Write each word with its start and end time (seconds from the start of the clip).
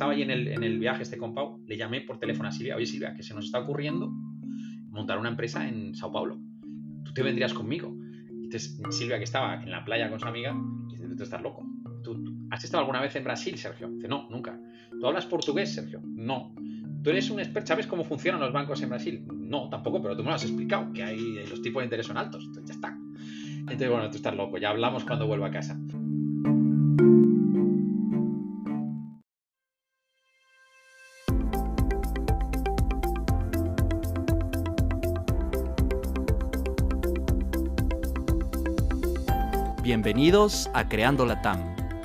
Estaba 0.00 0.12
allí 0.12 0.22
en 0.22 0.30
el, 0.30 0.78
viaje 0.78 1.02
este 1.02 1.18
con 1.18 1.34
Pau, 1.34 1.62
le 1.66 1.76
llamé 1.76 2.00
por 2.00 2.18
teléfono 2.18 2.48
a 2.48 2.52
Silvia, 2.52 2.76
oye 2.76 2.86
Silvia, 2.86 3.14
que 3.14 3.22
se 3.22 3.34
nos 3.34 3.44
está 3.44 3.58
ocurriendo 3.58 4.08
montar 4.88 5.18
una 5.18 5.28
empresa 5.28 5.68
en 5.68 5.94
Sao 5.94 6.10
Paulo. 6.10 6.38
¿Tú 7.04 7.12
te 7.12 7.22
vendrías 7.22 7.52
conmigo? 7.52 7.94
Entonces 8.30 8.80
Silvia, 8.90 9.18
que 9.18 9.24
estaba 9.24 9.62
en 9.62 9.70
la 9.70 9.84
playa 9.84 10.08
con 10.08 10.18
su 10.18 10.26
amiga, 10.26 10.56
dice, 10.88 11.06
tú 11.06 11.22
estás 11.22 11.42
loco. 11.42 11.66
¿Tú, 12.02 12.46
has 12.50 12.64
estado 12.64 12.80
alguna 12.80 13.00
vez 13.00 13.14
en 13.16 13.24
Brasil, 13.24 13.58
Sergio? 13.58 13.90
Dice, 13.90 14.08
no, 14.08 14.28
nunca. 14.30 14.58
¿Tú 14.98 15.06
hablas 15.06 15.26
portugués, 15.26 15.74
Sergio? 15.74 16.00
No. 16.02 16.54
¿Tú 17.02 17.10
eres 17.10 17.28
un 17.30 17.40
experto? 17.40 17.68
¿Sabes 17.68 17.86
cómo 17.86 18.04
funcionan 18.04 18.40
los 18.40 18.52
bancos 18.52 18.80
en 18.82 18.88
Brasil? 18.88 19.26
No, 19.30 19.68
tampoco, 19.68 20.00
pero 20.00 20.16
tú 20.16 20.22
me 20.22 20.30
lo 20.30 20.36
has 20.36 20.44
explicado, 20.44 20.92
que 20.92 21.02
hay 21.02 21.46
los 21.48 21.60
tipos 21.62 21.82
de 21.82 21.84
interés 21.84 22.06
son 22.06 22.16
altos. 22.16 22.44
Entonces 22.46 22.68
ya 22.68 22.74
está. 22.74 22.98
Entonces, 23.70 23.88
bueno, 23.88 24.10
tú 24.10 24.16
estás 24.16 24.34
loco, 24.34 24.58
ya 24.58 24.70
hablamos 24.70 25.04
cuando 25.04 25.28
vuelva 25.28 25.46
a 25.46 25.50
casa. 25.52 25.78
Bienvenidos 39.82 40.68
a 40.74 40.88
Creando 40.88 41.24
la 41.24 41.40
TAM, 41.40 41.60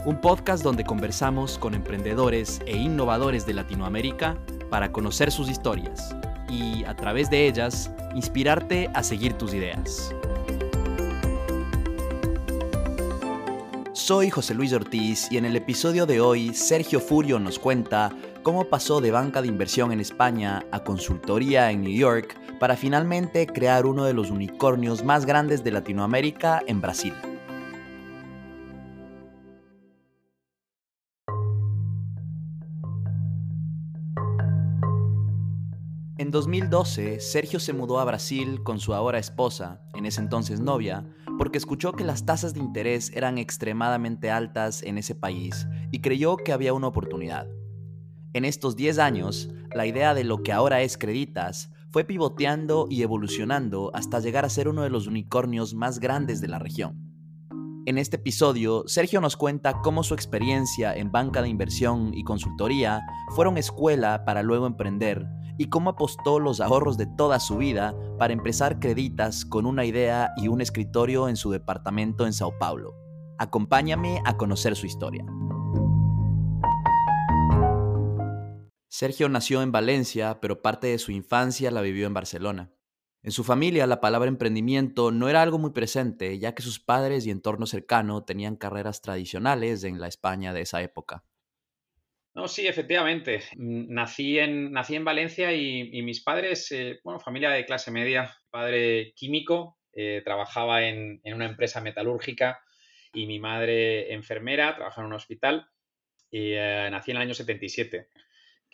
un 0.06 0.22
podcast 0.22 0.64
donde 0.64 0.84
conversamos 0.84 1.58
con 1.58 1.74
emprendedores 1.74 2.62
e 2.68 2.78
innovadores 2.78 3.48
de 3.48 3.54
Latinoamérica 3.54 4.38
para 4.70 4.92
conocer 4.92 5.32
sus 5.32 5.50
historias 5.50 6.16
y, 6.48 6.84
a 6.86 6.96
través 6.96 7.32
de 7.32 7.48
ellas, 7.48 7.92
inspirarte 8.14 8.90
a 8.94 9.02
seguir 9.02 9.34
tus 9.34 9.54
ideas. 9.56 10.14
Soy 14.06 14.30
José 14.30 14.54
Luis 14.54 14.72
Ortiz 14.72 15.32
y 15.32 15.38
en 15.38 15.46
el 15.46 15.56
episodio 15.56 16.06
de 16.06 16.22
hoy 16.22 16.54
Sergio 16.54 17.00
Furio 17.00 17.40
nos 17.40 17.58
cuenta 17.58 18.16
cómo 18.44 18.66
pasó 18.66 19.02
de 19.02 19.10
banca 19.10 19.42
de 19.42 19.48
inversión 19.48 19.92
en 19.92 20.00
España 20.00 20.64
a 20.72 20.84
consultoría 20.84 21.72
en 21.72 21.82
New 21.82 21.92
York 21.92 22.38
para 22.60 22.78
finalmente 22.78 23.48
crear 23.48 23.88
uno 23.88 24.06
de 24.06 24.14
los 24.14 24.30
unicornios 24.30 25.04
más 25.04 25.26
grandes 25.26 25.64
de 25.64 25.72
Latinoamérica 25.72 26.62
en 26.68 26.82
Brasil. 26.82 27.16
En 36.20 36.30
2012, 36.30 37.20
Sergio 37.22 37.60
se 37.60 37.74
mudó 37.74 38.00
a 38.00 38.06
Brasil 38.06 38.62
con 38.62 38.80
su 38.80 38.94
ahora 38.94 39.18
esposa, 39.18 39.82
en 39.96 40.06
ese 40.06 40.22
entonces 40.22 40.60
novia, 40.60 41.04
porque 41.38 41.58
escuchó 41.58 41.94
que 41.94 42.04
las 42.04 42.26
tasas 42.26 42.54
de 42.54 42.60
interés 42.60 43.12
eran 43.14 43.38
extremadamente 43.38 44.32
altas 44.32 44.84
en 44.84 44.98
ese 44.98 45.16
país 45.16 45.68
y 45.92 46.02
creyó 46.02 46.38
que 46.38 46.54
había 46.54 46.74
una 46.74 46.88
oportunidad. 46.88 47.48
En 48.34 48.46
estos 48.46 48.76
10 48.76 49.00
años, 49.00 49.50
la 49.74 49.86
idea 49.86 50.14
de 50.14 50.24
lo 50.24 50.44
que 50.44 50.52
ahora 50.52 50.82
es 50.82 50.98
Creditas 50.98 51.72
fue 51.90 52.04
pivoteando 52.04 52.88
y 52.90 53.04
evolucionando 53.04 53.92
hasta 53.94 54.20
llegar 54.20 54.46
a 54.46 54.50
ser 54.50 54.68
uno 54.68 54.84
de 54.84 54.90
los 54.90 55.08
unicornios 55.08 55.74
más 55.74 56.00
grandes 56.00 56.42
de 56.42 56.50
la 56.50 56.60
región. 56.60 57.05
En 57.88 58.00
este 58.00 58.16
episodio, 58.16 58.84
Sergio 58.88 59.22
nos 59.22 59.38
cuenta 59.38 59.80
cómo 59.84 60.02
su 60.02 60.16
experiencia 60.16 60.96
en 60.96 61.12
banca 61.12 61.44
de 61.44 61.50
inversión 61.50 62.16
y 62.16 62.24
consultoría 62.24 63.06
fueron 63.36 63.60
escuela 63.60 64.26
para 64.26 64.42
luego 64.42 64.66
emprender 64.66 65.28
y 65.60 65.70
cómo 65.70 65.92
apostó 65.92 66.40
los 66.40 66.62
ahorros 66.62 66.98
de 66.98 67.06
toda 67.06 67.40
su 67.40 67.58
vida 67.58 67.94
para 68.18 68.34
empezar 68.34 68.80
Creditas 68.80 69.46
con 69.46 69.68
una 69.68 69.86
idea 69.86 70.34
y 70.36 70.48
un 70.48 70.62
escritorio 70.62 71.30
en 71.30 71.36
su 71.36 71.52
departamento 71.52 72.26
en 72.26 72.34
Sao 72.34 72.58
Paulo. 72.58 72.96
Acompáñame 73.38 74.20
a 74.26 74.36
conocer 74.36 74.76
su 74.76 74.88
historia. 74.88 75.24
Sergio 78.88 79.30
nació 79.30 79.62
en 79.62 79.72
Valencia, 79.72 80.40
pero 80.42 80.64
parte 80.64 80.88
de 80.88 80.98
su 80.98 81.12
infancia 81.12 81.70
la 81.70 81.82
vivió 81.82 82.08
en 82.08 82.16
Barcelona. 82.16 82.75
En 83.26 83.32
su 83.32 83.44
familia 83.44 83.88
la 83.88 84.02
palabra 84.02 84.30
emprendimiento 84.30 85.12
no 85.12 85.28
era 85.30 85.42
algo 85.42 85.58
muy 85.58 85.72
presente, 85.72 86.38
ya 86.38 86.54
que 86.54 86.62
sus 86.62 86.80
padres 86.80 87.26
y 87.26 87.32
entorno 87.32 87.66
cercano 87.66 88.24
tenían 88.24 88.56
carreras 88.56 89.02
tradicionales 89.02 89.84
en 89.84 90.00
la 90.00 90.08
España 90.08 90.54
de 90.54 90.62
esa 90.62 90.84
época. 90.84 91.24
No, 92.36 92.48
sí, 92.48 92.68
efectivamente. 92.68 93.42
Nací 93.56 94.38
en, 94.38 94.72
nací 94.72 94.94
en 94.94 95.06
Valencia 95.06 95.52
y, 95.54 96.04
mis 96.04 96.22
padres, 96.22 96.72
eh, 96.72 97.00
bueno, 97.04 97.20
familia 97.20 97.50
de 97.50 97.66
clase 97.66 97.90
media, 97.90 98.32
padre 98.52 99.14
químico, 99.16 99.80
eh, 99.94 100.22
trabajaba 100.24 100.84
en, 100.84 101.20
una 101.26 101.48
empresa 101.48 101.82
metalúrgica 101.82 102.62
y 103.12 103.26
mi 103.26 103.40
madre 103.40 104.14
enfermera, 104.14 104.76
trabajaba 104.76 105.08
en 105.08 105.14
un 105.14 105.18
hospital. 105.18 105.68
Y 106.30 106.52
eh, 106.52 106.90
nací 106.92 107.10
en 107.10 107.18
el 107.18 107.24
año 107.24 107.34
77, 107.34 108.08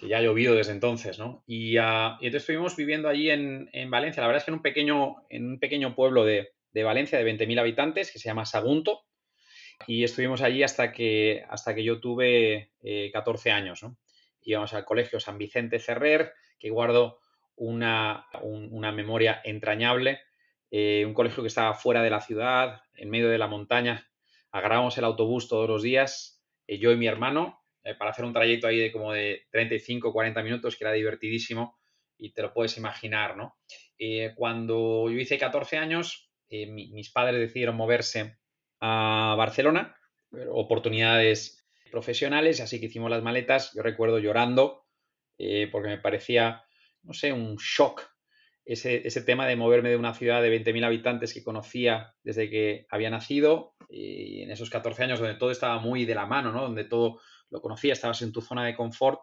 que 0.02 0.08
ya 0.08 0.18
ha 0.18 0.22
llovido 0.22 0.56
desde 0.56 0.74
entonces, 0.74 1.20
¿no? 1.20 1.44
Y, 1.48 1.78
ah, 1.78 2.18
entonces 2.20 2.42
estuvimos 2.42 2.76
viviendo 2.76 3.08
allí 3.08 3.30
en, 3.30 3.70
Valencia, 3.90 4.22
la 4.22 4.28
verdad 4.28 4.40
es 4.42 4.46
que 4.46 4.52
en 4.52 4.56
un 4.56 4.64
pequeño, 4.64 5.16
en 5.30 5.46
un 5.52 5.60
pequeño 5.60 5.96
pueblo 5.96 6.26
de, 6.26 6.50
de 6.74 6.84
Valencia 6.84 7.18
de 7.18 7.32
20.000 7.32 7.60
habitantes 7.60 8.12
que 8.12 8.20
se 8.20 8.28
llama 8.28 8.46
Sagunto, 8.46 9.06
y 9.88 10.04
estuvimos 10.04 10.42
allí 10.42 10.64
hasta 10.64 10.92
que, 10.92 11.46
hasta 11.50 11.74
que 11.76 11.84
yo 11.84 12.00
tuve 12.00 12.72
14 13.14 13.50
eh, 13.50 13.52
años. 13.52 13.84
¿no? 13.84 13.98
Íbamos 14.42 14.74
al 14.74 14.86
colegio 14.86 15.20
San 15.20 15.38
Vicente 15.38 15.80
Ferrer, 15.80 16.34
que 16.60 16.70
guardo 16.70 17.20
una, 17.56 18.28
memoria 18.94 19.42
entrañable. 19.44 20.22
Eh, 20.70 21.04
un 21.06 21.14
colegio 21.14 21.44
que 21.44 21.48
estaba 21.48 21.74
fuera 21.74 22.02
de 22.02 22.10
la 22.10 22.22
ciudad, 22.22 22.82
en 22.96 23.10
medio 23.10 23.30
de 23.30 23.38
la 23.38 23.48
montaña. 23.48 24.10
Agarrábamos 24.52 24.98
el 24.98 25.04
autobús 25.04 25.48
todos 25.48 25.68
los 25.68 25.82
días, 25.82 26.42
eh, 26.68 26.78
yo 26.78 26.92
y 26.92 26.98
mi 26.98 27.08
hermano, 27.08 27.61
para 27.98 28.12
hacer 28.12 28.26
un 28.26 28.34
trayecto 28.34 28.68
ahí 28.68 28.78
de 28.78 28.92
como 28.92 29.14
de 29.14 29.48
35, 29.52 30.14
40 30.14 30.44
minutos, 30.44 30.76
que 30.76 30.84
era 30.84 30.94
divertidísimo 30.94 31.80
y 32.18 32.34
te 32.34 32.42
lo 32.42 32.54
puedes 32.54 32.78
imaginar, 32.78 33.36
¿no? 33.36 33.58
cuando 34.36 35.12
yo 35.12 35.20
hice 35.20 35.38
14 35.38 35.78
años, 35.78 36.32
mis 36.50 37.12
padres 37.12 37.40
decidieron 37.40 37.76
moverse 37.76 38.38
a 38.80 39.36
Barcelona, 39.38 39.96
oportunidades 40.50 41.68
profesionales, 41.92 42.62
así 42.62 42.80
que 42.80 42.88
hicimos 42.88 43.12
las 43.12 43.22
maletas. 43.22 43.74
Yo 43.76 43.84
recuerdo 43.84 44.18
llorando 44.18 44.86
eh, 45.38 45.70
porque 45.72 45.90
me 45.90 45.98
parecía, 46.00 46.64
no 47.04 47.14
sé, 47.14 47.32
un 47.32 47.58
shock 47.58 48.12
ese, 48.64 49.22
tema 49.22 49.48
de 49.48 49.56
moverme 49.56 49.90
de 49.90 49.98
una 49.98 50.14
ciudad 50.14 50.42
de 50.42 50.64
20.000 50.64 50.86
habitantes 50.86 51.34
que 51.34 51.44
conocía 51.44 52.14
desde 52.24 52.50
que 52.50 52.86
había 52.90 53.10
nacido 53.10 53.76
y 53.90 54.44
en 54.44 54.52
esos 54.52 54.70
14 54.70 55.04
años 55.04 55.20
donde 55.20 55.36
todo 55.36 55.52
estaba 55.52 55.80
muy 55.80 56.06
de 56.06 56.16
la 56.16 56.26
mano, 56.26 56.52
¿no? 56.52 56.62
donde 56.62 56.86
todo 56.86 57.20
lo 57.52 57.62
conocía, 57.62 57.94
estabas 57.94 58.22
en 58.22 58.32
tu 58.32 58.42
zona 58.42 58.66
de 58.66 58.76
confort, 58.76 59.22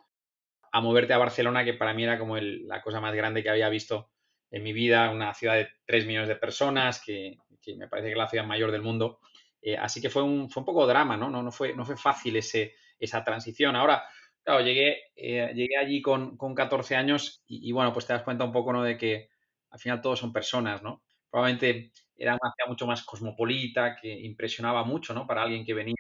a 0.73 0.81
moverte 0.81 1.13
a 1.15 1.19
Barcelona, 1.19 1.65
que 1.65 1.75
para 1.75 1.95
mí 1.95 2.05
era 2.05 2.19
como 2.19 2.37
la 2.39 2.83
cosa 2.83 3.01
más 3.01 3.15
grande 3.15 3.43
que 3.43 3.51
había 3.51 3.69
visto 3.69 4.11
en 4.51 4.63
mi 4.63 4.73
vida, 4.73 5.11
una 5.11 5.35
ciudad 5.35 5.55
de 5.55 5.69
3 5.87 6.07
millones 6.07 6.29
de 6.29 6.37
personas, 6.37 7.03
que, 7.05 7.37
que 7.61 7.77
me 7.77 7.89
parece 7.89 8.09
que 8.09 8.13
es 8.13 8.19
la 8.19 8.29
ciudad 8.29 8.45
mayor 8.47 8.71
del 8.71 8.83
mundo, 8.83 9.21
eh, 9.61 9.77
así 9.77 10.01
que 10.01 10.11
fue 10.11 10.23
un, 10.23 10.49
fue 10.51 10.61
un 10.61 10.67
poco 10.67 10.87
drama, 10.87 11.17
¿no? 11.17 11.31
No, 11.31 11.43
no, 11.43 11.51
fue, 11.51 11.75
no 11.75 11.85
fue 11.85 11.97
fácil 11.97 12.37
ese, 12.37 12.75
esa 12.99 13.25
transición. 13.25 13.77
Ahora, 13.77 14.05
claro, 14.43 14.61
llegué, 14.65 14.99
eh, 15.17 15.53
llegué 15.55 15.77
allí 15.77 16.01
con, 16.01 16.37
con 16.37 16.55
14 16.55 16.97
años 16.97 17.43
y, 17.47 17.73
bueno, 17.73 17.93
pues 17.93 18.07
te 18.07 18.13
das 18.13 18.23
cuenta 18.23 18.45
un 18.45 18.53
poco, 18.53 18.73
¿no? 18.73 18.83
De 18.83 18.97
que 18.97 19.31
al 19.71 19.79
final 19.79 20.01
todos 20.01 20.19
son 20.21 20.33
personas, 20.33 20.83
¿no? 20.83 21.03
Probablemente 21.31 21.93
era 22.17 22.33
una 22.33 22.53
ciudad 22.55 22.69
mucho 22.69 22.87
más 22.87 23.03
cosmopolita, 23.05 23.97
que 23.97 24.09
impresionaba 24.21 24.85
mucho, 24.85 25.13
¿no? 25.15 25.27
Para 25.27 25.43
alguien 25.43 25.65
que 25.65 25.75
venía, 25.75 25.95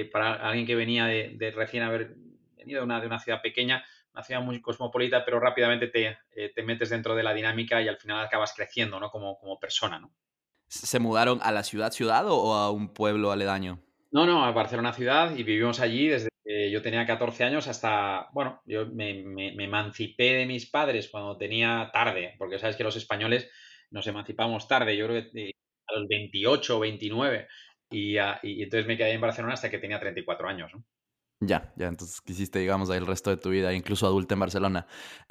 eh, 0.00 0.04
para 0.04 0.34
alguien 0.34 0.66
que 0.66 0.74
venía 0.74 1.06
de, 1.06 1.52
recién 1.54 1.82
haber 1.82 2.14
venido 2.56 2.80
de 2.80 2.84
una, 2.84 3.00
de 3.00 3.06
una 3.06 3.18
ciudad 3.18 3.42
pequeña, 3.42 3.84
una 4.12 4.22
ciudad 4.22 4.40
muy 4.40 4.60
cosmopolita, 4.60 5.24
pero 5.24 5.40
rápidamente 5.40 5.88
te, 5.88 6.18
te 6.54 6.62
metes 6.62 6.90
dentro 6.90 7.14
de 7.14 7.22
la 7.22 7.34
dinámica 7.34 7.82
y 7.82 7.88
al 7.88 7.98
final 7.98 8.24
acabas 8.24 8.54
creciendo, 8.54 9.00
¿no? 9.00 9.10
Como, 9.10 9.38
como 9.38 9.58
persona, 9.58 9.98
¿no? 9.98 10.12
¿Se 10.68 10.98
mudaron 10.98 11.40
a 11.42 11.52
la 11.52 11.62
ciudad 11.62 11.92
ciudad 11.92 12.24
o 12.28 12.54
a 12.54 12.70
un 12.70 12.92
pueblo 12.92 13.30
aledaño? 13.30 13.80
No, 14.14 14.26
no, 14.26 14.44
a 14.44 14.52
Barcelona 14.52 14.92
ciudad 14.92 15.36
y 15.36 15.42
vivimos 15.42 15.80
allí 15.80 16.06
desde 16.06 16.28
que 16.44 16.70
yo 16.70 16.82
tenía 16.82 17.04
14 17.04 17.42
años 17.42 17.66
hasta, 17.66 18.28
bueno, 18.32 18.62
yo 18.64 18.86
me, 18.86 19.24
emancipé 19.58 20.34
de 20.34 20.46
mis 20.46 20.70
padres 20.70 21.08
cuando 21.08 21.36
tenía 21.36 21.90
tarde, 21.92 22.36
porque 22.38 22.60
sabes 22.60 22.76
que 22.76 22.84
los 22.84 22.94
españoles 22.94 23.50
nos 23.90 24.06
emancipamos 24.06 24.68
tarde, 24.68 24.96
yo 24.96 25.06
creo 25.06 25.32
que 25.32 25.50
a 25.88 25.98
los 25.98 26.06
28 26.06 26.76
o 26.76 26.80
29, 26.80 27.48
y, 27.94 28.18
y 28.42 28.62
entonces 28.62 28.86
me 28.86 28.96
quedé 28.96 29.12
en 29.12 29.20
Barcelona 29.20 29.54
hasta 29.54 29.70
que 29.70 29.78
tenía 29.78 30.00
34 30.00 30.48
años. 30.48 30.72
¿no? 30.74 30.84
Ya, 31.40 31.72
ya, 31.76 31.88
entonces 31.88 32.20
quisiste, 32.20 32.58
digamos, 32.58 32.90
ahí 32.90 32.98
el 32.98 33.06
resto 33.06 33.30
de 33.30 33.36
tu 33.36 33.50
vida, 33.50 33.72
incluso 33.74 34.06
adulta 34.06 34.34
en 34.34 34.40
Barcelona. 34.40 34.86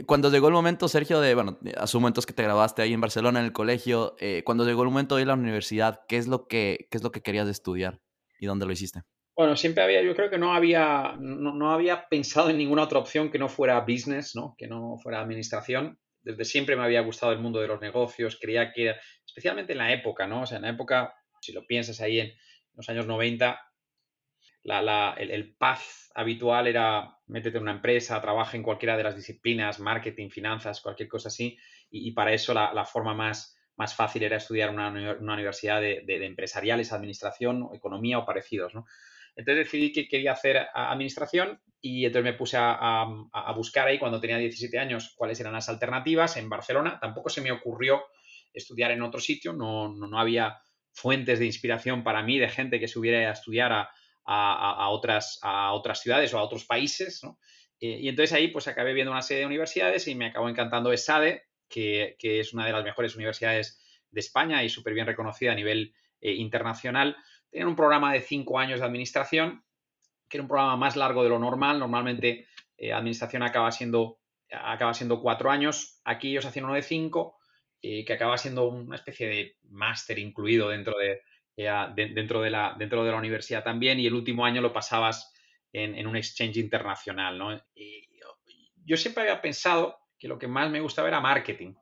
Cuando 0.05 0.29
llegó 0.29 0.47
el 0.47 0.53
momento, 0.53 0.87
Sergio, 0.87 1.21
de, 1.21 1.33
bueno, 1.33 1.57
asumo 1.77 2.07
entonces 2.07 2.27
que 2.27 2.33
te 2.33 2.43
grabaste 2.43 2.81
ahí 2.81 2.93
en 2.93 3.01
Barcelona, 3.01 3.39
en 3.39 3.45
el 3.45 3.53
colegio, 3.53 4.15
eh, 4.19 4.43
cuando 4.45 4.65
llegó 4.65 4.83
el 4.83 4.89
momento 4.89 5.15
de 5.15 5.23
ir 5.23 5.27
a 5.29 5.35
la 5.35 5.41
universidad, 5.41 6.01
¿qué 6.07 6.17
es 6.17 6.27
lo 6.27 6.47
que, 6.47 6.87
qué 6.91 6.97
es 6.97 7.03
lo 7.03 7.11
que 7.11 7.21
querías 7.21 7.47
estudiar 7.47 7.99
y 8.39 8.45
dónde 8.45 8.65
lo 8.65 8.73
hiciste? 8.73 9.01
Bueno, 9.35 9.55
siempre 9.55 9.83
había, 9.83 10.03
yo 10.03 10.15
creo 10.15 10.29
que 10.29 10.37
no 10.37 10.53
había, 10.53 11.15
no, 11.19 11.55
no, 11.55 11.71
había 11.71 12.07
pensado 12.07 12.49
en 12.51 12.57
ninguna 12.57 12.83
otra 12.83 12.99
opción 12.99 13.31
que 13.31 13.39
no 13.39 13.49
fuera 13.49 13.79
business, 13.79 14.35
¿no? 14.35 14.53
Que 14.57 14.67
no 14.67 14.97
fuera 15.01 15.21
administración. 15.21 15.97
Desde 16.21 16.45
siempre 16.45 16.75
me 16.75 16.83
había 16.83 17.01
gustado 17.01 17.31
el 17.31 17.39
mundo 17.39 17.59
de 17.59 17.67
los 17.67 17.81
negocios, 17.81 18.37
creía 18.39 18.71
que, 18.71 18.93
especialmente 19.25 19.71
en 19.71 19.79
la 19.79 19.91
época, 19.91 20.27
¿no? 20.27 20.41
O 20.41 20.45
sea, 20.45 20.57
en 20.57 20.63
la 20.63 20.69
época, 20.69 21.15
si 21.41 21.51
lo 21.51 21.65
piensas 21.65 21.99
ahí 22.01 22.19
en, 22.19 22.33
los 22.75 22.89
años 22.89 23.05
90, 23.05 23.59
el, 24.63 25.31
el 25.31 25.55
path 25.55 25.81
habitual 26.15 26.67
era 26.67 27.17
métete 27.27 27.57
en 27.57 27.63
una 27.63 27.73
empresa, 27.73 28.21
trabaja 28.21 28.57
en 28.57 28.63
cualquiera 28.63 28.97
de 28.97 29.03
las 29.03 29.15
disciplinas, 29.15 29.79
marketing, 29.79 30.29
finanzas, 30.29 30.81
cualquier 30.81 31.09
cosa 31.09 31.29
así, 31.29 31.57
y, 31.89 32.11
para 32.11 32.33
eso 32.33 32.53
la, 32.53 32.85
forma 32.85 33.13
más, 33.13 33.57
más, 33.75 33.95
fácil 33.95 34.23
era 34.23 34.37
estudiar 34.37 34.69
una, 34.69 34.89
una 34.89 35.33
universidad 35.33 35.81
de, 35.81 36.25
empresariales, 36.25 36.91
administración, 36.91 37.69
economía 37.73 38.19
o 38.19 38.25
parecidos, 38.25 38.73
¿no? 38.73 38.85
Entonces 39.35 39.65
decidí 39.65 39.91
que 39.91 40.07
quería 40.07 40.33
hacer 40.33 40.67
administración 40.75 41.59
y 41.81 42.05
entonces 42.05 42.31
me 42.31 42.37
puse 42.37 42.57
a, 42.59 43.05
buscar 43.55 43.87
ahí 43.87 43.97
cuando 43.97 44.19
tenía 44.19 44.37
17 44.37 44.77
años 44.77 45.13
cuáles 45.15 45.39
eran 45.39 45.53
las 45.53 45.69
alternativas 45.69 46.37
en 46.37 46.49
Barcelona. 46.49 46.99
Tampoco 47.01 47.29
se 47.29 47.41
me 47.41 47.51
ocurrió 47.51 48.03
estudiar 48.53 48.91
en 48.91 49.01
otro 49.01 49.19
sitio, 49.19 49.53
no, 49.53 49.89
no, 49.89 50.19
había 50.19 50.59
fuentes 50.93 51.39
de 51.39 51.45
inspiración 51.45 52.03
para 52.03 52.23
mí 52.23 52.39
de 52.39 52.49
gente 52.49 52.79
que 52.79 52.87
se 52.87 52.99
hubiera 52.99 53.29
a 53.29 53.33
estudiar 53.33 53.71
a, 54.25 54.89
otras, 54.89 55.39
a 55.41 55.73
otras 55.73 55.99
ciudades 55.99 56.33
o 56.33 56.39
a 56.39 56.43
otros 56.43 56.65
países. 56.65 57.21
Eh, 57.79 57.99
y 58.01 58.07
entonces 58.07 58.33
ahí 58.33 58.47
pues 58.47 58.67
acabé 58.67 58.93
viendo 58.93 59.11
una 59.11 59.21
serie 59.21 59.41
de 59.41 59.47
universidades 59.47 60.07
y 60.07 60.15
me 60.15 60.27
acabó 60.27 60.47
encantando 60.47 60.93
ESADE, 60.93 61.43
que, 61.67 62.15
que 62.19 62.39
es 62.39 62.53
una 62.53 62.65
de 62.65 62.71
las 62.71 62.83
mejores 62.83 63.15
universidades 63.15 63.81
de 64.11 64.19
España 64.19 64.63
y 64.63 64.69
súper 64.69 64.93
bien 64.93 65.07
reconocida 65.07 65.51
a 65.51 65.55
nivel 65.55 65.93
eh, 66.21 66.33
internacional. 66.33 67.17
Tenían 67.49 67.67
un 67.67 67.75
programa 67.75 68.13
de 68.13 68.21
cinco 68.21 68.59
años 68.59 68.79
de 68.79 68.85
administración, 68.85 69.65
que 70.29 70.37
era 70.37 70.43
un 70.43 70.47
programa 70.47 70.77
más 70.77 70.95
largo 70.95 71.23
de 71.23 71.29
lo 71.29 71.39
normal. 71.39 71.79
Normalmente 71.79 72.47
eh, 72.77 72.93
administración 72.93 73.43
acaba 73.43 73.71
siendo, 73.71 74.19
acaba 74.51 74.93
siendo 74.93 75.21
cuatro 75.21 75.51
años. 75.51 75.99
Aquí 76.05 76.31
ellos 76.31 76.45
hacían 76.45 76.65
uno 76.65 76.75
de 76.75 76.81
cinco, 76.83 77.37
eh, 77.83 78.03
que 78.03 78.13
acaba 78.13 78.37
siendo 78.37 78.67
una 78.69 78.95
especie 78.95 79.27
de 79.27 79.57
máster 79.69 80.17
incluido 80.17 80.69
dentro 80.69 80.97
de, 80.97 81.21
eh, 81.57 81.69
dentro, 81.95 82.41
de 82.41 82.49
la, 82.49 82.75
dentro 82.79 83.03
de 83.03 83.11
la 83.11 83.17
universidad 83.17 83.63
también. 83.63 83.99
Y 83.99 84.07
el 84.07 84.13
último 84.15 84.45
año 84.45 84.61
lo 84.61 84.73
pasabas 84.73 85.31
en, 85.71 86.07
un 86.07 86.15
exchange 86.15 86.57
internacional. 86.57 87.37
¿no? 87.37 87.61
yo 88.85 88.97
siempre 88.97 89.23
había 89.23 89.41
pensado 89.41 89.97
que 90.17 90.27
lo 90.27 90.39
que 90.39 90.47
más 90.47 90.71
me 90.71 90.81
gustaba 90.81 91.07
era 91.07 91.19
marketing. 91.19 91.73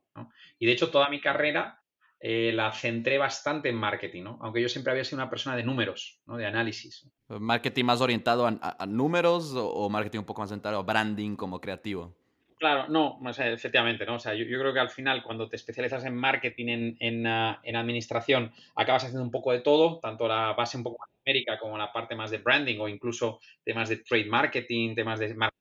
Y 0.59 0.65
de 0.65 0.71
hecho, 0.71 0.89
toda 0.89 1.09
mi 1.09 1.21
carrera 1.21 1.81
eh, 2.23 2.51
la 2.53 2.71
centré 2.71 3.17
bastante 3.17 3.69
en 3.69 3.75
marketing, 3.75 4.23
¿no? 4.23 4.39
Aunque 4.41 4.61
yo 4.61 4.69
siempre 4.69 4.91
había 4.91 5.03
sido 5.03 5.17
una 5.17 5.29
persona 5.29 5.55
de 5.55 5.63
números, 5.63 6.21
¿no? 6.27 6.37
De 6.37 6.45
análisis. 6.45 7.09
¿Marketing 7.27 7.85
más 7.85 7.99
orientado 7.99 8.45
a, 8.45 8.85
números 8.85 9.53
o, 9.55 9.89
marketing 9.89 10.19
un 10.19 10.25
poco 10.25 10.41
más 10.41 10.51
orientado 10.51 10.77
a 10.77 10.83
branding 10.83 11.35
como 11.35 11.59
creativo? 11.59 12.15
Claro, 12.61 12.87
no, 12.89 13.19
efectivamente, 13.27 14.05
¿no? 14.05 14.17
O 14.17 14.19
sea, 14.19 14.35
yo, 14.35 14.45
creo 14.45 14.71
que 14.71 14.79
al 14.79 14.91
final 14.91 15.23
cuando 15.23 15.49
te 15.49 15.55
especializas 15.55 16.05
en 16.05 16.15
marketing, 16.15 16.95
en, 16.99 17.25
ah, 17.25 17.59
en, 17.63 17.75
administración, 17.75 18.53
acabas 18.75 19.03
haciendo 19.05 19.23
un 19.23 19.31
poco 19.31 19.51
de 19.51 19.61
todo, 19.61 19.99
tanto 19.99 20.27
la 20.27 20.53
base 20.53 20.77
un 20.77 20.83
poco 20.83 20.99
más 20.99 21.09
numérica 21.25 21.57
como 21.57 21.75
la 21.75 21.91
parte 21.91 22.13
más 22.13 22.29
de 22.29 22.37
branding 22.37 22.77
o 22.79 22.87
incluso 22.87 23.39
temas 23.63 23.89
de 23.89 23.97
trade 23.97 24.25
marketing, 24.25 24.93
temas 24.93 25.17
de 25.17 25.33
marketing, 25.33 25.57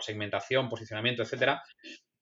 segmentación, 0.00 0.68
posicionamiento, 0.68 1.24
etcétera. 1.24 1.60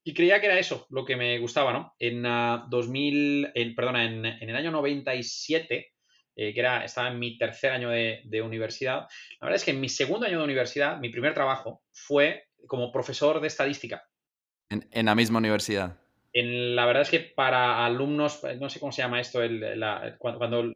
Y 0.03 0.15
creía 0.15 0.41
que 0.41 0.47
era 0.47 0.59
eso 0.59 0.87
lo 0.89 1.05
que 1.05 1.17
me 1.17 1.39
gustaba, 1.39 1.75
¿no? 1.75 1.95
En 1.99 2.23
2000, 2.71 3.45
ah, 3.45 3.53
en, 3.55 3.75
perdona, 3.75 4.05
en, 4.07 4.25
el 4.25 4.57
año 4.57 4.71
97, 4.71 5.93
eh, 6.37 6.55
que 6.55 6.61
era, 6.61 6.87
estaba 6.87 7.09
en 7.09 7.19
mi 7.19 7.37
tercer 7.37 7.73
año 7.73 7.91
de, 7.91 8.41
universidad, 8.43 9.01
la 9.41 9.47
verdad 9.47 9.57
es 9.57 9.65
que 9.67 9.73
en 9.73 9.81
mi 9.83 9.91
segundo 9.91 10.27
año 10.27 10.39
de 10.39 10.45
universidad, 10.45 10.99
mi 11.01 11.11
primer 11.11 11.35
trabajo 11.35 11.83
fue 11.93 12.47
como 12.67 12.93
profesor 12.93 13.41
de 13.41 13.47
estadística. 13.47 14.09
¿En, 14.69 15.07
la 15.07 15.15
misma 15.15 15.39
universidad? 15.39 15.99
En, 16.33 16.77
la 16.77 16.87
verdad 16.87 17.03
es 17.03 17.11
que 17.11 17.21
para 17.21 17.85
alumnos, 17.85 18.43
no 18.59 18.71
sé 18.71 18.79
cómo 18.79 18.93
se 18.93 19.03
llama 19.03 19.21
esto, 19.21 19.41
cuando, 20.19 20.73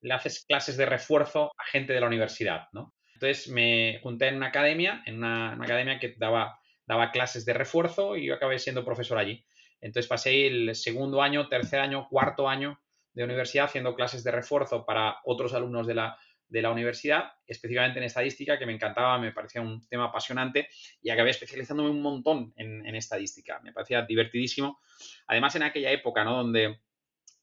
le 0.00 0.14
haces 0.14 0.44
clases 0.46 0.76
de 0.76 0.86
refuerzo 0.86 1.52
a 1.56 1.64
gente 1.70 1.92
de 1.92 2.00
la 2.00 2.06
universidad, 2.06 2.68
¿no? 2.72 2.94
Entonces 3.14 3.48
me 3.48 3.98
junté 4.02 4.28
en 4.28 4.36
una 4.36 4.48
academia, 4.48 5.02
en 5.06 5.16
una 5.18 5.54
academia 5.54 5.98
que 5.98 6.14
daba 6.18 6.60
daba 6.88 7.12
clases 7.12 7.44
de 7.44 7.52
refuerzo 7.52 8.16
y 8.16 8.26
yo 8.26 8.34
acabé 8.34 8.58
siendo 8.58 8.84
profesor 8.84 9.18
allí. 9.18 9.44
Entonces 9.80 10.08
pasé 10.08 10.46
el 10.46 10.74
segundo 10.74 11.22
año, 11.22 11.48
tercer 11.48 11.80
año, 11.80 12.08
cuarto 12.08 12.48
año 12.48 12.80
de 13.12 13.24
universidad 13.24 13.66
haciendo 13.66 13.94
clases 13.94 14.24
de 14.24 14.32
refuerzo 14.32 14.84
para 14.86 15.18
otros 15.24 15.52
alumnos 15.52 15.86
de 15.86 15.94
la, 15.94 16.18
de 16.48 16.62
la 16.62 16.70
universidad, 16.70 17.32
específicamente 17.46 17.98
en 17.98 18.04
estadística, 18.04 18.58
que 18.58 18.66
me 18.66 18.72
encantaba, 18.72 19.18
me 19.18 19.32
parecía 19.32 19.60
un 19.60 19.86
tema 19.88 20.06
apasionante 20.06 20.68
y 21.02 21.10
acabé 21.10 21.30
especializándome 21.30 21.90
un 21.90 22.02
montón 22.02 22.52
en, 22.56 22.94
estadística. 22.94 23.60
Me 23.60 23.72
parecía 23.72 24.02
divertidísimo. 24.02 24.80
Además, 25.26 25.54
en 25.56 25.62
aquella 25.64 25.90
época, 25.90 26.24
¿no? 26.24 26.36
Donde 26.38 26.80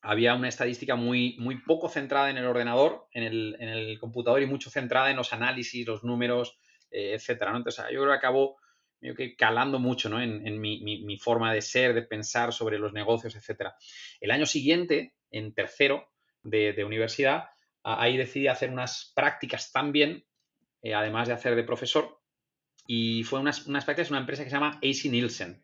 había 0.02 0.36
una 0.36 0.50
estadística 0.50 0.96
muy, 0.96 1.36
muy 1.40 1.62
poco 1.62 1.90
centrada 1.90 2.30
en 2.30 2.38
el 2.38 2.46
ordenador, 2.46 3.08
en 3.12 3.24
el, 3.24 3.98
computador 4.00 4.42
y 4.42 4.46
mucho 4.46 4.70
centrada 4.70 5.10
en 5.10 5.18
los 5.18 5.34
análisis, 5.34 5.86
los 5.86 6.04
números, 6.04 6.60
eh, 6.92 7.14
etcétera. 7.14 7.52
¿no? 7.52 7.58
Entonces, 7.58 7.86
yo 7.92 8.02
creo 8.02 8.12
que 8.12 8.18
acabó 8.18 8.58
que 9.14 9.36
calando 9.36 9.80
mucho 9.80 10.10
¿no? 10.10 10.22
en, 10.22 10.60
mi, 10.60 11.18
forma 11.20 11.54
de 11.54 11.62
ser, 11.62 11.94
de 11.94 12.02
pensar 12.02 12.54
sobre 12.54 12.80
los 12.80 12.94
negocios, 12.94 13.36
etc. 13.36 13.72
El 14.20 14.32
año 14.32 14.46
siguiente, 14.46 15.16
en 15.30 15.54
tercero 15.54 16.10
de, 16.44 16.84
universidad, 16.84 17.50
ahí 17.86 18.18
decidí 18.18 18.48
hacer 18.48 18.72
unas 18.72 19.14
prácticas 19.16 19.72
también, 19.72 20.26
eh, 20.82 20.96
además 20.96 21.28
de 21.28 21.36
hacer 21.36 21.56
de 21.56 21.64
profesor, 21.64 22.20
y 22.88 23.24
fue 23.24 23.40
unas, 23.40 23.68
unas 23.68 23.86
prácticas 23.86 24.10
en 24.10 24.14
una 24.14 24.22
empresa 24.22 24.44
que 24.44 24.50
se 24.50 24.56
llama 24.56 24.80
AC 24.82 25.10
Nielsen, 25.10 25.64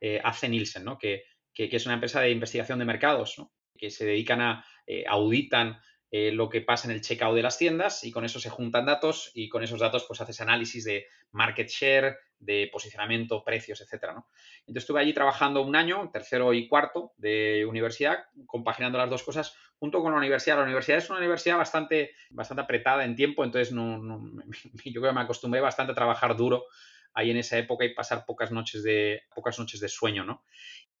eh, 0.00 0.20
AC 0.22 0.48
Nielsen, 0.48 0.84
¿no? 0.84 0.98
que, 0.98 1.24
es 1.54 1.86
una 1.86 1.94
empresa 1.94 2.20
de 2.20 2.30
investigación 2.30 2.78
de 2.78 2.84
mercados, 2.84 3.36
que 3.76 3.90
se 3.90 4.04
dedican 4.04 4.40
a, 4.40 4.64
eh, 4.86 5.04
auditan 5.06 5.80
eh, 6.14 6.30
lo 6.30 6.50
que 6.50 6.60
pasa 6.60 6.86
en 6.86 6.92
el 6.92 7.00
checkout 7.00 7.34
de 7.34 7.40
las 7.40 7.56
tiendas 7.56 8.04
y 8.04 8.12
con 8.12 8.26
eso 8.26 8.38
se 8.38 8.50
juntan 8.50 8.84
datos 8.84 9.30
y 9.32 9.48
con 9.48 9.62
esos 9.64 9.80
datos 9.80 10.04
pues 10.06 10.20
haces 10.20 10.42
análisis 10.42 10.84
de 10.84 11.06
market 11.30 11.68
share, 11.68 12.18
de 12.38 12.68
posicionamiento, 12.70 13.42
precios, 13.42 13.80
etcétera, 13.80 14.12
¿no? 14.12 14.28
Entonces 14.60 14.82
estuve 14.82 15.00
allí 15.00 15.14
trabajando 15.14 15.62
un 15.62 15.74
año, 15.74 16.10
tercero 16.12 16.52
y 16.52 16.68
cuarto 16.68 17.14
de 17.16 17.64
universidad, 17.66 18.26
compaginando 18.44 18.98
las 18.98 19.08
dos 19.08 19.22
cosas 19.22 19.56
junto 19.78 20.02
con 20.02 20.12
la 20.12 20.18
universidad. 20.18 20.58
La 20.58 20.64
universidad 20.64 20.98
es 20.98 21.08
una 21.08 21.18
universidad 21.18 21.56
bastante, 21.56 22.10
bastante 22.28 22.60
apretada 22.60 23.06
en 23.06 23.16
tiempo, 23.16 23.42
entonces 23.42 23.72
no, 23.72 23.98
yo 24.84 25.00
creo 25.00 25.12
que 25.12 25.18
me 25.18 25.22
acostumbré 25.22 25.62
bastante 25.62 25.92
a 25.92 25.94
trabajar 25.94 26.36
duro 26.36 26.66
ahí 27.14 27.30
en 27.30 27.38
esa 27.38 27.56
época 27.56 27.86
y 27.86 27.94
pasar 27.94 28.26
pocas 28.26 28.52
noches 28.52 28.82
de, 28.82 29.22
pocas 29.34 29.58
noches 29.58 29.80
de 29.80 29.88
sueño, 29.88 30.24
¿no? 30.26 30.44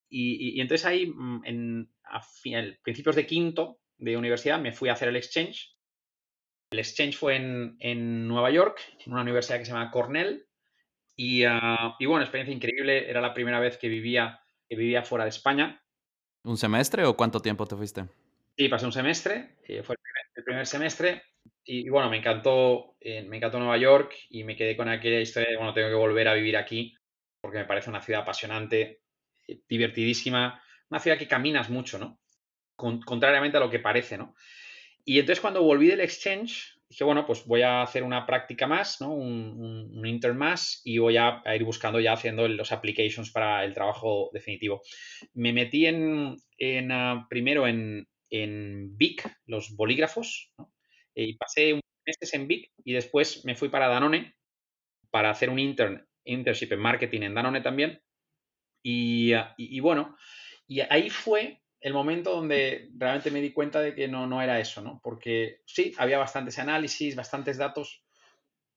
Y, 0.08 0.60
entonces 0.60 0.86
ahí, 0.86 1.06
mm, 1.06 1.42
en, 1.44 1.90
a, 2.04 2.22
principios 2.82 3.16
de 3.16 3.26
quinto, 3.26 3.81
de 4.02 4.16
universidad 4.16 4.60
me 4.60 4.72
fui 4.72 4.88
a 4.88 4.92
hacer 4.92 5.08
el 5.08 5.16
exchange. 5.16 5.76
El 6.70 6.78
exchange 6.78 7.16
fue 7.16 7.36
en, 7.36 8.28
Nueva 8.28 8.50
York, 8.50 8.80
en 9.04 9.12
una 9.12 9.22
universidad 9.22 9.58
que 9.58 9.64
se 9.64 9.72
llama 9.72 9.90
Cornell. 9.90 10.46
Y, 11.16 11.46
uh, 11.46 11.94
y, 11.98 12.06
bueno, 12.06 12.22
experiencia 12.22 12.54
increíble. 12.54 13.08
Era 13.08 13.20
la 13.20 13.34
primera 13.34 13.60
vez 13.60 13.76
que 13.76 13.88
vivía, 13.88 14.40
que 14.68 14.76
vivía 14.76 15.02
fuera 15.02 15.24
de 15.24 15.30
España. 15.30 15.82
¿Un 16.44 16.56
semestre 16.56 17.04
o 17.04 17.16
cuánto 17.16 17.40
tiempo 17.40 17.66
te 17.66 17.76
fuiste? 17.76 18.04
Sí, 18.56 18.68
pasé 18.68 18.86
un 18.86 18.92
semestre. 18.92 19.56
Eh, 19.68 19.82
fue 19.82 19.96
el 20.34 20.44
primer, 20.44 20.66
semestre. 20.66 21.22
Y, 21.64 21.88
bueno, 21.90 22.08
me 22.08 22.16
encantó, 22.16 22.96
eh, 23.00 23.22
me 23.22 23.36
encantó 23.36 23.58
Nueva 23.58 23.76
York 23.76 24.14
y 24.30 24.44
me 24.44 24.56
quedé 24.56 24.76
con 24.76 24.88
aquella 24.88 25.20
historia 25.20 25.50
de, 25.50 25.56
bueno, 25.56 25.74
tengo 25.74 25.88
que 25.88 25.94
volver 25.94 26.28
a 26.28 26.34
vivir 26.34 26.56
aquí 26.56 26.96
porque 27.42 27.58
me 27.58 27.64
parece 27.64 27.90
una 27.90 28.00
ciudad 28.00 28.22
apasionante, 28.22 29.02
eh, 29.48 29.60
divertidísima, 29.68 30.62
una 30.88 31.00
ciudad 31.00 31.18
que 31.18 31.28
caminas 31.28 31.68
mucho, 31.68 31.98
¿no? 31.98 32.20
Contrariamente 33.04 33.56
a 33.56 33.60
lo 33.60 33.70
que 33.70 33.78
parece, 33.78 34.18
¿no? 34.18 34.34
Y 35.04 35.18
entonces 35.18 35.40
cuando 35.40 35.62
volví 35.62 35.88
del 35.88 36.00
exchange, 36.00 36.78
dije, 36.88 37.04
bueno, 37.04 37.26
pues 37.26 37.46
voy 37.46 37.62
a 37.62 37.82
hacer 37.82 38.02
una 38.02 38.26
práctica 38.26 38.66
más, 38.66 39.00
¿no? 39.00 39.12
Un, 39.12 40.06
intern 40.06 40.36
más 40.36 40.82
y 40.84 40.98
voy 40.98 41.16
a, 41.16 41.42
ir 41.54 41.64
buscando 41.64 41.98
ya 42.00 42.12
haciendo 42.12 42.46
los 42.48 42.70
applications 42.70 43.30
para 43.30 43.64
el 43.64 43.72
trabajo 43.72 44.30
definitivo. 44.32 44.82
Me 45.32 45.52
metí 45.52 45.86
en, 45.86 46.36
ah, 46.92 47.26
primero 47.30 47.66
en, 47.66 48.06
en 48.30 48.96
BIC, 48.96 49.24
los 49.46 49.74
bolígrafos, 49.74 50.52
y 51.14 51.36
pasé 51.36 51.74
un 51.74 51.80
meses 52.06 52.34
en 52.34 52.46
BIC 52.46 52.70
y 52.84 52.92
después 52.92 53.44
me 53.44 53.54
fui 53.54 53.68
para 53.68 53.88
Danone 53.88 54.34
para 55.10 55.30
hacer 55.30 55.50
un 55.50 55.58
intern, 55.58 56.06
internship 56.24 56.72
en 56.72 56.80
marketing 56.80 57.22
en 57.22 57.34
Danone 57.34 57.60
también. 57.60 58.02
Y, 58.82 59.32
ah, 59.32 59.54
y, 59.56 59.76
y 59.76 59.80
bueno, 59.80 60.16
y 60.66 60.80
ahí 60.80 61.10
fue 61.10 61.61
el 61.82 61.92
momento 61.92 62.34
donde 62.34 62.90
realmente 62.96 63.30
me 63.30 63.40
di 63.40 63.52
cuenta 63.52 63.80
de 63.80 63.94
que 63.94 64.06
no, 64.06 64.26
no 64.26 64.40
era 64.40 64.60
eso, 64.60 64.80
¿no? 64.80 65.00
Porque 65.02 65.62
sí, 65.66 65.92
había 65.98 66.18
bastantes 66.18 66.58
análisis, 66.60 67.16
bastantes 67.16 67.58
datos, 67.58 68.04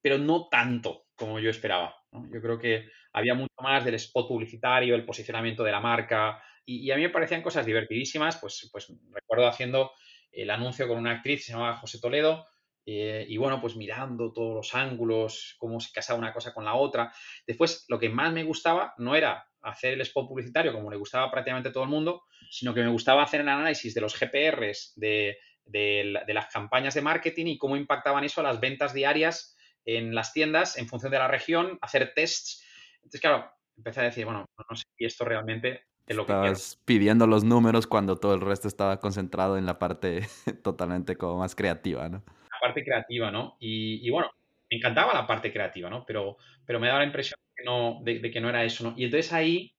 pero 0.01 0.17
no 0.17 0.47
tanto 0.49 1.05
como 1.15 1.39
yo 1.39 1.49
esperaba. 1.51 1.95
Yo 2.11 2.41
creo 2.41 2.57
que 2.57 2.89
había 3.13 3.35
mucho 3.35 3.53
más 3.61 3.85
del 3.85 3.95
spot 3.95 4.27
publicitario, 4.27 4.95
el 4.95 5.05
posicionamiento 5.05 5.63
de 5.63 5.71
la 5.71 5.79
marca, 5.79 6.41
y, 6.65 6.89
a 6.89 6.95
mí 6.95 7.03
me 7.03 7.09
parecían 7.09 7.43
cosas 7.43 7.65
divertidísimas, 7.65 8.37
pues, 8.37 8.67
pues 8.71 8.91
recuerdo 9.11 9.47
haciendo 9.47 9.91
el 10.31 10.49
anuncio 10.49 10.87
con 10.87 10.97
una 10.97 11.11
actriz 11.11 11.39
que 11.39 11.45
se 11.45 11.51
llamaba 11.51 11.77
José 11.77 11.99
Toledo, 11.99 12.45
eh, 12.87 13.25
y 13.27 13.37
bueno, 13.37 13.61
pues 13.61 13.75
mirando 13.75 14.33
todos 14.33 14.55
los 14.55 14.75
ángulos, 14.75 15.55
cómo 15.59 15.79
se 15.79 15.91
casaba 15.91 16.19
una 16.19 16.33
cosa 16.33 16.53
con 16.53 16.65
la 16.65 16.75
otra. 16.75 17.13
Después, 17.45 17.85
lo 17.87 17.99
que 17.99 18.09
más 18.09 18.33
me 18.33 18.43
gustaba 18.43 18.93
no 18.97 19.15
era 19.15 19.47
hacer 19.65 19.93
el 19.93 20.01
spot 20.01 20.27
publicitario 20.27 20.73
como 20.73 20.89
le 20.89 20.97
gustaba 20.97 21.29
prácticamente 21.31 21.69
a 21.69 21.71
todo 21.71 21.83
el 21.83 21.89
mundo, 21.89 22.23
sino 22.49 22.73
que 22.73 22.81
me 22.81 22.89
gustaba 22.89 23.23
hacer 23.23 23.41
el 23.41 23.49
análisis 23.49 23.93
de 23.93 24.01
los 24.01 24.17
GPRs 24.19 24.93
de, 24.95 25.37
de, 25.65 26.33
las 26.33 26.47
campañas 26.47 26.93
de 26.93 27.01
marketing 27.01 27.47
y 27.47 27.57
cómo 27.57 27.75
impactaban 27.75 28.23
eso 28.23 28.41
a 28.41 28.43
las 28.43 28.59
ventas 28.59 28.93
diarias 28.93 29.57
en 29.85 30.15
las 30.15 30.33
tiendas 30.33 30.77
en 30.77 30.87
función 30.87 31.11
de 31.11 31.19
la 31.19 31.27
región, 31.27 31.77
hacer 31.81 32.13
tests. 32.15 32.63
Entonces, 32.97 33.21
claro, 33.21 33.51
empecé 33.77 33.99
a 34.01 34.03
decir, 34.03 34.25
bueno, 34.25 34.45
no 34.69 34.75
sé 34.75 34.83
si 34.97 35.05
esto 35.05 35.25
realmente 35.25 35.83
es 36.07 36.15
lo 36.15 36.25
que 36.25 36.33
Estabas 36.33 36.81
pidiendo 36.85 37.27
los 37.27 37.43
números 37.43 37.87
cuando 37.87 38.17
todo 38.17 38.35
el 38.35 38.41
resto 38.41 38.67
estaba 38.67 38.99
concentrado 38.99 39.57
en 39.57 39.65
la 39.65 39.79
parte 39.79 40.21
totalmente 40.63 41.15
como 41.17 41.39
más 41.39 41.55
creativa, 41.55 42.09
¿no? 42.09 42.23
La 42.51 42.59
parte 42.61 42.83
creativa, 42.83 43.31
¿no? 43.31 43.57
Y, 43.59 44.09
bueno, 44.09 44.29
me 44.69 44.77
encantaba 44.77 45.13
la 45.13 45.27
parte 45.27 45.51
creativa, 45.51 45.89
¿no? 45.89 46.05
Pero, 46.05 46.37
pero 46.65 46.79
me 46.79 46.87
daba 46.87 46.99
la 46.99 47.05
impresión 47.05 47.39
de 47.39 47.55
que, 47.55 47.65
no, 47.65 48.01
de 48.03 48.31
que 48.31 48.41
no 48.41 48.49
era 48.49 48.63
eso, 48.63 48.83
¿no? 48.83 48.93
Y 48.97 49.05
entonces 49.05 49.31
ahí 49.33 49.75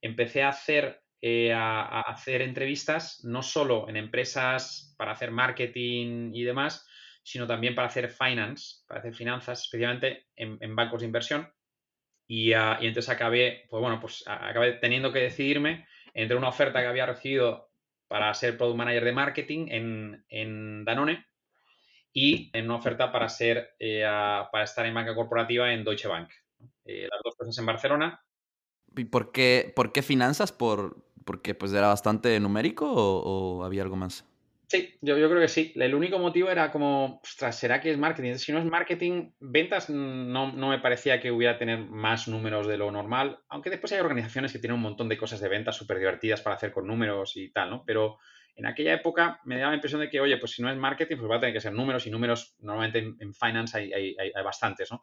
empecé 0.00 0.42
a 0.42 0.48
hacer 0.48 1.02
eh, 1.22 1.52
a, 1.52 2.00
hacer 2.00 2.40
entrevistas, 2.40 3.22
no 3.24 3.42
solo 3.42 3.88
en 3.90 3.96
empresas 3.96 4.94
para 4.96 5.12
hacer 5.12 5.30
marketing 5.30 6.30
y 6.32 6.44
demás, 6.44 6.88
sino 7.22 7.46
también 7.46 7.74
para 7.74 7.88
hacer 7.88 8.08
finance, 8.08 8.82
para 8.88 9.00
hacer 9.00 9.14
finanzas, 9.14 9.60
especialmente 9.64 10.28
en, 10.34 10.74
bancos 10.74 11.00
de 11.00 11.06
inversión. 11.06 11.52
Y, 12.26 12.54
ah, 12.54 12.78
y, 12.80 12.86
entonces 12.86 13.10
acabé, 13.10 13.66
pues 13.68 13.82
bueno, 13.82 14.00
pues 14.00 14.24
acabé 14.26 14.74
teniendo 14.74 15.12
que 15.12 15.20
decidirme 15.20 15.86
entre 16.14 16.36
una 16.36 16.48
oferta 16.48 16.80
que 16.80 16.86
había 16.86 17.06
recibido 17.06 17.70
para 18.08 18.32
ser 18.32 18.56
product 18.56 18.78
manager 18.78 19.04
de 19.04 19.12
marketing 19.12 19.66
en, 19.68 20.24
en 20.30 20.84
Danone 20.86 21.26
y 22.12 22.50
en 22.52 22.64
una 22.66 22.76
oferta 22.76 23.12
para 23.12 23.28
ser 23.28 23.74
eh, 23.78 24.02
para 24.50 24.64
estar 24.64 24.86
en 24.86 24.94
banca 24.94 25.14
corporativa 25.14 25.72
en 25.72 25.84
Deutsche 25.84 26.08
Bank. 26.08 26.30
Eh, 26.84 27.08
las 27.10 27.20
dos 27.22 27.36
cosas 27.36 27.56
en 27.58 27.66
Barcelona. 27.66 28.22
¿Y 28.96 29.04
por 29.04 29.32
qué, 29.32 29.72
por 29.74 29.92
qué 29.92 30.02
finanzas? 30.02 30.50
¿Por, 30.50 31.04
porque 31.24 31.54
pues 31.54 31.72
era 31.72 31.88
bastante 31.88 32.38
numérico 32.40 32.90
o, 32.90 33.64
había 33.64 33.82
algo 33.82 33.96
más? 33.96 34.26
Sí, 34.66 34.96
yo, 35.00 35.18
yo, 35.18 35.28
creo 35.28 35.40
que 35.40 35.48
sí. 35.48 35.72
El 35.74 35.94
único 35.94 36.18
motivo 36.18 36.48
era 36.48 36.70
como, 36.70 37.20
ostras, 37.24 37.58
¿será 37.58 37.80
que 37.80 37.90
es 37.90 37.98
marketing? 37.98 38.34
Si 38.34 38.52
no 38.52 38.58
es 38.58 38.64
marketing, 38.64 39.32
ventas 39.40 39.90
no, 39.90 40.52
no 40.52 40.68
me 40.68 40.78
parecía 40.78 41.20
que 41.20 41.32
hubiera 41.32 41.58
tener 41.58 41.80
más 41.80 42.28
números 42.28 42.68
de 42.68 42.76
lo 42.76 42.90
normal, 42.92 43.40
aunque 43.48 43.70
después 43.70 43.92
hay 43.92 44.00
organizaciones 44.00 44.52
que 44.52 44.60
tienen 44.60 44.76
un 44.76 44.82
montón 44.82 45.08
de 45.08 45.18
cosas 45.18 45.40
de 45.40 45.48
ventas 45.48 45.76
súper 45.76 45.98
divertidas 45.98 46.40
para 46.40 46.54
hacer 46.54 46.72
con 46.72 46.86
números 46.86 47.36
y 47.36 47.50
tal, 47.50 47.70
¿no? 47.70 47.84
Pero 47.84 48.18
en 48.56 48.66
aquella 48.66 48.94
época 48.94 49.40
me 49.44 49.56
daba 49.58 49.70
la 49.70 49.76
impresión 49.76 50.00
de 50.00 50.08
que, 50.08 50.20
oye, 50.20 50.36
pues 50.38 50.52
si 50.52 50.62
no 50.62 50.70
es 50.70 50.76
marketing, 50.76 51.16
pues 51.16 51.30
va 51.30 51.36
a 51.36 51.40
tener 51.40 51.54
que 51.54 51.60
ser 51.60 51.72
números 51.72 52.06
y 52.06 52.10
números 52.10 52.54
normalmente 52.60 52.98
en, 52.98 53.34
finance 53.34 53.78
hay, 53.78 53.92
hay, 53.92 54.16
hay, 54.18 54.42
bastantes, 54.42 54.90
¿no? 54.90 55.02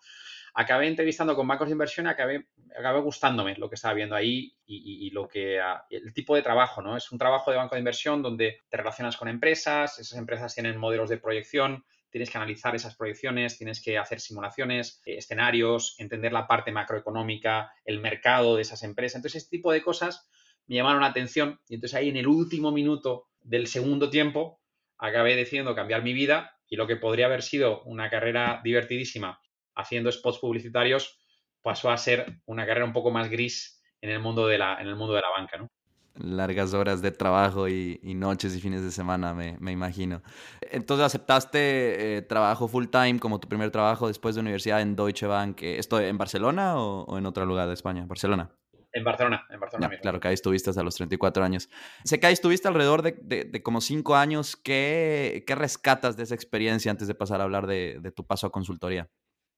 Acabé 0.54 0.88
entrevistando 0.88 1.36
con 1.36 1.48
bancos 1.48 1.68
de 1.68 1.74
inversión 1.74 2.08
y 2.08 2.10
acabé, 2.10 2.48
acabé 2.78 3.00
gustándome 3.02 3.56
lo 3.56 3.70
que 3.70 3.76
estaba 3.76 3.94
viendo 3.94 4.16
ahí 4.16 4.56
y, 4.66 5.10
lo 5.12 5.28
que, 5.28 5.60
ah, 5.60 5.86
el 5.90 6.14
tipo 6.14 6.36
de 6.36 6.42
trabajo, 6.42 6.82
¿no? 6.82 6.98
Es 6.98 7.12
un 7.12 7.18
trabajo 7.18 7.52
de 7.52 7.58
banco 7.58 7.76
de 7.76 7.80
inversión 7.80 8.22
donde 8.22 8.62
te 8.70 8.78
relacionas 8.78 9.18
con 9.18 9.28
empresas, 9.28 10.00
esas 10.00 10.18
empresas 10.18 10.54
tienen 10.54 10.78
modelos 10.78 11.10
de 11.10 11.18
proyección, 11.18 11.86
tienes 12.10 12.30
que 12.30 12.38
analizar 12.38 12.76
esas 12.76 12.96
proyecciones, 12.96 13.58
tienes 13.58 13.82
que 13.82 13.98
hacer 13.98 14.20
simulaciones, 14.20 15.02
eh, 15.06 15.18
escenarios, 15.18 15.96
entender 16.00 16.34
la 16.34 16.48
parte 16.48 16.72
macroeconómica, 16.72 17.72
el 17.86 18.00
mercado 18.00 18.56
de 18.56 18.64
esas 18.64 18.84
empresas. 18.84 19.18
Entonces, 19.18 19.44
este 19.44 19.58
tipo 19.58 19.72
de 19.72 19.82
cosas 19.82 20.28
me 20.68 20.76
llamaron 20.76 21.02
la 21.02 21.08
atención 21.08 21.60
y 21.68 21.76
entonces 21.76 21.96
ahí 21.98 22.10
en 22.10 22.18
el 22.18 22.28
último 22.28 22.72
minuto 22.72 23.28
del 23.48 23.68
segundo 23.68 24.10
tiempo 24.10 24.60
acabé 24.98 25.36
decidiendo 25.36 25.74
cambiar 25.74 26.04
mi 26.04 26.14
vida 26.14 26.58
y 26.68 26.76
lo 26.76 26.86
que 26.86 26.98
podría 26.98 27.28
haber 27.28 27.42
sido 27.42 27.82
una 27.84 28.10
carrera 28.10 28.62
divertidísima 28.64 29.40
haciendo 29.76 30.12
spots 30.12 30.40
publicitarios 30.40 31.20
pasó 31.62 31.90
a 31.90 31.98
ser 31.98 32.42
una 32.46 32.66
carrera 32.66 32.86
un 32.86 32.94
poco 32.94 33.10
más 33.10 33.30
gris 33.30 33.82
en 34.02 34.10
el 34.10 34.20
mundo 34.20 34.48
de 34.48 34.58
la, 34.58 34.80
en 34.82 34.88
el 34.88 34.96
mundo 34.96 35.14
de 35.14 35.22
la 35.22 35.30
banca, 35.38 35.58
¿no? 35.58 35.68
Largas 36.16 36.74
horas 36.74 37.02
de 37.02 37.12
trabajo 37.12 37.68
y, 37.70 38.00
noches 38.16 38.56
y 38.56 38.60
fines 38.60 38.82
de 38.82 38.90
semana, 38.90 39.36
me, 39.36 39.56
me 39.60 39.72
imagino. 39.72 40.24
Entonces, 40.62 41.06
¿aceptaste 41.06 42.18
eh, 42.18 42.22
trabajo 42.24 42.68
full 42.68 42.88
time 42.88 43.20
como 43.20 43.40
tu 43.40 43.48
primer 43.48 43.70
trabajo 43.70 44.08
después 44.08 44.34
de 44.34 44.42
universidad 44.42 44.82
en 44.82 44.96
Deutsche 44.96 45.28
Bank? 45.28 45.62
¿Esto 45.62 46.00
en 46.00 46.18
Barcelona 46.18 46.80
o, 46.80 47.04
o 47.04 47.18
en 47.20 47.28
otro 47.28 47.46
lugar 47.46 47.68
de 47.68 47.76
España? 47.76 48.04
Barcelona. 48.08 48.57
En 48.98 49.04
Barcelona, 49.04 49.46
en 49.52 49.60
Barcelona. 49.60 49.96
claro, 50.02 50.20
que 50.20 50.28
ahí 50.28 50.34
estuviste 50.34 50.72
hasta 50.72 50.82
los 50.82 50.96
34 50.96 51.44
años. 51.44 51.70
Sé 52.04 52.20
que 52.20 52.26
ahí 52.26 52.34
estuviste 52.34 52.68
alrededor 52.68 53.04
de, 53.04 53.62
como 53.62 53.80
5 53.80 54.16
años. 54.16 54.56
¿Qué, 54.56 55.44
¿Qué, 55.46 55.54
rescatas 55.54 56.18
de 56.18 56.24
esa 56.24 56.34
experiencia 56.34 56.90
antes 56.90 57.08
de 57.08 57.14
pasar 57.14 57.40
a 57.42 57.44
hablar 57.44 57.68
de, 57.68 58.12
tu 58.16 58.26
paso 58.26 58.48
a 58.48 58.52
consultoría? 58.52 59.08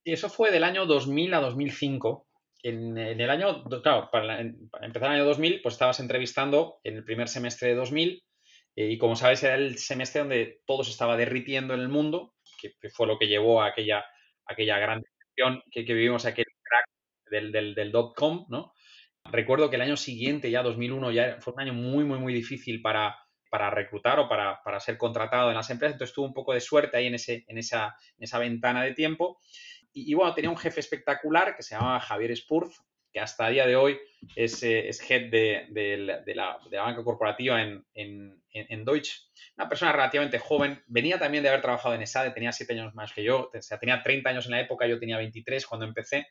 Y 0.03 0.11
eso 0.11 0.29
fue 0.29 0.51
del 0.51 0.65
año 0.65 0.85
2000 0.85 1.33
a 1.35 1.39
2005. 1.39 2.27
En, 2.63 2.97
el 2.97 3.29
año, 3.29 3.63
claro, 3.81 4.09
para, 4.11 4.41
empezar 4.41 5.11
el 5.11 5.21
año 5.21 5.25
2000, 5.25 5.61
pues 5.61 5.75
estabas 5.75 6.01
entrevistando 6.01 6.81
en 6.83 6.97
el 6.97 7.05
primer 7.05 7.29
semestre 7.29 7.69
de 7.69 7.75
2000 7.75 8.21
eh, 8.75 8.89
y 8.91 8.97
como 8.97 9.15
sabes 9.15 9.41
era 9.43 9.55
el 9.55 9.77
semestre 9.77 10.19
donde 10.19 10.61
todo 10.65 10.83
se 10.83 10.91
estaba 10.91 11.15
derritiendo 11.15 11.73
en 11.73 11.79
el 11.79 11.87
mundo, 11.87 12.33
que, 12.61 12.89
fue 12.89 13.07
lo 13.07 13.17
que 13.17 13.27
llevó 13.27 13.61
a 13.61 13.67
aquella, 13.67 14.03
aquella 14.45 14.77
gran 14.79 15.01
que, 15.71 15.85
que 15.85 15.93
vivimos, 15.93 16.25
aquel 16.25 16.47
crack 16.61 16.85
del, 17.31 17.51
del, 17.53 17.75
del 17.75 17.93
dot-com, 17.93 18.45
¿no? 18.49 18.73
Recuerdo 19.31 19.69
que 19.69 19.75
el 19.75 19.81
año 19.81 19.97
siguiente, 19.97 20.49
ya 20.51 20.63
2001, 20.63 21.11
ya 21.11 21.37
fue 21.39 21.53
un 21.53 21.61
año 21.61 21.73
muy, 21.73 22.03
muy, 22.03 22.19
muy 22.19 22.33
difícil 22.33 22.81
para, 22.81 23.17
para 23.49 23.69
reclutar 23.69 24.19
o 24.19 24.29
para, 24.29 24.61
para, 24.63 24.79
ser 24.79 24.97
contratado 24.97 25.49
en 25.49 25.55
las 25.55 25.69
empresas. 25.69 25.93
Entonces 25.95 26.13
tuve 26.13 26.27
un 26.27 26.33
poco 26.33 26.53
de 26.53 26.61
suerte 26.61 26.97
ahí 26.97 27.07
en, 27.07 27.15
ese, 27.15 27.45
en, 27.47 27.57
esa, 27.57 27.95
en 28.17 28.23
esa 28.23 28.39
ventana 28.39 28.83
de 28.83 28.93
tiempo. 28.93 29.39
Y, 29.91 30.13
bueno, 30.13 30.33
tenía 30.33 30.49
un 30.49 30.57
jefe 30.57 30.79
espectacular 30.79 31.55
que 31.55 31.63
se 31.63 31.75
llamaba 31.75 31.99
Javier 31.99 32.35
Spurz, 32.37 32.79
que 33.11 33.19
hasta 33.19 33.47
el 33.47 33.55
día 33.55 33.65
de 33.65 33.75
hoy 33.75 33.99
es, 34.35 34.61
eh, 34.61 34.87
es 34.87 35.09
head 35.09 35.31
de, 35.31 35.65
de, 35.71 35.97
la, 35.97 36.19
de, 36.19 36.35
la, 36.35 36.83
banca 36.83 37.03
corporativa 37.03 37.61
en, 37.61 37.83
en, 37.95 38.39
en, 38.51 38.85
Deutsche. 38.85 39.13
Una 39.57 39.67
persona 39.67 39.91
relativamente 39.91 40.37
joven. 40.37 40.83
Venía 40.87 41.17
también 41.17 41.43
de 41.43 41.49
haber 41.49 41.61
trabajado 41.61 41.95
en 41.95 42.03
ESADE, 42.03 42.31
tenía 42.31 42.51
siete 42.51 42.73
años 42.73 42.93
más 42.93 43.11
que 43.11 43.23
yo. 43.23 43.49
O 43.51 43.61
sea, 43.61 43.79
tenía 43.79 44.03
30 44.03 44.29
años 44.29 44.45
en 44.45 44.51
la 44.51 44.61
época, 44.61 44.85
yo 44.85 44.99
tenía 44.99 45.17
23 45.17 45.65
cuando 45.65 45.87
empecé. 45.87 46.27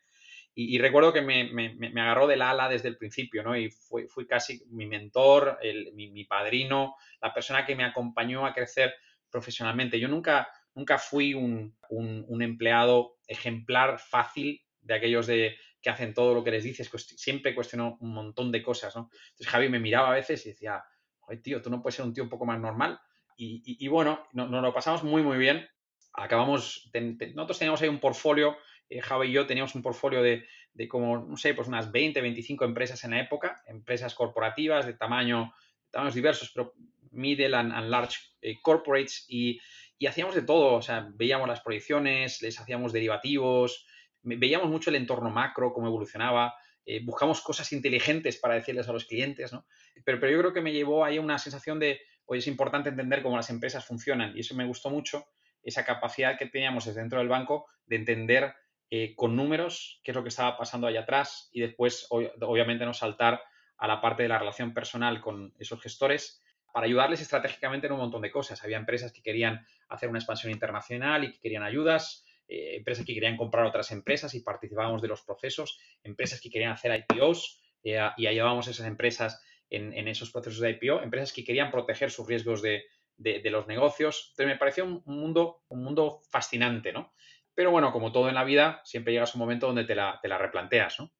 Y, 0.54 0.78
recuerdo 0.78 1.12
que 1.12 1.22
me, 1.22 1.44
me, 1.52 1.74
me, 1.74 2.00
agarró 2.00 2.26
del 2.26 2.42
ala 2.42 2.68
desde 2.68 2.88
el 2.88 2.96
principio, 2.96 3.44
¿no? 3.44 3.56
Y 3.56 3.70
fui, 3.70 4.08
fui 4.08 4.26
casi 4.26 4.60
mi 4.70 4.86
mentor, 4.86 5.56
el, 5.62 5.92
mi, 5.94 6.10
mi, 6.10 6.24
padrino, 6.24 6.96
la 7.22 7.32
persona 7.32 7.64
que 7.64 7.76
me 7.76 7.84
acompañó 7.84 8.44
a 8.44 8.52
crecer 8.52 8.92
profesionalmente. 9.30 10.00
Yo 10.00 10.08
nunca, 10.08 10.48
nunca 10.74 10.98
fui 10.98 11.32
un, 11.32 11.76
un, 11.90 12.42
empleado 12.42 13.18
ejemplar, 13.28 14.00
fácil, 14.00 14.60
de 14.80 14.94
aquellos 14.94 15.28
de, 15.28 15.56
que 15.80 15.90
hacen 15.90 16.12
todo 16.12 16.34
lo 16.34 16.42
que 16.42 16.50
les 16.50 16.64
dices, 16.64 16.90
siempre 17.16 17.54
cuestionó 17.54 17.96
un 18.00 18.12
montón 18.12 18.50
de 18.50 18.62
cosas, 18.62 18.96
¿no? 18.96 19.10
Entonces 19.12 19.48
Javi 19.48 19.68
me 19.68 19.78
miraba 19.78 20.08
a 20.08 20.14
veces 20.14 20.44
y 20.44 20.50
decía, 20.50 20.82
oye, 21.28 21.40
tío, 21.40 21.62
tú 21.62 21.70
no 21.70 21.80
puedes 21.82 21.94
ser 21.96 22.04
un 22.04 22.12
tío 22.12 22.24
un 22.24 22.30
poco 22.30 22.46
más 22.46 22.58
normal. 22.58 22.98
Y, 23.36 23.62
y, 23.64 23.86
bueno, 23.86 24.26
nos, 24.32 24.50
lo 24.50 24.74
pasamos 24.74 25.04
muy, 25.04 25.22
muy 25.22 25.38
bien. 25.38 25.64
Acabamos, 26.12 26.90
nosotros 27.34 27.58
teníamos 27.58 27.80
ahí 27.80 27.88
un 27.88 28.00
portfolio 28.00 28.56
eh, 28.88 29.00
Java 29.00 29.26
y 29.26 29.32
yo 29.32 29.46
teníamos 29.46 29.74
un 29.74 29.82
portfolio 29.82 30.22
de, 30.22 30.46
como, 30.88 31.18
no 31.18 31.36
sé, 31.36 31.54
pues 31.54 31.68
unas 31.68 31.90
20, 31.90 32.20
25 32.20 32.64
empresas 32.64 33.02
en 33.04 33.10
la 33.10 33.20
época, 33.20 33.62
empresas 33.66 34.14
corporativas 34.14 34.86
de 34.86 34.94
tamaño, 34.94 35.52
tamaños 35.90 36.14
diversos, 36.14 36.50
pero 36.54 36.74
middle 37.10 37.56
and, 37.56 37.88
large 37.88 38.18
eh, 38.40 38.56
corporates 38.62 39.24
y, 39.28 39.60
hacíamos 40.06 40.34
de 40.34 40.42
todo, 40.42 40.74
o 40.74 40.82
sea, 40.82 41.08
veíamos 41.14 41.48
las 41.48 41.60
proyecciones, 41.60 42.40
les 42.40 42.60
hacíamos 42.60 42.92
derivativos, 42.92 43.84
veíamos 44.22 44.68
mucho 44.68 44.90
el 44.90 44.96
entorno 44.96 45.30
macro, 45.30 45.72
cómo 45.72 45.88
evolucionaba, 45.88 46.54
eh, 46.86 47.00
buscamos 47.04 47.40
cosas 47.40 47.72
inteligentes 47.72 48.36
para 48.36 48.54
decirles 48.54 48.88
a 48.88 48.92
los 48.92 49.06
clientes, 49.06 49.52
¿no? 49.52 49.66
Pero, 50.04 50.20
pero 50.20 50.32
yo 50.32 50.38
creo 50.38 50.52
que 50.52 50.60
me 50.60 50.72
llevó 50.72 51.04
ahí 51.04 51.18
una 51.18 51.38
sensación 51.38 51.80
de, 51.80 52.00
oye, 52.26 52.38
es 52.38 52.46
importante 52.46 52.90
entender 52.90 53.22
cómo 53.22 53.36
las 53.36 53.50
empresas 53.50 53.84
funcionan 53.84 54.36
y 54.36 54.40
eso 54.40 54.54
me 54.54 54.64
gustó 54.64 54.88
mucho, 54.88 55.26
esa 55.62 55.84
capacidad 55.84 56.38
que 56.38 56.46
teníamos 56.46 56.86
desde 56.86 57.00
dentro 57.00 57.18
del 57.18 57.28
banco 57.28 57.66
de 57.86 57.96
entender 57.96 58.54
eh, 58.90 59.14
con 59.14 59.36
números, 59.36 60.00
qué 60.02 60.12
es 60.12 60.16
lo 60.16 60.22
que 60.22 60.30
estaba 60.30 60.56
pasando 60.56 60.86
allá 60.86 61.00
atrás 61.00 61.50
y 61.52 61.60
después, 61.60 62.06
obviamente, 62.10 62.84
no 62.84 62.94
saltar 62.94 63.42
a 63.76 63.86
la 63.86 64.00
parte 64.00 64.24
de 64.24 64.28
la 64.28 64.38
relación 64.38 64.74
personal 64.74 65.20
con 65.20 65.54
esos 65.58 65.80
gestores 65.80 66.42
para 66.72 66.86
ayudarles 66.86 67.20
estratégicamente 67.20 67.86
en 67.86 67.94
un 67.94 68.00
montón 68.00 68.22
de 68.22 68.30
cosas. 68.30 68.62
Había 68.64 68.76
empresas 68.76 69.12
que 69.12 69.22
querían 69.22 69.66
hacer 69.88 70.08
una 70.08 70.18
expansión 70.18 70.52
internacional 70.52 71.24
y 71.24 71.32
que 71.32 71.40
querían 71.40 71.62
ayudas, 71.62 72.24
eh, 72.48 72.76
empresas 72.76 73.04
que 73.04 73.14
querían 73.14 73.36
comprar 73.36 73.66
otras 73.66 73.90
empresas 73.92 74.34
y 74.34 74.40
participábamos 74.40 75.02
de 75.02 75.08
los 75.08 75.22
procesos, 75.22 75.78
empresas 76.02 76.40
que 76.40 76.50
querían 76.50 76.72
hacer 76.72 77.04
IPOs 77.10 77.62
eh, 77.84 78.00
y 78.16 78.26
ayudábamos 78.26 78.68
a 78.68 78.70
esas 78.70 78.86
empresas 78.86 79.42
en, 79.70 80.08
esos 80.08 80.30
procesos 80.30 80.60
de 80.60 80.70
IPO, 80.70 81.02
empresas 81.02 81.32
que 81.32 81.44
querían 81.44 81.70
proteger 81.70 82.10
sus 82.10 82.26
riesgos 82.26 82.62
de, 82.62 82.84
los 83.18 83.66
negocios. 83.66 84.28
Entonces 84.30 84.54
me 84.54 84.58
pareció 84.58 84.84
un, 84.86 85.02
mundo, 85.04 85.62
un 85.68 85.84
mundo 85.84 86.20
fascinante, 86.30 86.90
¿no? 86.92 87.12
Pero 87.58 87.72
bueno, 87.72 87.90
como 87.90 88.12
todo 88.12 88.28
en 88.28 88.36
la 88.36 88.44
vida, 88.44 88.80
siempre 88.84 89.12
llegas 89.12 89.30
a 89.30 89.34
un 89.34 89.40
momento 89.40 89.66
donde 89.66 89.82
te 89.82 89.96
la, 89.96 90.20
te 90.22 90.28
la 90.28 90.38
replanteas, 90.38 91.00
¿no? 91.00 91.10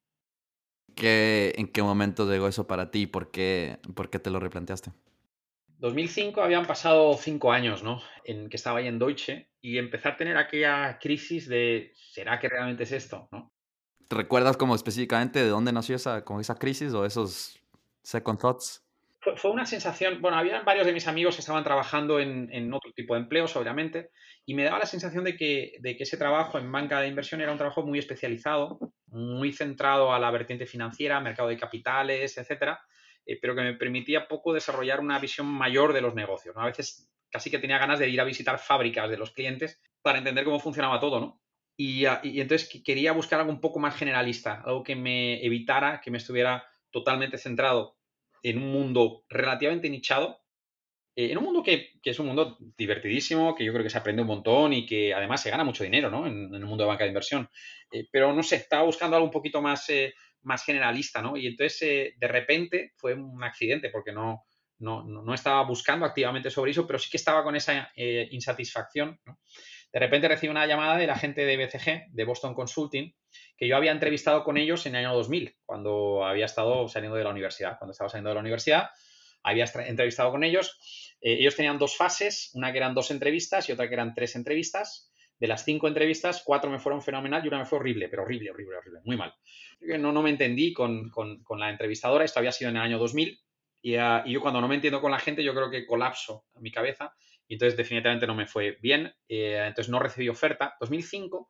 ¿Qué, 0.95 1.53
¿En 1.57 1.67
qué 1.67 1.83
momento 1.83 2.31
llegó 2.31 2.47
eso 2.47 2.65
para 2.65 2.91
ti? 2.91 3.07
¿Por 3.07 3.29
qué, 3.29 3.79
¿Por 3.93 4.09
qué 4.09 4.19
te 4.19 4.29
lo 4.29 4.39
replanteaste? 4.39 4.93
2005 5.79 6.41
habían 6.41 6.65
pasado 6.65 7.13
cinco 7.15 7.51
años, 7.51 7.83
¿no? 7.83 8.01
En 8.23 8.47
que 8.47 8.55
estaba 8.55 8.79
ahí 8.79 8.87
en 8.87 8.99
Deutsche 8.99 9.49
y 9.59 9.79
empezar 9.79 10.13
a 10.13 10.15
tener 10.15 10.37
aquella 10.37 10.97
crisis 10.97 11.49
de 11.49 11.91
¿será 11.93 12.39
que 12.39 12.47
realmente 12.47 12.83
es 12.83 12.93
esto? 12.93 13.27
¿no? 13.33 13.51
¿Te 14.07 14.15
recuerdas 14.15 14.55
como 14.55 14.75
específicamente 14.75 15.43
de 15.43 15.49
dónde 15.49 15.73
nació 15.73 15.97
esa, 15.97 16.23
como 16.23 16.39
esa 16.39 16.55
crisis 16.55 16.93
o 16.93 17.05
esos 17.05 17.59
second 18.01 18.39
thoughts? 18.39 18.88
Fue, 19.21 19.51
una 19.51 19.65
sensación, 19.65 20.21
bueno, 20.21 20.37
había 20.37 20.61
varios 20.61 20.85
de 20.85 20.93
mis 20.93 21.07
amigos 21.07 21.35
que 21.35 21.41
estaban 21.41 21.63
trabajando 21.63 22.19
en, 22.19 22.73
otro 22.73 22.91
tipo 22.93 23.15
de 23.15 23.21
empleos, 23.21 23.55
obviamente, 23.55 24.11
y 24.45 24.53
me 24.53 24.63
daba 24.63 24.79
la 24.79 24.85
sensación 24.85 25.25
de 25.25 25.35
que, 25.35 25.73
de 25.81 25.97
que 25.97 26.03
ese 26.03 26.17
trabajo 26.17 26.57
en 26.57 26.71
banca 26.71 27.01
de 27.01 27.09
inversión 27.09 27.41
era 27.41 27.51
un 27.51 27.57
trabajo 27.57 27.85
muy 27.85 27.99
especializado, 27.99 28.79
muy 29.07 29.51
centrado 29.51 30.13
a 30.13 30.19
la 30.19 30.31
vertiente 30.31 30.65
financiera, 30.65 31.19
mercado 31.19 31.49
de 31.49 31.57
capitales, 31.57 32.37
etcétera, 32.37 32.79
eh, 33.25 33.37
pero 33.41 33.55
que 33.55 33.61
me 33.61 33.73
permitía 33.73 34.27
poco 34.27 34.53
desarrollar 34.53 35.01
una 35.01 35.19
visión 35.19 35.47
mayor 35.47 35.91
de 35.91 36.01
los 36.01 36.15
negocios. 36.15 36.55
A 36.57 36.65
veces 36.65 37.11
casi 37.29 37.51
que 37.51 37.59
tenía 37.59 37.77
ganas 37.77 37.99
de 37.99 38.09
ir 38.09 38.21
a 38.21 38.25
visitar 38.25 38.57
fábricas 38.57 39.09
de 39.09 39.17
los 39.17 39.31
clientes 39.31 39.81
para 40.01 40.17
entender 40.17 40.45
cómo 40.45 40.59
funcionaba 40.59 40.99
todo, 40.99 41.19
¿no? 41.19 41.41
Y, 41.75 42.05
y 42.23 42.41
entonces 42.41 42.81
quería 42.83 43.11
buscar 43.11 43.39
algo 43.39 43.51
un 43.51 43.61
poco 43.61 43.79
más 43.79 43.95
generalista, 43.95 44.61
algo 44.65 44.83
que 44.83 44.95
me 44.95 45.45
evitara 45.45 46.01
que 46.01 46.11
me 46.11 46.17
estuviera 46.17 46.65
totalmente 46.91 47.37
centrado 47.37 47.98
en 48.43 48.57
un 48.57 48.71
mundo 48.71 49.23
relativamente 49.29 49.89
nichado, 49.89 50.41
eh, 51.15 51.31
en 51.31 51.37
un 51.37 51.43
mundo 51.43 51.63
que, 51.63 51.99
es 52.01 52.19
un 52.19 52.27
mundo 52.27 52.57
divertidísimo, 52.77 53.53
que 53.53 53.65
yo 53.65 53.73
creo 53.73 53.83
que 53.83 53.89
se 53.89 53.97
aprende 53.97 54.21
un 54.21 54.27
montón 54.27 54.71
y 54.73 54.85
que 54.85 55.13
además 55.13 55.41
se 55.41 55.49
gana 55.49 55.63
mucho 55.63 55.83
dinero 55.83 56.09
¿no? 56.09 56.25
en, 56.25 56.53
el 56.53 56.65
mundo 56.65 56.83
de 56.83 56.87
banca 56.87 57.03
de 57.03 57.09
inversión. 57.09 57.49
Eh, 57.91 58.07
pero 58.11 58.33
no 58.33 58.41
sé, 58.41 58.55
estaba 58.55 58.83
buscando 58.83 59.15
algo 59.15 59.25
un 59.25 59.31
poquito 59.31 59.61
más, 59.61 59.89
eh, 59.89 60.13
más 60.43 60.63
generalista, 60.63 61.21
¿no? 61.21 61.35
Y 61.35 61.47
entonces 61.47 62.13
de 62.17 62.27
repente 62.27 62.93
fue 62.95 63.15
un 63.15 63.43
accidente 63.43 63.89
porque 63.89 64.13
no, 64.13 64.45
no, 64.77 65.03
no, 65.03 65.33
estaba 65.33 65.61
buscando 65.63 66.05
activamente 66.05 66.49
sobre 66.49 66.71
eso, 66.71 66.87
pero 66.87 66.97
sí 66.99 67.09
que 67.09 67.17
estaba 67.17 67.43
con 67.43 67.55
esa 67.57 67.91
insatisfacción. 68.31 69.19
De 69.91 69.99
repente 69.99 70.27
recibí 70.27 70.51
una 70.51 70.67
llamada 70.67 70.97
de 70.97 71.07
la 71.07 71.15
gente 71.15 71.45
de 71.45 71.57
BCG, 71.57 72.11
de 72.11 72.23
Boston 72.23 72.53
Consulting, 72.53 73.13
que 73.57 73.67
yo 73.67 73.75
había 73.75 73.91
entrevistado 73.91 74.43
con 74.43 74.57
ellos 74.57 74.85
en 74.85 74.95
el 74.95 75.05
año 75.05 75.15
2000, 75.15 75.55
cuando 75.65 76.25
había 76.25 76.45
estado 76.45 76.87
saliendo 76.87 77.17
de 77.17 77.23
la 77.23 77.31
universidad. 77.31 77.77
Cuando 77.79 77.91
estaba 77.91 78.09
saliendo 78.09 78.29
de 78.29 78.35
la 78.35 78.41
universidad, 78.41 78.89
había 79.41 79.65
entrevistado 79.87 80.31
con 80.31 80.43
ellos. 80.43 81.17
Eh, 81.21 81.37
ellos 81.39 81.55
tenían 81.55 81.79
dos 81.79 81.97
fases, 81.97 82.51
una 82.53 82.71
que 82.71 82.77
eran 82.77 82.93
dos 82.93 83.09
entrevistas 83.09 83.67
y 83.67 83.71
otra 83.71 83.87
que 83.87 83.95
eran 83.95 84.13
tres 84.13 84.35
entrevistas. 84.35 85.11
De 85.39 85.47
las 85.47 85.63
cinco 85.63 85.87
entrevistas, 85.87 86.43
cuatro 86.45 86.69
me 86.69 86.79
fueron 86.79 87.01
fenomenal 87.01 87.43
y 87.43 87.47
una 87.47 87.59
me 87.59 87.65
fue 87.65 87.79
horrible, 87.79 88.09
pero 88.09 88.23
horrible, 88.23 88.51
horrible, 88.51 88.75
horrible, 88.75 88.99
muy 89.05 89.15
mal. 89.15 89.33
No, 89.79 90.11
no 90.11 90.21
me 90.21 90.31
entendí 90.31 90.73
con, 90.73 91.11
la 91.57 91.69
entrevistadora, 91.69 92.25
esto 92.25 92.39
había 92.39 92.51
sido 92.51 92.69
en 92.69 92.75
el 92.75 92.83
año 92.83 92.99
2000 92.99 93.39
y, 93.81 93.95
ah, 93.95 94.23
y, 94.25 94.33
yo 94.33 94.41
cuando 94.41 94.59
no 94.59 94.67
me 94.67 94.75
entiendo 94.75 94.99
con 94.99 95.11
la 95.11 95.19
gente 95.19 95.41
yo 95.41 95.53
creo 95.53 95.71
que 95.71 95.85
colapso 95.85 96.43
mi 96.59 96.69
cabeza 96.69 97.15
y 97.49 97.55
entonces 97.55 97.75
definitivamente 97.75 98.27
no 98.27 98.35
me 98.35 98.45
fue 98.45 98.77
bien, 98.79 99.11
eh, 99.27 99.65
entonces 99.67 99.89
no 99.89 99.99
recibí 99.99 100.29
oferta. 100.29 100.77
2005 100.79 101.49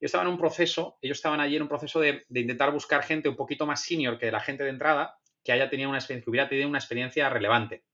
yo 0.00 0.04
estaba 0.04 0.24
en 0.24 0.30
un 0.30 0.38
proceso, 0.38 0.98
ellos 1.00 1.18
estaban 1.18 1.40
allí 1.40 1.56
en 1.56 1.62
un 1.62 1.68
proceso 1.68 2.00
de, 2.00 2.26
intentar 2.28 2.72
buscar 2.72 3.02
gente 3.04 3.28
un 3.28 3.36
poquito 3.36 3.64
más 3.64 3.82
senior 3.82 4.18
que 4.18 4.30
la 4.30 4.40
gente 4.40 4.64
de 4.64 4.70
entrada, 4.70 5.16
que 5.42 5.52
haya 5.52 5.70
tenido 5.70 5.88
una 5.88 5.98
experiencia, 5.98 6.24
que 6.24 6.30
hubiera 6.30 6.48
tenido 6.48 6.68
una 6.68 6.78
experiencia 6.78 7.30
relevante, 7.30 7.84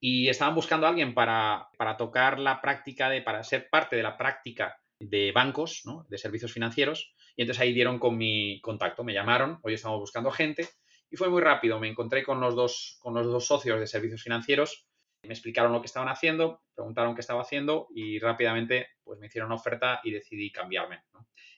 Y 0.00 0.28
estaban 0.28 0.54
buscando 0.54 0.86
a 0.86 0.88
alguien 0.88 1.14
para, 1.14 1.68
tocar 1.98 2.38
la 2.38 2.60
práctica 2.60 3.10
de, 3.10 3.20
para 3.20 3.44
ser 3.44 3.68
parte 3.70 3.94
de 3.94 4.02
la 4.02 4.16
práctica 4.16 4.76
de 4.98 5.32
bancos, 5.32 5.82
de 6.08 6.18
servicios 6.18 6.52
financieros. 6.52 7.14
Y 7.36 7.42
entonces 7.42 7.60
ahí 7.60 7.74
dieron 7.74 7.98
con 7.98 8.16
mi 8.16 8.60
contacto, 8.62 9.04
me 9.04 9.12
llamaron, 9.12 9.60
hoy 9.62 9.74
estamos 9.74 10.00
buscando 10.00 10.30
gente. 10.30 10.68
Y 11.10 11.16
fue 11.16 11.28
muy 11.28 11.42
rápido, 11.42 11.78
me 11.78 11.88
encontré 11.88 12.24
con 12.24 12.40
los 12.40 12.56
dos, 12.56 12.96
con 13.00 13.14
los 13.14 13.26
dos 13.26 13.46
socios 13.46 13.78
de 13.78 13.86
servicios 13.86 14.22
financieros 14.22 14.88
me 15.26 15.34
explicaron 15.34 15.72
lo 15.72 15.80
que 15.80 15.86
estaban 15.86 16.08
haciendo, 16.08 16.62
preguntaron 16.74 17.14
qué 17.14 17.20
estaba 17.20 17.42
haciendo 17.42 17.88
y 17.94 18.18
rápidamente 18.18 18.88
pues, 19.02 19.18
me 19.18 19.26
hicieron 19.26 19.46
una 19.46 19.56
oferta 19.56 20.00
y 20.04 20.10
decidí 20.10 20.50
cambiarme. 20.50 21.02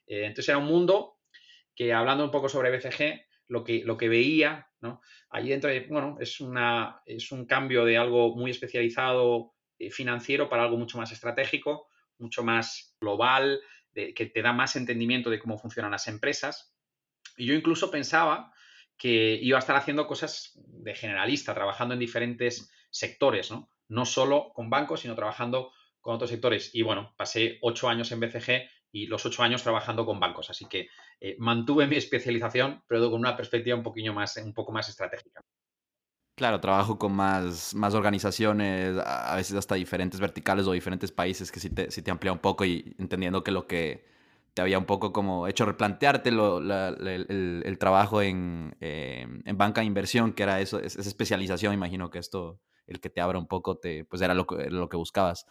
Eh, 0.07 0.25
entonces 0.25 0.49
era 0.49 0.59
un 0.59 0.67
mundo 0.67 1.19
que 1.75 1.93
hablando 1.93 2.25
un 2.25 2.31
poco 2.31 2.49
sobre 2.49 2.71
BCG, 2.71 3.27
lo 3.49 3.63
que, 3.63 3.83
lo 3.85 3.97
que 3.97 4.09
veía, 4.09 4.69
¿no? 4.81 5.01
allí 5.31 5.51
dentro, 5.51 5.71
bueno, 5.89 6.17
es, 6.21 6.41
una, 6.41 7.01
es 7.07 7.31
un 7.31 7.47
cambio 7.47 7.85
de 7.85 7.97
algo 7.97 8.35
muy 8.35 8.51
especializado 8.51 9.55
eh, 9.79 9.91
financiero 9.91 10.49
para 10.49 10.65
algo 10.65 10.77
mucho 10.77 10.99
más 10.99 11.13
estratégico, 11.13 11.89
mucho 12.19 12.43
más 12.43 12.97
global, 13.01 13.61
que 13.95 14.27
te 14.27 14.43
da 14.43 14.53
más 14.53 14.77
entendimiento 14.77 15.31
de 15.31 15.39
cómo 15.39 15.57
funcionan 15.57 15.91
las 15.91 16.07
empresas. 16.07 16.77
Y 17.39 17.47
yo 17.47 17.55
incluso 17.55 17.91
pensaba 17.91 18.53
que 18.97 19.39
iba 19.43 19.59
a 19.59 19.61
estar 19.61 19.77
haciendo 19.77 20.07
cosas 20.07 20.53
de 20.55 20.95
generalista, 20.95 21.55
trabajando 21.55 21.95
en 21.95 22.01
diferentes 22.01 22.71
sectores, 22.97 23.51
¿no? 23.51 23.71
No 23.89 24.05
solo 24.05 24.53
con 24.55 24.71
bancos, 24.71 25.01
sino 25.01 25.15
trabajando 25.15 25.73
con 26.01 26.15
otros 26.15 26.31
sectores. 26.31 26.75
Y 26.75 26.83
bueno, 26.83 27.15
pasé 27.17 27.59
ocho 27.63 27.89
años 27.89 28.11
en 28.13 28.21
BCG 28.21 28.69
y 28.93 29.07
los 29.07 29.27
ocho 29.27 29.43
años 29.43 29.63
trabajando 29.63 30.07
con 30.07 30.19
bancos. 30.19 30.51
Así 30.51 30.67
que 30.67 30.89
eh, 31.21 31.37
mantuve 31.39 31.87
mi 31.87 31.97
especialización, 31.97 32.83
pero 32.87 33.11
con 33.11 33.21
una 33.21 33.37
perspectiva 33.37 33.77
un 33.77 33.83
poquillo 33.83 34.13
más, 34.13 34.37
un 34.39 34.55
poco 34.55 34.73
más 34.73 34.89
estratégica. 34.89 35.43
Claro, 36.37 36.61
trabajo 36.61 36.99
con 36.99 37.13
más, 37.13 37.75
más 37.75 37.95
organizaciones, 37.95 38.99
a 38.99 39.35
veces 39.37 39.57
hasta 39.57 39.75
diferentes 39.75 40.21
verticales 40.21 40.67
o 40.67 40.73
diferentes 40.73 41.11
países 41.11 41.51
que 41.51 41.61
sí 41.61 41.71
te, 41.71 41.91
sí 41.91 42.03
te 42.03 42.11
amplía 42.11 42.33
un 42.33 42.41
poco 42.41 42.67
y 42.67 42.95
entendiendo 42.99 43.43
que 43.43 43.53
lo 43.53 43.67
que 43.67 44.05
te 44.53 44.61
había 44.61 44.79
un 44.79 44.85
poco 44.85 45.13
como 45.13 45.47
hecho 45.49 45.65
replantearte 45.65 46.29
el, 46.29 47.77
trabajo 47.79 48.21
en, 48.21 48.77
eh, 48.81 49.27
en, 49.45 49.59
banca 49.59 49.81
de 49.81 49.87
inversión, 49.87 50.35
que 50.35 50.43
era 50.43 50.61
eso, 50.61 50.79
esa 50.79 51.01
especialización, 51.01 51.73
imagino 51.73 52.11
que 52.11 52.19
esto 52.19 52.61
el 52.87 53.01
que 53.01 53.11
te 53.11 53.21
abra 53.21 53.39
un 53.39 53.47
poco, 53.47 53.79
te, 53.79 54.05
pues 54.05 54.23
era 54.23 54.35
lo, 54.35 54.47
lo 54.69 54.89
que 54.89 54.97
buscabas. 54.97 55.47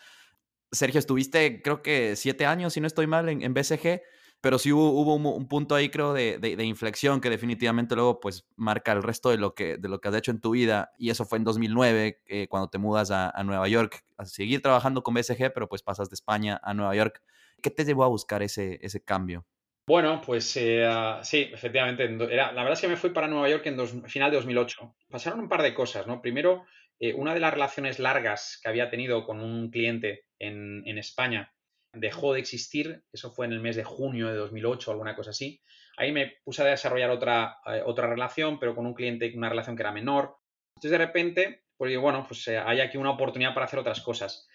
Sergio, 0.72 1.00
estuviste 1.00 1.62
creo 1.62 1.82
que 1.82 2.16
siete 2.16 2.46
años, 2.46 2.74
si 2.74 2.82
no 2.82 2.88
estoy 2.88 3.08
mal, 3.08 3.30
en, 3.30 3.54
BCG, 3.54 4.02
pero 4.42 4.60
sí 4.60 4.72
hubo, 4.72 4.92
hubo 4.92 5.16
un, 5.16 5.48
punto 5.48 5.76
ahí, 5.76 5.90
creo, 5.90 6.14
de, 6.14 6.38
de, 6.38 6.64
inflexión 6.66 7.22
que 7.22 7.30
definitivamente 7.30 7.96
luego 7.96 8.20
pues 8.20 8.46
marca 8.56 8.92
el 8.92 9.02
resto 9.02 9.30
de 9.30 9.38
lo 9.38 9.56
que, 9.56 9.78
de 9.78 9.90
lo 9.90 10.00
que 10.00 10.10
has 10.10 10.16
hecho 10.16 10.32
en 10.32 10.42
tu 10.42 10.52
vida. 10.52 10.92
Y 10.98 11.10
eso 11.10 11.26
fue 11.26 11.38
en 11.38 11.44
2009, 11.46 12.22
eh, 12.28 12.48
cuando 12.48 12.70
te 12.70 12.78
mudas 12.78 13.12
a, 13.12 13.30
a, 13.30 13.44
Nueva 13.44 13.68
York, 13.68 14.04
a 14.18 14.26
seguir 14.26 14.62
trabajando 14.62 15.02
con 15.02 15.14
BCG, 15.14 15.52
pero 15.54 15.68
pues 15.68 15.82
pasas 15.82 16.10
de 16.10 16.16
España 16.16 16.60
a 16.62 16.74
Nueva 16.74 16.96
York. 16.96 17.22
¿Qué 17.62 17.72
te 17.72 17.86
llevó 17.86 18.04
a 18.04 18.10
buscar 18.10 18.44
ese, 18.44 18.80
ese 18.82 19.04
cambio? 19.04 19.46
Bueno, 19.88 20.20
pues 20.26 20.58
eh, 20.58 20.84
ah, 20.86 21.20
sí, 21.24 21.50
efectivamente. 21.54 22.04
Era, 22.06 22.52
la 22.52 22.64
verdad 22.64 22.74
es 22.74 22.82
que 22.82 22.88
me 22.88 22.98
fui 22.98 23.12
para 23.12 23.28
Nueva 23.28 23.50
York 23.50 23.66
en 23.68 23.78
dos, 23.78 23.94
final 24.08 24.32
de 24.32 24.38
2008. 24.38 24.96
Pasaron 25.10 25.40
un 25.40 25.50
par 25.50 25.62
de 25.62 25.76
cosas, 25.76 26.08
¿no? 26.08 26.22
Primero, 26.22 26.66
eh, 27.00 27.14
una 27.14 27.34
de 27.34 27.40
las 27.40 27.54
relaciones 27.54 28.00
largas 28.00 28.60
que 28.62 28.70
había 28.70 28.90
tenido 28.90 29.26
con 29.26 29.42
un 29.42 29.70
cliente 29.70 30.26
en, 30.40 30.98
España 30.98 31.54
dejó 31.94 32.34
de 32.34 32.40
existir, 32.40 33.04
eso 33.12 33.32
fue 33.32 33.46
en 33.46 33.54
el 33.54 33.60
mes 33.60 33.76
de 33.76 33.84
junio 33.84 34.28
de 34.28 34.36
2008, 34.36 34.92
alguna 34.92 35.16
cosa 35.16 35.32
así. 35.32 35.62
Ahí 35.98 36.12
me 36.12 36.38
puse 36.44 36.62
a 36.62 36.66
desarrollar 36.66 37.10
otra, 37.10 37.58
eh, 37.68 37.82
otra 37.86 38.08
relación, 38.08 38.60
pero 38.60 38.76
con 38.76 38.86
un 38.86 38.94
cliente, 38.94 39.32
una 39.36 39.50
relación 39.50 39.76
que 39.76 39.84
era 39.84 39.92
menor. 39.92 40.38
Entonces, 40.76 40.92
de 40.92 40.98
repente, 40.98 41.64
pues 41.78 41.90
digo, 41.90 42.02
bueno, 42.02 42.26
pues 42.28 42.48
eh, 42.48 42.58
hay 42.58 42.82
aquí 42.82 42.98
una 42.98 43.12
oportunidad 43.12 43.54
para 43.54 43.66
hacer 43.66 43.80
otras 43.80 44.02
cosas. 44.02 44.48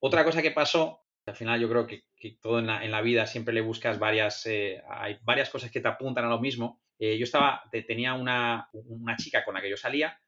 Otra 0.00 0.24
cosa 0.24 0.42
que 0.42 0.50
pasó, 0.50 1.04
al 1.26 1.36
final 1.36 1.60
yo 1.60 1.68
creo 1.68 1.86
que, 1.86 2.04
todo 2.40 2.58
en 2.58 2.66
la, 2.66 3.00
vida 3.00 3.26
siempre 3.26 3.54
le 3.54 3.60
buscas 3.60 3.98
varias, 3.98 4.46
hay 4.46 5.18
varias 5.22 5.50
cosas 5.50 5.70
que 5.70 5.80
te 5.80 5.88
apuntan 5.88 6.24
a 6.24 6.28
lo 6.28 6.40
mismo. 6.40 6.80
yo 6.98 7.24
estaba, 7.24 7.62
tenía 7.86 8.14
una, 8.14 8.68
una 8.72 9.16
chica 9.16 9.44
con 9.44 9.54
la 9.54 9.60
que 9.60 9.70
yo 9.70 9.76
salía, 9.76 10.18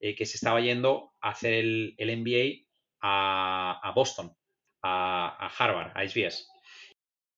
eh, 0.00 0.14
que 0.14 0.26
se 0.26 0.36
estaba 0.36 0.60
yendo 0.60 1.12
a 1.20 1.30
hacer 1.30 1.54
el, 1.54 1.94
MBA 1.98 2.66
a, 3.00 3.92
Boston, 3.94 4.32
a, 4.82 5.50
Harvard, 5.58 5.92
a 5.94 6.06
SBS. 6.06 6.48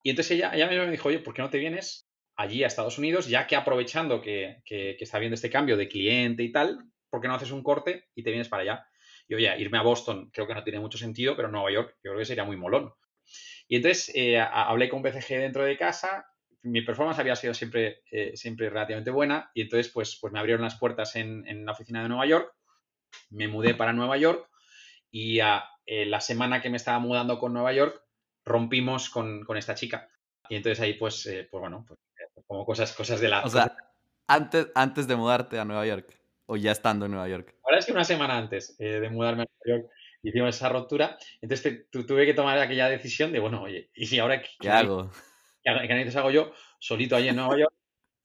Y 0.03 0.11
entonces 0.11 0.37
ella, 0.37 0.53
ella 0.55 0.69
me 0.69 0.91
dijo, 0.91 1.09
oye, 1.09 1.19
¿por 1.19 1.35
qué 1.35 1.43
no 1.43 1.51
te 1.51 1.59
vienes 1.59 2.07
allí 2.37 2.63
a 2.63 2.67
Estados 2.67 2.99
Unidos, 2.99 3.29
ya 3.29 3.47
que 3.47 3.57
aprovechando 3.57 4.21
que, 4.21 4.63
está 4.69 5.19
viendo 5.19 5.35
este 5.35 5.51
cambio 5.51 5.77
de 5.77 5.89
cliente 5.89 6.43
y 6.43 6.53
tal, 6.53 6.79
¿por 7.11 7.21
qué 7.21 7.29
no 7.29 7.35
haces 7.35 7.51
un 7.51 7.63
corte 7.63 8.05
y 8.15 8.23
te 8.23 8.31
vienes 8.31 8.49
para 8.49 8.63
allá? 8.63 8.87
Y 9.29 9.35
oye, 9.35 9.59
irme 9.59 9.79
a 9.79 9.83
Boston 9.83 10.31
creo 10.33 10.47
que 10.47 10.55
no 10.55 10.63
tiene 10.63 10.81
mucho 10.81 10.99
sentido, 10.99 11.35
pero 11.35 11.49
Nueva 11.49 11.73
York 11.73 11.97
yo 12.05 12.11
creo 12.11 12.19
que 12.19 12.27
sería 12.27 12.45
muy 12.45 12.57
molón. 12.57 12.93
Y 13.69 13.77
entonces 13.77 14.13
eh, 14.15 14.39
hablé 14.39 14.89
con 14.89 15.03
BCG 15.03 15.41
dentro 15.41 15.65
de 15.65 15.77
casa 15.77 16.27
mi 16.67 16.83
performance 16.83 17.19
había 17.19 17.37
sido 17.37 17.55
siempre, 17.55 18.03
eh, 18.11 18.33
siempre 18.37 18.69
relativamente 18.69 19.11
buena 19.11 19.51
y 19.55 19.63
entonces 19.63 19.91
pues, 19.93 20.19
pues 20.21 20.33
me 20.33 20.39
abrieron 20.39 20.63
las 20.63 20.77
puertas 20.77 21.17
en, 21.17 21.65
la 21.65 21.73
oficina 21.73 22.03
de 22.03 22.09
Nueva 22.09 22.27
York, 22.27 22.53
me 23.31 23.49
mudé 23.49 23.75
para 23.75 23.93
Nueva 23.93 24.17
York 24.17 24.49
y 25.11 25.41
a, 25.41 25.65
eh, 25.87 26.07
la 26.07 26.21
semana 26.21 26.61
que 26.61 26.71
me 26.71 26.77
estaba 26.77 26.99
mudando 26.99 27.39
con 27.39 27.53
Nueva 27.53 27.73
York 27.73 28.03
rompimos 28.45 29.09
con, 29.11 29.45
esta 29.57 29.75
chica. 29.75 30.09
Y 30.49 30.57
entonces 30.57 30.81
ahí 30.81 30.95
pues, 30.95 31.27
eh, 31.27 31.49
pues 31.51 31.61
bueno, 31.61 31.85
pues, 31.87 31.99
como 32.47 32.65
cosas, 32.65 32.93
cosas 32.93 33.21
de 33.21 33.29
la... 33.29 33.43
O 33.43 33.49
sea, 33.49 33.77
antes, 34.27 34.69
antes 34.75 35.07
de 35.07 35.17
mudarte 35.17 35.59
a 35.59 35.65
Nueva 35.65 35.87
York 35.87 36.17
o 36.47 36.57
ya 36.57 36.73
estando 36.73 37.07
en 37.07 37.13
Nueva 37.13 37.29
York. 37.29 37.55
Ahora 37.65 37.79
es 37.79 37.87
que 37.87 37.93
una 37.93 38.05
semana 38.05 38.39
antes 38.39 38.77
de 38.79 39.09
mudarme 39.11 39.43
a 39.43 39.47
Nueva 39.65 39.81
York 39.81 39.93
hicimos 40.23 40.57
esa 40.57 40.69
ruptura, 40.69 41.19
entonces 41.41 41.87
tuve 41.91 42.27
que 42.27 42.35
tomar 42.35 42.59
aquella 42.59 42.89
decisión 42.89 43.33
de, 43.33 43.41
bueno, 43.41 43.63
oye, 43.63 43.91
¿y 43.95 44.19
ahora 44.19 44.43
qué, 44.43 44.49
¿Qué 44.61 44.69
hago? 44.69 45.11
Que 45.75 45.93
análisis 45.93 46.17
hago 46.17 46.31
yo 46.31 46.53
solito 46.79 47.17
allí 47.17 47.29
en 47.29 47.37
Nueva 47.37 47.59
York 47.59 47.75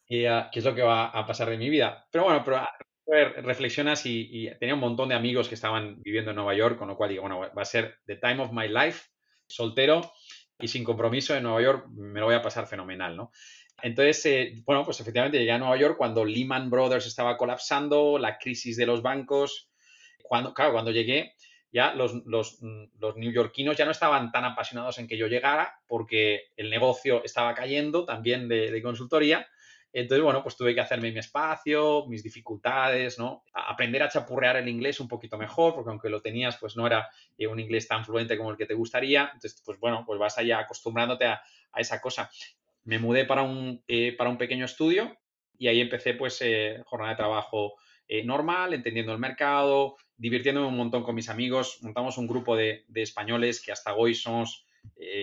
y 0.07 0.27
uh, 0.27 0.49
qué 0.51 0.59
es 0.59 0.65
lo 0.65 0.75
que 0.75 0.83
va 0.83 1.05
a 1.05 1.25
pasar 1.25 1.49
de 1.49 1.57
mi 1.57 1.69
vida. 1.69 2.05
Pero 2.11 2.25
bueno, 2.25 2.43
pero 2.43 2.57
ah, 2.57 2.71
reflexionas 3.07 4.05
y, 4.05 4.49
tenía 4.59 4.75
un 4.75 4.79
montón 4.79 5.09
de 5.09 5.15
amigos 5.15 5.47
que 5.47 5.55
estaban 5.55 6.01
viviendo 6.01 6.31
en 6.31 6.35
Nueva 6.35 6.53
York, 6.53 6.77
con 6.77 6.87
lo 6.87 6.95
cual 6.95 7.09
digo, 7.09 7.21
bueno, 7.21 7.39
va 7.39 7.61
a 7.61 7.65
ser 7.65 7.99
the 8.05 8.17
time 8.17 8.41
of 8.41 8.51
my 8.51 8.67
life, 8.67 9.09
soltero 9.47 10.13
y 10.59 10.67
sin 10.67 10.83
compromiso 10.83 11.35
en 11.35 11.43
Nueva 11.43 11.61
York, 11.61 11.87
me 11.89 12.19
lo 12.19 12.27
voy 12.27 12.35
a 12.35 12.41
pasar 12.41 12.67
fenomenal, 12.67 13.17
¿no? 13.17 13.31
Entonces, 13.81 14.25
eh, 14.27 14.61
bueno, 14.63 14.85
pues 14.85 14.99
efectivamente 14.99 15.39
llegué 15.39 15.51
a 15.51 15.57
Nueva 15.57 15.75
York 15.77 15.97
cuando 15.97 16.23
Lehman 16.23 16.69
Brothers 16.69 17.07
estaba 17.07 17.35
colapsando, 17.35 18.19
la 18.19 18.37
crisis 18.37 18.77
de 18.77 18.85
los 18.85 19.01
bancos, 19.01 19.71
cuando, 20.21 20.53
claro, 20.53 20.73
cuando 20.73 20.91
llegué, 20.91 21.33
ya 21.71 21.93
los, 21.93 22.25
los, 22.25 22.59
los 22.99 23.17
neoyorquinos 23.17 23.77
ya 23.77 23.85
no 23.85 23.91
estaban 23.91 24.31
tan 24.31 24.45
apasionados 24.45 24.99
en 24.99 25.07
que 25.07 25.17
yo 25.17 25.27
llegara 25.27 25.79
porque 25.87 26.51
el 26.57 26.69
negocio 26.69 27.23
estaba 27.23 27.53
cayendo 27.53 28.05
también 28.05 28.47
de, 28.47 28.71
de 28.71 28.81
consultoría. 28.81 29.47
Entonces, 29.93 30.23
bueno, 30.23 30.41
pues 30.41 30.55
tuve 30.55 30.73
que 30.73 30.79
hacerme 30.79 31.11
mi 31.11 31.19
espacio, 31.19 32.05
mis 32.07 32.23
dificultades, 32.23 33.19
¿no? 33.19 33.43
aprender 33.53 34.01
a 34.01 34.09
chapurrear 34.09 34.55
el 34.57 34.69
inglés 34.69 35.01
un 35.01 35.07
poquito 35.07 35.37
mejor, 35.37 35.75
porque 35.75 35.89
aunque 35.89 36.09
lo 36.09 36.21
tenías, 36.21 36.57
pues 36.57 36.77
no 36.77 36.87
era 36.87 37.09
eh, 37.37 37.47
un 37.47 37.59
inglés 37.59 37.87
tan 37.87 38.05
fluente 38.05 38.37
como 38.37 38.51
el 38.51 38.57
que 38.57 38.65
te 38.65 38.73
gustaría. 38.73 39.23
Entonces, 39.33 39.61
pues 39.65 39.79
bueno, 39.79 40.03
pues 40.05 40.17
vas 40.17 40.37
allá 40.37 40.59
acostumbrándote 40.59 41.25
a, 41.25 41.41
a 41.73 41.81
esa 41.81 41.99
cosa. 41.99 42.29
Me 42.85 42.99
mudé 42.99 43.25
para 43.25 43.41
un, 43.41 43.83
eh, 43.87 44.15
para 44.17 44.29
un 44.29 44.37
pequeño 44.37 44.63
estudio 44.63 45.17
y 45.57 45.67
ahí 45.67 45.81
empecé, 45.81 46.13
pues, 46.13 46.41
eh, 46.41 46.81
jornada 46.85 47.11
de 47.11 47.17
trabajo 47.17 47.75
normal, 48.25 48.73
entendiendo 48.73 49.13
el 49.13 49.19
mercado, 49.19 49.95
divirtiéndome 50.21 50.67
un 50.67 50.77
montón 50.77 51.03
con 51.03 51.15
mis 51.15 51.29
amigos. 51.29 51.79
Montamos 51.81 52.17
un 52.17 52.27
grupo 52.27 52.55
de, 52.55 52.85
españoles 52.95 53.61
que 53.61 53.71
hasta 53.71 53.95
hoy 53.95 54.13
somos 54.13 54.65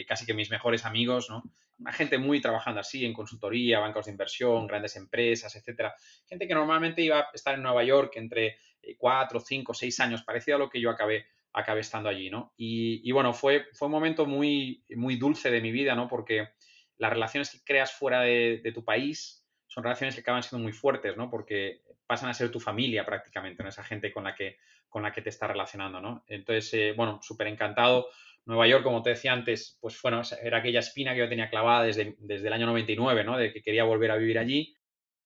casi 0.06 0.24
que 0.24 0.34
mis 0.34 0.50
mejores 0.50 0.84
amigos, 0.84 1.28
¿no? 1.30 1.42
una 1.78 1.92
gente 1.92 2.18
muy 2.18 2.40
trabajando 2.40 2.80
así 2.80 3.04
en 3.04 3.12
consultoría, 3.12 3.78
bancos 3.78 4.06
de 4.06 4.12
inversión, 4.12 4.66
grandes 4.66 4.96
empresas, 4.96 5.54
etcétera. 5.54 5.94
Gente 6.26 6.48
que 6.48 6.54
normalmente 6.54 7.02
iba 7.02 7.20
a 7.20 7.28
estar 7.32 7.54
en 7.54 7.62
Nueva 7.62 7.84
York 7.84 8.16
entre 8.16 8.58
eh, 8.82 8.96
cuatro, 8.98 9.40
cinco, 9.40 9.74
seis 9.74 9.98
años, 10.00 10.22
parecido 10.22 10.56
a 10.56 10.58
lo 10.58 10.68
que 10.68 10.80
yo 10.80 10.90
acabé, 10.90 11.26
acabé 11.52 11.80
estando 11.80 12.08
allí, 12.08 12.30
¿no? 12.30 12.52
Y, 12.56 13.10
bueno, 13.12 13.32
fue, 13.32 13.66
fue 13.72 13.86
un 13.86 13.92
momento 13.92 14.26
muy, 14.26 14.84
muy 14.96 15.16
dulce 15.16 15.50
de 15.50 15.60
mi 15.60 15.70
vida, 15.70 15.94
¿no? 15.94 16.08
Porque 16.08 16.48
las 16.96 17.12
relaciones 17.12 17.50
que 17.50 17.62
creas 17.64 17.92
fuera 17.92 18.22
de, 18.22 18.72
tu 18.74 18.84
país 18.84 19.44
son 19.68 19.84
relaciones 19.84 20.14
que 20.14 20.22
acaban 20.22 20.42
siendo 20.42 20.62
muy 20.62 20.72
fuertes, 20.72 21.16
¿no? 21.16 21.30
Porque 21.30 21.82
pasan 22.06 22.28
a 22.28 22.34
ser 22.34 22.50
tu 22.50 22.58
familia 22.58 23.04
prácticamente. 23.06 23.66
Esa 23.66 23.84
gente 23.84 24.12
con 24.12 24.24
la 24.24 24.34
que, 24.34 24.58
con 24.88 25.02
la 25.02 25.12
que 25.12 25.22
te 25.22 25.28
estás 25.28 25.50
relacionando, 25.50 26.00
¿no? 26.00 26.24
Entonces, 26.26 26.72
eh, 26.74 26.94
bueno, 26.96 27.20
súper 27.22 27.46
encantado 27.46 28.08
Nueva 28.44 28.66
York, 28.66 28.82
como 28.82 29.02
te 29.02 29.10
decía 29.10 29.32
antes, 29.32 29.78
pues 29.80 30.00
bueno, 30.02 30.22
era 30.42 30.58
aquella 30.58 30.80
espina 30.80 31.12
que 31.12 31.18
yo 31.18 31.28
tenía 31.28 31.50
clavada 31.50 31.84
desde, 31.84 32.16
desde 32.18 32.46
el 32.46 32.52
año 32.52 32.66
99, 32.66 33.24
¿no? 33.24 33.36
De 33.36 33.52
que 33.52 33.62
quería 33.62 33.84
volver 33.84 34.10
a 34.10 34.16
vivir 34.16 34.38
allí. 34.38 34.74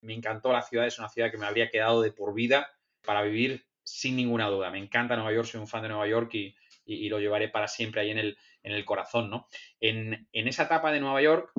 Me 0.01 0.13
encantó 0.13 0.51
la 0.51 0.61
ciudad, 0.61 0.85
es 0.85 0.99
una 0.99 1.07
ciudad 1.07 1.31
que 1.31 1.37
me 1.37 1.45
habría 1.45 1.69
quedado 1.69 2.01
de 2.01 2.11
por 2.11 2.33
vida 2.33 2.69
para 3.05 3.21
vivir 3.21 3.65
sin 3.83 4.15
ninguna 4.15 4.47
duda. 4.47 4.69
Me 4.71 4.79
encanta 4.79 5.15
Nueva 5.15 5.33
York, 5.33 5.47
soy 5.47 5.61
un 5.61 5.67
fan 5.67 5.83
de 5.83 5.89
Nueva 5.89 6.07
York 6.07 6.33
y, 6.33 6.55
y, 6.85 7.09
lo 7.09 7.19
llevaré 7.19 7.49
para 7.49 7.67
siempre 7.67 8.01
ahí 8.01 8.11
en 8.11 8.17
el, 8.17 8.37
en 8.63 8.73
el 8.73 8.85
corazón, 8.85 9.29
¿no? 9.29 9.47
En, 9.79 10.27
en, 10.31 10.47
esa 10.47 10.63
etapa 10.63 10.91
de 10.91 10.99
Nueva 10.99 11.21
York, 11.21 11.51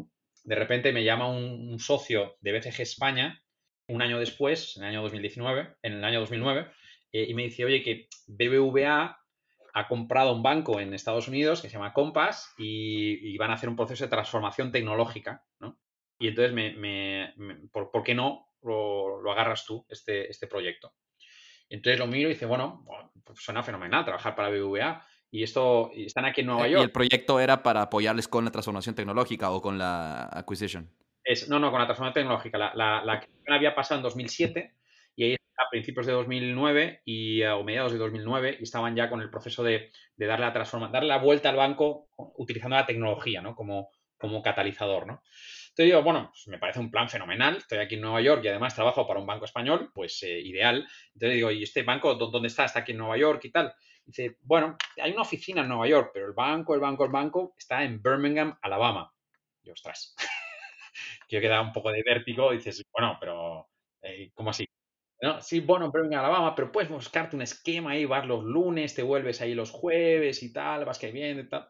de 0.44 0.54
repente 0.54 0.92
me 0.92 1.04
llama 1.04 1.28
un, 1.28 1.78
socio 1.78 2.36
de 2.40 2.52
BCG 2.52 2.82
España, 2.82 3.42
un 3.86 4.02
año 4.02 4.18
después, 4.18 4.76
en 4.76 4.84
el 4.84 4.90
año 4.90 5.02
2019, 5.02 5.76
en 5.82 5.92
el 5.94 6.04
año 6.04 6.20
2009, 6.20 6.70
eh, 7.14 7.26
y 7.28 7.34
me 7.34 7.44
dice, 7.44 7.64
oye, 7.64 7.80
que 7.80 8.08
BBVA 8.26 9.20
ha 9.72 9.88
comprado 9.88 10.32
un 10.32 10.42
banco 10.42 10.80
en 10.80 10.92
Estados 10.92 11.28
Unidos 11.28 11.62
que 11.62 11.68
se 11.68 11.74
llama 11.74 11.92
Compass 11.92 12.52
y, 12.58 13.38
van 13.38 13.52
a 13.52 13.54
hacer 13.54 13.68
un 13.68 13.76
proceso 13.76 14.04
de 14.04 14.10
transformación 14.10 14.72
tecnológica, 14.72 15.44
¿no? 15.60 15.78
Y 16.18 16.26
entonces, 16.26 16.52
me, 16.52 17.32
¿por, 17.70 18.02
qué 18.02 18.16
no 18.16 18.48
lo, 18.62 19.30
agarras 19.30 19.64
tú, 19.64 19.86
este, 19.88 20.28
este 20.28 20.48
proyecto? 20.48 20.92
entonces 21.70 21.98
lo 21.98 22.06
miro 22.08 22.28
y 22.28 22.34
dice, 22.34 22.46
bueno, 22.46 22.84
pues 23.24 23.38
suena 23.40 23.62
fenomenal 23.62 24.04
trabajar 24.04 24.34
para 24.34 24.50
BBVA. 24.50 25.06
Y 25.30 25.42
esto, 25.42 25.90
están 25.94 26.24
aquí 26.24 26.40
en 26.40 26.48
Nueva 26.48 26.68
York. 26.68 26.80
¿Y 26.80 26.84
el 26.84 26.92
proyecto 26.92 27.40
era 27.40 27.62
para 27.62 27.82
apoyarles 27.82 28.28
con 28.28 28.44
la 28.44 28.50
transformación 28.50 28.94
tecnológica 28.94 29.50
o 29.50 29.62
con 29.62 29.78
la 29.78 30.24
acquisition? 30.32 30.90
Es, 31.24 31.48
no, 31.48 31.58
no, 31.58 31.70
con 31.70 31.80
la 31.80 31.86
transformación 31.86 32.22
tecnológica. 32.22 32.58
La, 32.58 32.72
la, 32.74 33.02
la 33.04 33.54
había 33.54 33.74
pasado 33.74 33.98
en 33.98 34.02
2007 34.04 34.74
y 34.74 34.74
ahí 34.74 34.83
a 35.56 35.70
principios 35.70 36.06
de 36.06 36.12
2009 36.12 37.02
y, 37.04 37.42
o 37.44 37.62
mediados 37.64 37.92
de 37.92 37.98
2009 37.98 38.58
y 38.60 38.62
estaban 38.62 38.96
ya 38.96 39.08
con 39.08 39.20
el 39.20 39.30
proceso 39.30 39.62
de, 39.62 39.90
darle, 40.16 40.46
la 40.46 40.52
transforma, 40.52 40.88
darle 40.88 41.08
la 41.08 41.18
vuelta 41.18 41.50
al 41.50 41.56
banco 41.56 42.08
utilizando 42.16 42.76
la 42.76 42.86
tecnología 42.86 43.40
¿no? 43.40 43.54
como, 43.54 43.90
como 44.18 44.42
catalizador. 44.42 45.06
¿no? 45.06 45.22
Entonces 45.74 45.86
digo, 45.86 46.02
bueno, 46.02 46.30
pues 46.30 46.46
me 46.48 46.58
parece 46.58 46.80
un 46.80 46.90
plan 46.90 47.08
fenomenal. 47.08 47.56
Estoy 47.56 47.78
aquí 47.78 47.96
en 47.96 48.00
Nueva 48.00 48.20
York 48.20 48.42
y 48.44 48.48
además 48.48 48.74
trabajo 48.74 49.06
para 49.06 49.20
un 49.20 49.26
banco 49.26 49.44
español, 49.44 49.90
pues 49.94 50.22
eh, 50.22 50.40
ideal. 50.40 50.86
Entonces 51.14 51.34
digo, 51.34 51.50
¿y 51.50 51.62
este 51.62 51.82
banco 51.82 52.14
dónde 52.14 52.48
está? 52.48 52.64
¿Está 52.64 52.80
aquí 52.80 52.92
en 52.92 52.98
Nueva 52.98 53.16
York 53.16 53.44
y 53.44 53.50
tal? 53.50 53.74
dice, 54.06 54.36
bueno, 54.42 54.76
hay 55.02 55.12
una 55.12 55.22
oficina 55.22 55.62
en 55.62 55.68
Nueva 55.68 55.88
York, 55.88 56.10
pero 56.12 56.26
el 56.26 56.32
banco, 56.32 56.74
el 56.74 56.80
banco, 56.80 57.04
el 57.04 57.10
banco 57.10 57.54
está 57.58 57.82
en 57.84 58.02
Birmingham, 58.02 58.56
Alabama. 58.62 59.12
Y 59.62 59.70
ostras, 59.70 60.14
que 61.28 61.40
queda 61.40 61.60
un 61.60 61.72
poco 61.72 61.90
de 61.90 62.02
vértigo. 62.02 62.52
Y 62.52 62.58
dices, 62.58 62.84
bueno, 62.92 63.16
pero 63.18 63.68
eh, 64.02 64.30
¿cómo 64.34 64.50
así? 64.50 64.66
¿No? 65.24 65.40
Sí, 65.40 65.60
bueno, 65.60 65.90
pero 65.90 66.04
en 66.04 66.14
Alabama, 66.14 66.54
pero 66.54 66.70
puedes 66.70 66.90
buscarte 66.90 67.34
un 67.34 67.40
esquema 67.40 67.92
ahí, 67.92 68.04
vas 68.04 68.26
los 68.26 68.44
lunes, 68.44 68.94
te 68.94 69.02
vuelves 69.02 69.40
ahí 69.40 69.54
los 69.54 69.70
jueves 69.70 70.42
y 70.42 70.52
tal, 70.52 70.84
vas 70.84 70.98
que 70.98 71.10
bien 71.10 71.38
y 71.38 71.48
tal. 71.48 71.66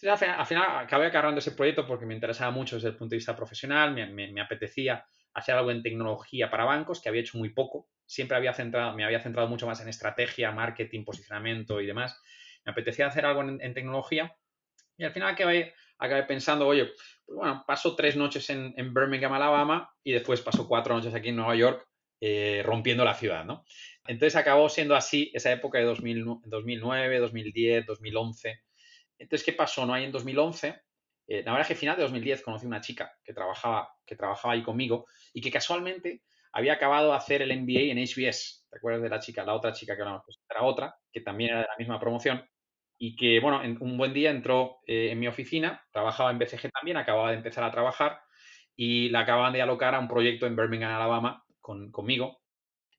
Entonces, 0.00 0.28
al 0.28 0.44
final, 0.44 0.64
acabé 0.78 1.06
agarrando 1.06 1.38
ese 1.38 1.52
proyecto 1.52 1.86
porque 1.86 2.04
me 2.04 2.14
interesaba 2.14 2.50
mucho 2.50 2.74
desde 2.74 2.88
el 2.88 2.96
punto 2.96 3.10
de 3.10 3.18
vista 3.18 3.36
profesional, 3.36 3.94
me, 3.94 4.40
apetecía 4.40 5.06
hacer 5.34 5.54
algo 5.54 5.70
en 5.70 5.84
tecnología 5.84 6.50
para 6.50 6.64
bancos, 6.64 7.00
que 7.00 7.08
había 7.08 7.20
hecho 7.20 7.38
muy 7.38 7.50
poco. 7.50 7.88
Siempre 8.06 8.36
había 8.36 8.52
centrado, 8.52 8.92
me 8.94 9.04
había 9.04 9.20
centrado 9.20 9.48
mucho 9.48 9.68
más 9.68 9.80
en 9.80 9.88
estrategia, 9.88 10.50
marketing, 10.50 11.04
posicionamiento 11.04 11.80
y 11.80 11.86
demás. 11.86 12.20
Me 12.64 12.72
apetecía 12.72 13.06
hacer 13.06 13.24
algo 13.24 13.42
en, 13.42 13.72
tecnología 13.74 14.36
y 14.96 15.04
al 15.04 15.12
final 15.12 15.28
acabé, 15.28 15.74
acabé 15.98 16.24
pensando, 16.24 16.66
oye, 16.66 16.86
pues 17.24 17.38
bueno, 17.38 17.62
paso 17.66 17.94
tres 17.94 18.16
noches 18.16 18.50
en, 18.50 18.74
en 18.76 18.92
Birmingham, 18.92 19.32
Alabama 19.32 19.92
y 20.02 20.12
después 20.12 20.40
paso 20.40 20.66
cuatro 20.66 20.94
noches 20.94 21.14
aquí 21.14 21.28
en 21.28 21.36
Nueva 21.36 21.54
York 21.54 21.86
eh, 22.20 22.62
rompiendo 22.64 23.04
la 23.04 23.14
ciudad, 23.14 23.44
¿no? 23.44 23.64
Entonces 24.06 24.36
acabó 24.36 24.68
siendo 24.68 24.94
así 24.94 25.30
esa 25.34 25.52
época 25.52 25.78
de 25.78 25.84
2009, 25.84 27.18
2010, 27.18 27.86
2011. 27.86 28.60
Entonces, 29.18 29.44
¿qué 29.44 29.52
pasó? 29.52 29.84
No? 29.86 29.94
Ahí 29.94 30.04
en 30.04 30.12
2011, 30.12 30.68
eh, 31.28 31.42
la 31.42 31.52
verdad 31.52 31.62
es 31.62 31.68
que 31.68 31.74
final 31.74 31.96
de 31.96 32.02
2010 32.02 32.42
conocí 32.42 32.66
una 32.66 32.80
chica 32.80 33.12
que 33.24 33.32
trabajaba, 33.32 33.88
que 34.06 34.16
trabajaba 34.16 34.54
ahí 34.54 34.62
conmigo 34.62 35.06
y 35.32 35.40
que 35.40 35.50
casualmente 35.50 36.22
había 36.52 36.74
acabado 36.74 37.10
de 37.10 37.16
hacer 37.16 37.42
el 37.42 37.52
MBA 37.52 37.92
en 37.92 37.98
HBS. 37.98 38.64
¿Te 38.70 38.78
acuerdas 38.78 39.02
de 39.02 39.08
la 39.10 39.20
chica? 39.20 39.44
La 39.44 39.54
otra 39.54 39.72
chica 39.72 39.94
que 39.94 40.02
hablamos, 40.02 40.22
pues 40.24 40.38
era 40.48 40.62
otra, 40.62 40.94
que 41.12 41.20
también 41.20 41.50
era 41.50 41.60
de 41.60 41.66
la 41.66 41.76
misma 41.78 42.00
promoción 42.00 42.44
y 42.98 43.14
que, 43.16 43.40
bueno, 43.40 43.62
en, 43.62 43.76
un 43.80 43.98
buen 43.98 44.14
día 44.14 44.30
entró 44.30 44.78
eh, 44.86 45.10
en 45.10 45.20
mi 45.20 45.26
oficina, 45.28 45.84
trabajaba 45.92 46.30
en 46.30 46.38
BCG 46.38 46.70
también, 46.72 46.96
acababa 46.96 47.30
de 47.30 47.36
empezar 47.36 47.64
a 47.64 47.70
trabajar 47.70 48.20
y 48.74 49.10
la 49.10 49.20
acababan 49.20 49.52
de 49.52 49.62
alocar 49.62 49.94
a 49.94 49.98
un 49.98 50.08
proyecto 50.08 50.46
en 50.46 50.56
Birmingham, 50.56 50.92
Alabama, 50.92 51.44
conmigo. 51.90 52.40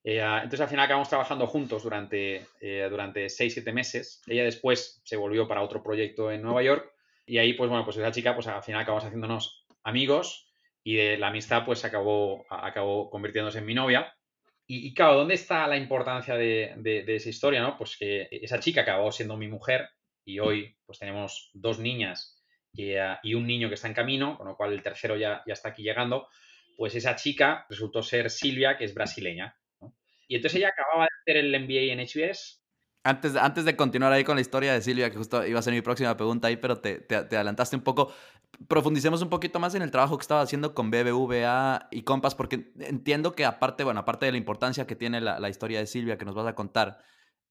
Eh, 0.04 0.20
entonces 0.20 0.62
al 0.62 0.70
final 0.70 0.86
acabamos 0.86 1.10
trabajando 1.10 1.48
juntos 1.48 1.84
durante, 1.84 2.46
eh, 2.62 2.88
durante 2.90 3.30
6-7 3.30 3.74
meses. 3.74 4.22
Ella 4.28 4.44
después 4.44 5.02
se 5.04 5.18
volvió 5.18 5.48
para 5.48 5.62
otro 5.62 5.84
proyecto 5.84 6.32
en 6.32 6.42
Nueva 6.42 6.64
York 6.64 6.94
y 7.26 7.40
ahí 7.40 7.54
pues 7.54 7.70
bueno, 7.70 7.84
pues 7.84 7.98
esa 7.98 8.12
chica 8.12 8.34
pues 8.34 8.48
al 8.48 8.64
final 8.64 8.82
acabamos 8.82 9.04
haciéndonos 9.04 9.66
amigos 9.84 10.50
y 10.84 10.96
de 10.96 11.18
la 11.18 11.28
amistad 11.28 11.66
pues 11.66 11.84
acabó, 11.84 12.46
acabó 12.50 13.10
convirtiéndose 13.10 13.60
en 13.60 13.66
mi 13.66 13.74
novia. 13.74 14.14
Y, 14.70 14.94
claro, 14.94 15.16
¿dónde 15.16 15.36
está 15.36 15.66
la 15.66 15.78
importancia 15.78 16.36
de, 16.36 16.74
de, 16.78 17.16
esa 17.16 17.30
historia? 17.30 17.62
¿no? 17.62 17.78
Pues 17.78 17.96
que 17.98 18.28
esa 18.30 18.60
chica 18.60 18.82
acabó 18.82 19.14
siendo 19.14 19.38
mi 19.38 19.48
mujer 19.48 19.88
y 20.26 20.40
hoy 20.40 20.76
pues 20.86 21.00
tenemos 21.00 21.52
dos 21.54 21.80
niñas 21.80 22.44
y, 22.74 22.92
eh, 22.92 23.18
y 23.24 23.34
un 23.34 23.48
niño 23.48 23.70
que 23.70 23.76
está 23.76 23.88
en 23.88 23.94
camino, 23.94 24.38
con 24.38 24.46
lo 24.46 24.58
cual 24.58 24.74
el 24.74 24.84
tercero 24.84 25.16
ya, 25.16 25.42
ya 25.48 25.54
está 25.54 25.70
aquí 25.70 25.84
llegando 25.84 26.28
pues 26.78 26.96
esa 26.96 27.16
chica 27.16 27.66
resultó 27.70 28.02
ser 28.04 28.30
Silvia, 28.30 28.78
que 28.78 28.86
es 28.86 28.94
brasileña. 28.94 29.58
Y 30.28 30.36
entonces 30.36 30.60
ella 30.60 30.70
acababa 30.70 31.06
de 31.06 31.10
hacer 31.22 31.38
el 31.44 31.60
MBA 31.60 31.92
en 31.92 32.00
HBS. 32.00 32.62
Antes, 33.04 33.36
antes 33.36 33.66
de 33.66 33.76
continuar 33.76 34.12
ahí 34.12 34.24
con 34.24 34.36
la 34.36 34.42
historia 34.42 34.74
de 34.74 34.82
Silvia, 34.82 35.10
que 35.10 35.18
justo 35.18 35.46
iba 35.46 35.58
a 35.58 35.62
ser 35.62 35.74
mi 35.74 35.82
próxima 35.82 36.16
pregunta 36.16 36.50
ahí, 36.50 36.58
pero 36.58 36.80
te, 36.80 37.00
te, 37.00 37.16
adelantaste 37.16 37.76
un 37.76 37.82
poco. 37.82 38.14
Profundicemos 38.68 39.22
un 39.22 39.30
poquito 39.30 39.60
más 39.60 39.74
en 39.76 39.82
el 39.82 39.92
trabajo 39.92 40.18
que 40.18 40.24
estaba 40.24 40.42
haciendo 40.42 40.76
con 40.76 40.92
BBVA 40.92 41.88
y 41.90 42.04
Compass, 42.04 42.36
porque 42.36 42.72
entiendo 42.80 43.34
que 43.34 43.46
aparte, 43.46 43.84
bueno, 43.84 44.02
aparte 44.02 44.26
de 44.26 44.34
la 44.34 44.38
importancia 44.38 44.86
que 44.86 44.96
tiene 44.96 45.22
la, 45.22 45.40
la 45.40 45.50
historia 45.50 45.80
de 45.80 45.88
Silvia 45.88 46.18
que 46.18 46.26
nos 46.26 46.36
vas 46.36 46.48
a 46.48 46.56
contar, 46.56 47.00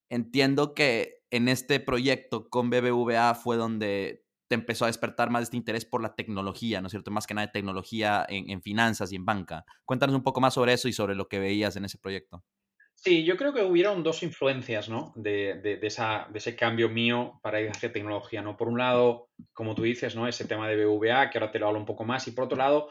entiendo 0.09 0.75
que 0.75 1.25
en 1.31 1.49
este 1.49 1.81
proyecto 1.81 2.49
con 2.49 2.71
BBVA 2.71 3.35
fue 3.35 3.57
donde 3.57 4.26
te 4.49 4.55
empezó 4.55 4.85
a 4.85 4.89
despertar 4.89 5.31
más 5.31 5.45
este 5.45 5.57
interés 5.57 5.85
por 5.85 6.03
la 6.03 6.15
tecnología, 6.15 6.81
¿no 6.81 6.87
es 6.87 6.93
cierto? 6.93 7.11
Más 7.11 7.27
que 7.27 7.35
nada 7.35 7.47
de 7.47 7.53
tecnología 7.53 8.25
en, 8.29 8.63
finanzas 8.63 9.13
y 9.13 9.17
en 9.17 9.25
banca. 9.25 9.65
Cuéntanos 9.85 10.15
un 10.15 10.23
poco 10.23 10.41
más 10.41 10.55
sobre 10.55 10.73
eso 10.73 10.89
y 10.89 10.93
sobre 10.93 11.15
lo 11.15 11.29
que 11.29 11.39
veías 11.39 11.77
en 11.77 11.85
ese 11.85 11.99
proyecto. 11.99 12.45
Sí, 12.95 13.25
yo 13.25 13.37
creo 13.37 13.53
que 13.53 13.63
hubieron 13.63 14.03
dos 14.03 14.23
influencias, 14.23 14.89
¿no? 14.89 15.13
De, 15.17 15.55
de, 15.55 15.79
ese 16.35 16.57
cambio 16.57 16.89
mío 16.89 17.39
para 17.43 17.61
ir 17.61 17.69
hacia 17.69 17.93
tecnología, 17.93 18.41
¿no? 18.41 18.57
Por 18.57 18.69
un 18.69 18.79
lado, 18.79 19.29
como 19.53 19.75
tú 19.75 19.83
dices, 19.83 20.17
¿no? 20.17 20.27
Ese 20.27 20.47
tema 20.47 20.69
de 20.69 20.85
BVA, 20.85 21.31
que 21.31 21.39
ahora 21.39 21.53
te 21.53 21.59
lo 21.59 21.69
hablo 21.69 21.79
un 21.79 21.87
poco 21.87 22.05
más, 22.05 22.27
y 22.27 22.31
por 22.31 22.45
otro 22.45 22.57
lado, 22.57 22.89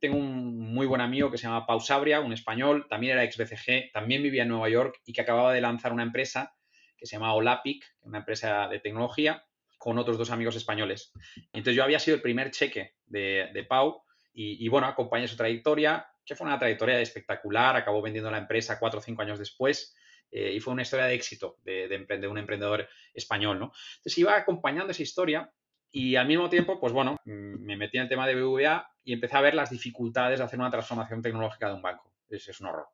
tengo 0.00 0.16
un 0.16 0.58
muy 0.58 0.86
buen 0.86 1.00
amigo 1.00 1.30
que 1.30 1.38
se 1.38 1.44
llama 1.44 1.66
Pau 1.66 1.80
Sabria, 1.80 2.20
un 2.20 2.32
español, 2.32 2.86
también 2.88 3.12
era 3.12 3.24
ex 3.24 3.36
BCG, 3.36 3.92
también 3.92 4.22
vivía 4.22 4.42
en 4.42 4.48
Nueva 4.48 4.68
York 4.68 5.00
y 5.04 5.12
que 5.12 5.20
acababa 5.20 5.52
de 5.52 5.60
lanzar 5.60 5.92
una 5.92 6.02
empresa 6.02 6.54
que 6.96 7.06
se 7.06 7.16
llama 7.16 7.34
Olapic, 7.34 7.84
una 8.00 8.18
empresa 8.18 8.68
de 8.68 8.80
tecnología, 8.80 9.44
con 9.86 9.98
otros 9.98 10.18
dos 10.18 10.32
amigos 10.32 10.56
españoles. 10.56 11.12
Entonces 11.52 11.76
yo 11.76 11.84
había 11.84 12.00
sido 12.00 12.16
el 12.16 12.20
primer 12.20 12.50
cheque 12.50 12.94
de, 13.06 13.64
Pau 13.68 14.02
y, 14.32 14.66
bueno, 14.68 14.88
acompañé 14.88 15.28
su 15.28 15.36
trayectoria, 15.36 16.04
que 16.24 16.34
fue 16.34 16.44
una 16.44 16.58
trayectoria 16.58 17.00
espectacular, 17.00 17.76
acabó 17.76 18.02
vendiendo 18.02 18.28
la 18.28 18.38
empresa 18.38 18.80
cuatro 18.80 18.98
o 18.98 19.02
cinco 19.02 19.22
años 19.22 19.38
después 19.38 19.94
eh, 20.32 20.54
y 20.54 20.58
fue 20.58 20.72
una 20.72 20.82
historia 20.82 21.06
de 21.06 21.14
éxito 21.14 21.58
de, 21.62 21.86
de, 21.86 22.26
un 22.26 22.36
emprendedor 22.36 22.88
español, 23.14 23.60
¿no? 23.60 23.66
Entonces 23.98 24.18
iba 24.18 24.36
acompañando 24.36 24.90
esa 24.90 25.04
historia 25.04 25.52
y 25.92 26.16
al 26.16 26.26
mismo 26.26 26.50
tiempo, 26.50 26.80
pues 26.80 26.92
bueno, 26.92 27.16
mm, 27.24 27.64
me 27.64 27.76
metí 27.76 27.98
en 27.98 28.02
el 28.02 28.08
tema 28.08 28.26
de 28.26 28.34
BVA 28.34 28.90
y 29.04 29.12
empecé 29.12 29.36
a 29.36 29.40
ver 29.40 29.54
las 29.54 29.70
dificultades 29.70 30.40
de 30.40 30.44
hacer 30.46 30.58
una 30.58 30.72
transformación 30.72 31.22
tecnológica 31.22 31.68
de 31.68 31.74
un 31.74 31.82
banco. 31.82 32.12
Es, 32.28 32.48
es 32.48 32.60
un 32.60 32.66
horror, 32.66 32.88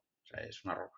es 0.46 0.62
un 0.62 0.72
horror. 0.72 0.90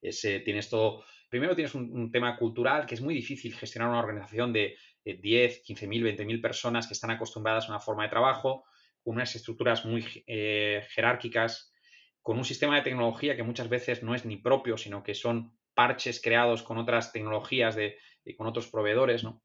tienes 0.00 0.70
todo, 0.70 1.04
primero 1.28 1.54
tienes 1.54 1.74
un, 1.74 2.10
tema 2.10 2.36
cultural 2.36 2.84
que 2.86 2.94
es 2.94 3.00
muy 3.00 3.14
difícil 3.14 3.54
gestionar 3.54 3.90
una 3.90 4.00
organización 4.00 4.50
de, 4.52 4.76
10, 5.04 5.62
15 5.62 5.86
mil, 5.86 6.02
20 6.02 6.24
mil 6.24 6.40
personas 6.40 6.86
que 6.86 6.94
están 6.94 7.10
acostumbradas 7.10 7.66
a 7.66 7.72
una 7.72 7.80
forma 7.80 8.04
de 8.04 8.10
trabajo, 8.10 8.64
con 9.02 9.16
unas 9.16 9.34
estructuras 9.34 9.84
muy 9.84 10.04
eh, 10.26 10.86
jerárquicas, 10.90 11.72
con 12.20 12.38
un 12.38 12.44
sistema 12.44 12.76
de 12.76 12.82
tecnología 12.82 13.36
que 13.36 13.42
muchas 13.42 13.68
veces 13.68 14.02
no 14.02 14.14
es 14.14 14.24
ni 14.24 14.36
propio, 14.36 14.76
sino 14.76 15.02
que 15.02 15.14
son 15.14 15.56
parches 15.74 16.20
creados 16.20 16.62
con 16.62 16.78
otras 16.78 17.12
tecnologías 17.12 17.74
de, 17.74 17.98
con 18.36 18.46
otros 18.46 18.68
proveedores, 18.68 19.24
¿no? 19.24 19.42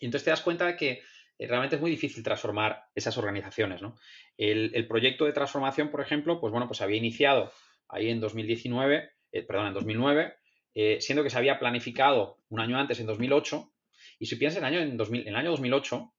Y 0.00 0.06
entonces 0.06 0.24
te 0.24 0.30
das 0.30 0.42
cuenta 0.42 0.66
de 0.66 0.76
que 0.76 1.02
eh, 1.38 1.46
realmente 1.46 1.76
es 1.76 1.82
muy 1.82 1.90
difícil 1.90 2.22
transformar 2.22 2.86
esas 2.94 3.16
organizaciones, 3.18 3.82
¿no? 3.82 3.96
El, 4.36 4.86
proyecto 4.88 5.24
de 5.24 5.32
transformación, 5.32 5.90
por 5.90 6.00
ejemplo, 6.00 6.40
pues 6.40 6.50
bueno, 6.50 6.66
pues 6.66 6.80
había 6.80 6.96
iniciado 6.96 7.52
ahí 7.88 8.10
en 8.10 8.20
2019, 8.20 9.10
eh, 9.32 9.42
perdón, 9.42 9.68
en 9.68 9.74
2009, 9.74 10.34
eh, 10.74 10.98
siendo 11.00 11.22
que 11.22 11.30
se 11.30 11.38
había 11.38 11.58
planificado 11.58 12.38
un 12.48 12.60
año 12.60 12.78
antes, 12.78 13.00
en 13.00 13.06
2008, 13.06 13.72
y 14.18 14.26
si 14.26 14.36
piensas 14.36 14.58
en 14.58 14.66
el 14.66 14.74
año, 14.74 14.82
en 14.82 14.96
2000, 14.96 15.22
en 15.22 15.28
el 15.28 15.36
año 15.36 15.50
2008, 15.50 16.12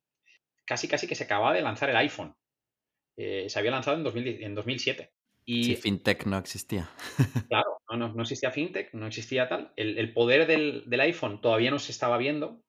casi 0.65 0.87
casi 0.87 1.07
que 1.07 1.15
se 1.15 1.23
acababa 1.23 1.53
de 1.53 1.61
lanzar 1.61 1.89
el 1.89 1.97
iPhone. 1.97 2.35
se 3.15 3.53
había 3.55 3.71
lanzado 3.71 3.97
en, 3.97 4.27
en 4.43 4.55
2007. 4.55 5.11
Y, 5.45 5.63
sí, 5.63 5.75
FinTech 5.75 6.25
no 6.25 6.37
existía. 6.37 6.89
claro, 7.49 7.81
no, 7.89 8.13
no, 8.13 8.21
existía 8.21 8.51
FinTech, 8.51 8.93
no 8.93 9.07
existía 9.07 9.49
tal. 9.49 9.73
El, 9.75 10.13
poder 10.13 10.45
del, 10.45 10.83
del, 10.85 10.99
iPhone 10.99 11.41
todavía 11.41 11.71
no 11.71 11.79
se 11.79 11.91
estaba 11.91 12.17
viendo. 12.17 12.61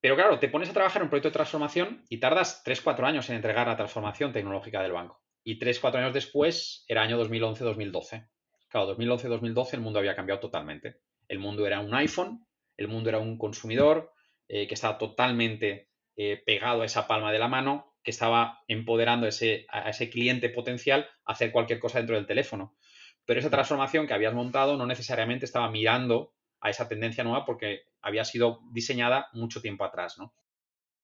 Pero 0.00 0.14
claro, 0.14 0.38
te 0.38 0.48
pones 0.48 0.70
a 0.70 0.72
trabajar 0.72 1.00
en 1.00 1.04
un 1.04 1.10
proyecto 1.10 1.30
de 1.30 1.34
transformación 1.34 2.04
y 2.08 2.18
tardas 2.18 2.64
3-4 2.64 3.04
años 3.04 3.28
en 3.28 3.36
entregar 3.36 3.66
la 3.66 3.76
transformación 3.76 4.32
tecnológica 4.32 4.82
del 4.82 4.92
banco. 4.92 5.22
Y 5.44 5.58
3-4 5.58 5.96
años 5.96 6.14
después 6.14 6.84
era 6.86 7.02
año 7.02 7.20
2011-2012. 7.24 8.28
Claro, 8.68 8.96
2011-2012 8.96 9.74
el 9.74 9.80
mundo 9.80 9.98
había 9.98 10.16
cambiado 10.16 10.40
totalmente. 10.40 11.00
El 11.26 11.38
mundo 11.40 11.66
era 11.66 11.80
un 11.80 11.94
iPhone, 11.94 12.46
el 12.76 12.88
mundo 12.88 13.08
era 13.08 13.18
un 13.18 13.38
consumidor 13.38 14.12
eh, 14.48 14.66
que 14.66 14.74
estaba 14.74 14.98
totalmente 14.98 15.88
eh, 16.16 16.42
pegado 16.44 16.82
a 16.82 16.86
esa 16.86 17.06
palma 17.06 17.32
de 17.32 17.38
la 17.38 17.48
mano, 17.48 17.94
que 18.02 18.10
estaba 18.10 18.60
empoderando 18.66 19.26
a 19.26 19.28
ese 19.28 20.10
cliente 20.10 20.48
potencial 20.48 21.08
a 21.24 21.32
hacer 21.32 21.52
cualquier 21.52 21.78
cosa 21.78 21.98
dentro 21.98 22.16
del 22.16 22.26
teléfono. 22.26 22.76
Pero 23.24 23.38
esa 23.38 23.50
transformación 23.50 24.06
que 24.06 24.14
habías 24.14 24.34
montado 24.34 24.76
no 24.76 24.86
necesariamente 24.86 25.44
estaba 25.44 25.70
mirando 25.70 26.34
a 26.60 26.70
esa 26.70 26.88
tendencia 26.88 27.24
nueva 27.24 27.44
porque 27.44 27.82
había 28.00 28.24
sido 28.24 28.60
diseñada 28.72 29.28
mucho 29.32 29.60
tiempo 29.60 29.84
atrás, 29.84 30.18
¿no? 30.18 30.34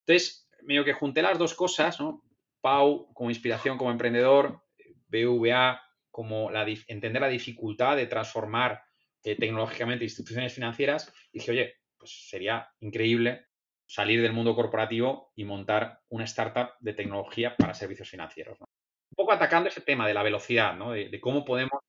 Entonces, 0.01 0.49
medio 0.63 0.85
que 0.85 0.93
junté 0.93 1.23
las 1.23 1.39
dos 1.39 1.55
cosas, 1.55 2.01
¿no? 2.01 2.25
Pau 2.61 3.13
como 3.15 3.31
inspiración 3.31 3.79
como 3.79 3.91
emprendedor, 3.91 4.63
BVA 5.09 5.81
como 6.11 6.51
la, 6.51 6.67
entender 6.89 7.23
la 7.23 7.29
dificultad 7.29 7.97
de 7.97 8.07
transformar 8.07 8.83
eh, 9.25 9.37
tecnológicamente 9.37 10.05
instituciones 10.05 10.53
financieras, 10.53 11.13
dije, 11.33 11.51
oye, 11.51 11.75
pues 11.97 12.29
sería 12.29 12.69
increíble 12.81 13.47
salir 13.87 14.21
del 14.21 14.33
mundo 14.33 14.55
corporativo 14.55 15.33
y 15.35 15.45
montar 15.45 16.01
una 16.11 16.25
startup 16.25 16.73
de 16.81 16.93
tecnología 16.93 17.57
para 17.57 17.75
servicios 17.75 18.09
financieros. 18.09 18.59
Un 18.61 19.17
poco 19.17 19.33
atacando 19.33 19.69
ese 19.69 19.81
tema 19.81 20.07
de 20.07 20.15
la 20.15 20.23
velocidad, 20.23 20.77
¿no? 20.77 20.93
de, 20.93 21.21
cómo 21.21 21.45
podemos 21.45 21.81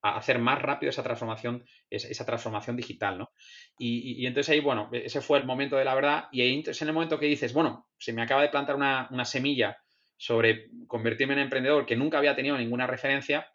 hacer 0.00 0.38
más 0.38 0.62
rápido 0.62 0.90
esa 0.90 1.02
transformación, 1.02 1.64
esa 1.90 2.24
transformación 2.24 2.76
digital, 2.76 3.18
¿no? 3.18 3.32
Y, 3.78 4.24
entonces 4.26 4.50
ahí, 4.52 4.60
bueno, 4.60 4.88
ese 4.92 5.20
fue 5.20 5.38
el 5.38 5.44
momento 5.44 5.76
de 5.76 5.84
la 5.84 5.94
verdad 5.94 6.28
y 6.30 6.42
ahí 6.42 6.62
es 6.64 6.82
en 6.82 6.88
el 6.88 6.94
momento 6.94 7.18
que 7.18 7.26
dices, 7.26 7.52
bueno, 7.52 7.88
se 7.98 8.12
me 8.12 8.22
acaba 8.22 8.42
de 8.42 8.48
plantar 8.48 8.76
una, 8.76 9.24
semilla 9.24 9.76
sobre 10.16 10.70
convertirme 10.86 11.34
en 11.34 11.40
emprendedor 11.40 11.84
que 11.84 11.96
nunca 11.96 12.18
había 12.18 12.36
tenido 12.36 12.56
ninguna 12.56 12.86
referencia, 12.86 13.50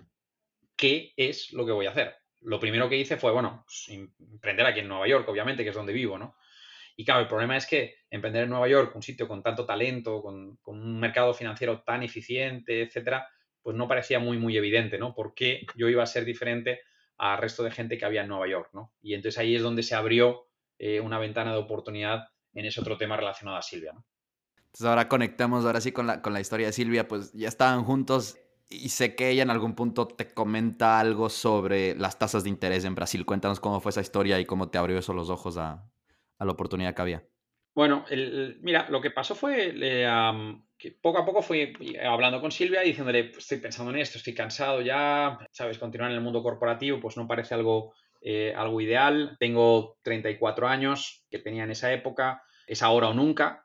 ¿qué 0.75 1.13
es 1.15 1.53
lo 1.53 1.65
que 1.65 1.71
voy 1.71 1.85
a 1.85 1.91
hacer? 1.91 2.15
Lo 2.43 2.59
primero 2.59 2.89
que 2.89 2.97
hice 2.97 3.17
fue, 3.17 3.31
bueno, 3.31 3.63
pues, 3.65 3.89
emprender 3.89 4.65
aquí 4.65 4.79
en 4.79 4.87
Nueva 4.87 5.07
York, 5.07 5.27
obviamente, 5.29 5.63
que 5.63 5.69
es 5.69 5.75
donde 5.75 5.93
vivo, 5.93 6.17
¿no? 6.17 6.35
Y 6.95 7.05
claro, 7.05 7.21
el 7.21 7.27
problema 7.27 7.57
es 7.57 7.65
que 7.65 7.95
emprender 8.09 8.43
en 8.43 8.49
Nueva 8.49 8.67
York, 8.67 8.95
un 8.95 9.01
sitio 9.01 9.27
con 9.27 9.41
tanto 9.41 9.65
talento, 9.65 10.21
con, 10.21 10.57
con 10.57 10.79
un 10.79 10.99
mercado 10.99 11.33
financiero 11.33 11.81
tan 11.81 12.03
eficiente, 12.03 12.83
etcétera, 12.83 13.27
pues 13.61 13.75
no 13.75 13.87
parecía 13.87 14.19
muy, 14.19 14.37
muy 14.37 14.57
evidente, 14.57 14.97
¿no? 14.99 15.15
¿Por 15.15 15.33
qué 15.33 15.65
yo 15.75 15.89
iba 15.89 16.03
a 16.03 16.07
ser 16.07 16.25
diferente 16.25 16.81
al 17.17 17.37
resto 17.37 17.63
de 17.63 17.71
gente 17.71 17.97
que 17.97 18.05
había 18.05 18.21
en 18.21 18.27
Nueva 18.27 18.47
York, 18.47 18.69
¿no? 18.73 18.93
Y 19.01 19.13
entonces 19.13 19.39
ahí 19.39 19.55
es 19.55 19.63
donde 19.63 19.81
se 19.83 19.95
abrió 19.95 20.47
eh, 20.77 20.99
una 20.99 21.17
ventana 21.17 21.53
de 21.53 21.59
oportunidad 21.59 22.27
en 22.53 22.65
ese 22.65 22.81
otro 22.81 22.97
tema 22.97 23.17
relacionado 23.17 23.57
a 23.57 23.61
Silvia. 23.61 23.93
Entonces 24.57 24.85
ahora 24.85 25.07
conectamos 25.07 25.65
ahora 25.65 25.81
sí 25.81 25.91
con 25.91 26.07
la, 26.07 26.21
con 26.21 26.33
la 26.33 26.41
historia 26.41 26.67
de 26.67 26.73
Silvia, 26.73 27.07
pues 27.07 27.31
ya 27.33 27.47
estaban 27.47 27.83
juntos 27.83 28.37
y 28.73 28.89
sé 28.89 29.15
que 29.15 29.29
ella 29.29 29.43
en 29.43 29.49
algún 29.49 29.75
punto 29.75 30.07
te 30.07 30.33
comenta 30.33 30.99
algo 30.99 31.29
sobre 31.29 31.95
las 31.95 32.17
tasas 32.17 32.43
de 32.43 32.49
interés 32.49 32.85
en 32.85 32.95
Brasil. 32.95 33.25
Cuéntanos 33.25 33.59
cómo 33.59 33.79
fue 33.79 33.91
esa 33.91 34.01
historia 34.01 34.39
y 34.39 34.45
cómo 34.45 34.69
te 34.69 34.77
abrió 34.77 34.97
eso 34.97 35.13
los 35.13 35.29
ojos 35.29 35.57
a, 35.57 35.83
la 36.39 36.51
oportunidad 36.51 36.93
que 36.93 37.01
había. 37.01 37.23
Bueno, 37.75 38.05
mira, 38.61 38.87
lo 38.89 39.01
que 39.01 39.11
pasó 39.11 39.33
fue 39.33 39.73
que 40.77 40.91
poco 40.91 41.19
a 41.19 41.25
poco 41.25 41.41
fui 41.41 41.73
hablando 42.05 42.41
con 42.41 42.51
Silvia 42.51 42.83
y 42.83 42.89
diciéndole, 42.89 43.25
pues 43.25 43.45
estoy 43.45 43.59
pensando 43.59 43.91
en 43.91 43.99
esto, 43.99 44.17
estoy 44.17 44.33
cansado 44.33 44.81
ya, 44.81 45.39
sabes, 45.51 45.77
continuar 45.77 46.11
en 46.11 46.17
el 46.17 46.23
mundo 46.23 46.43
corporativo, 46.43 46.99
pues 46.99 47.15
no 47.15 47.27
parece 47.27 47.53
algo, 47.55 47.93
eh, 48.21 48.53
algo 48.55 48.81
ideal. 48.81 49.37
Tengo 49.39 49.97
34 50.03 50.67
años, 50.67 51.25
que 51.31 51.39
tenía 51.39 51.63
en 51.63 51.71
esa 51.71 51.93
época, 51.93 52.43
es 52.67 52.83
ahora 52.83 53.07
o 53.07 53.13
nunca. 53.13 53.62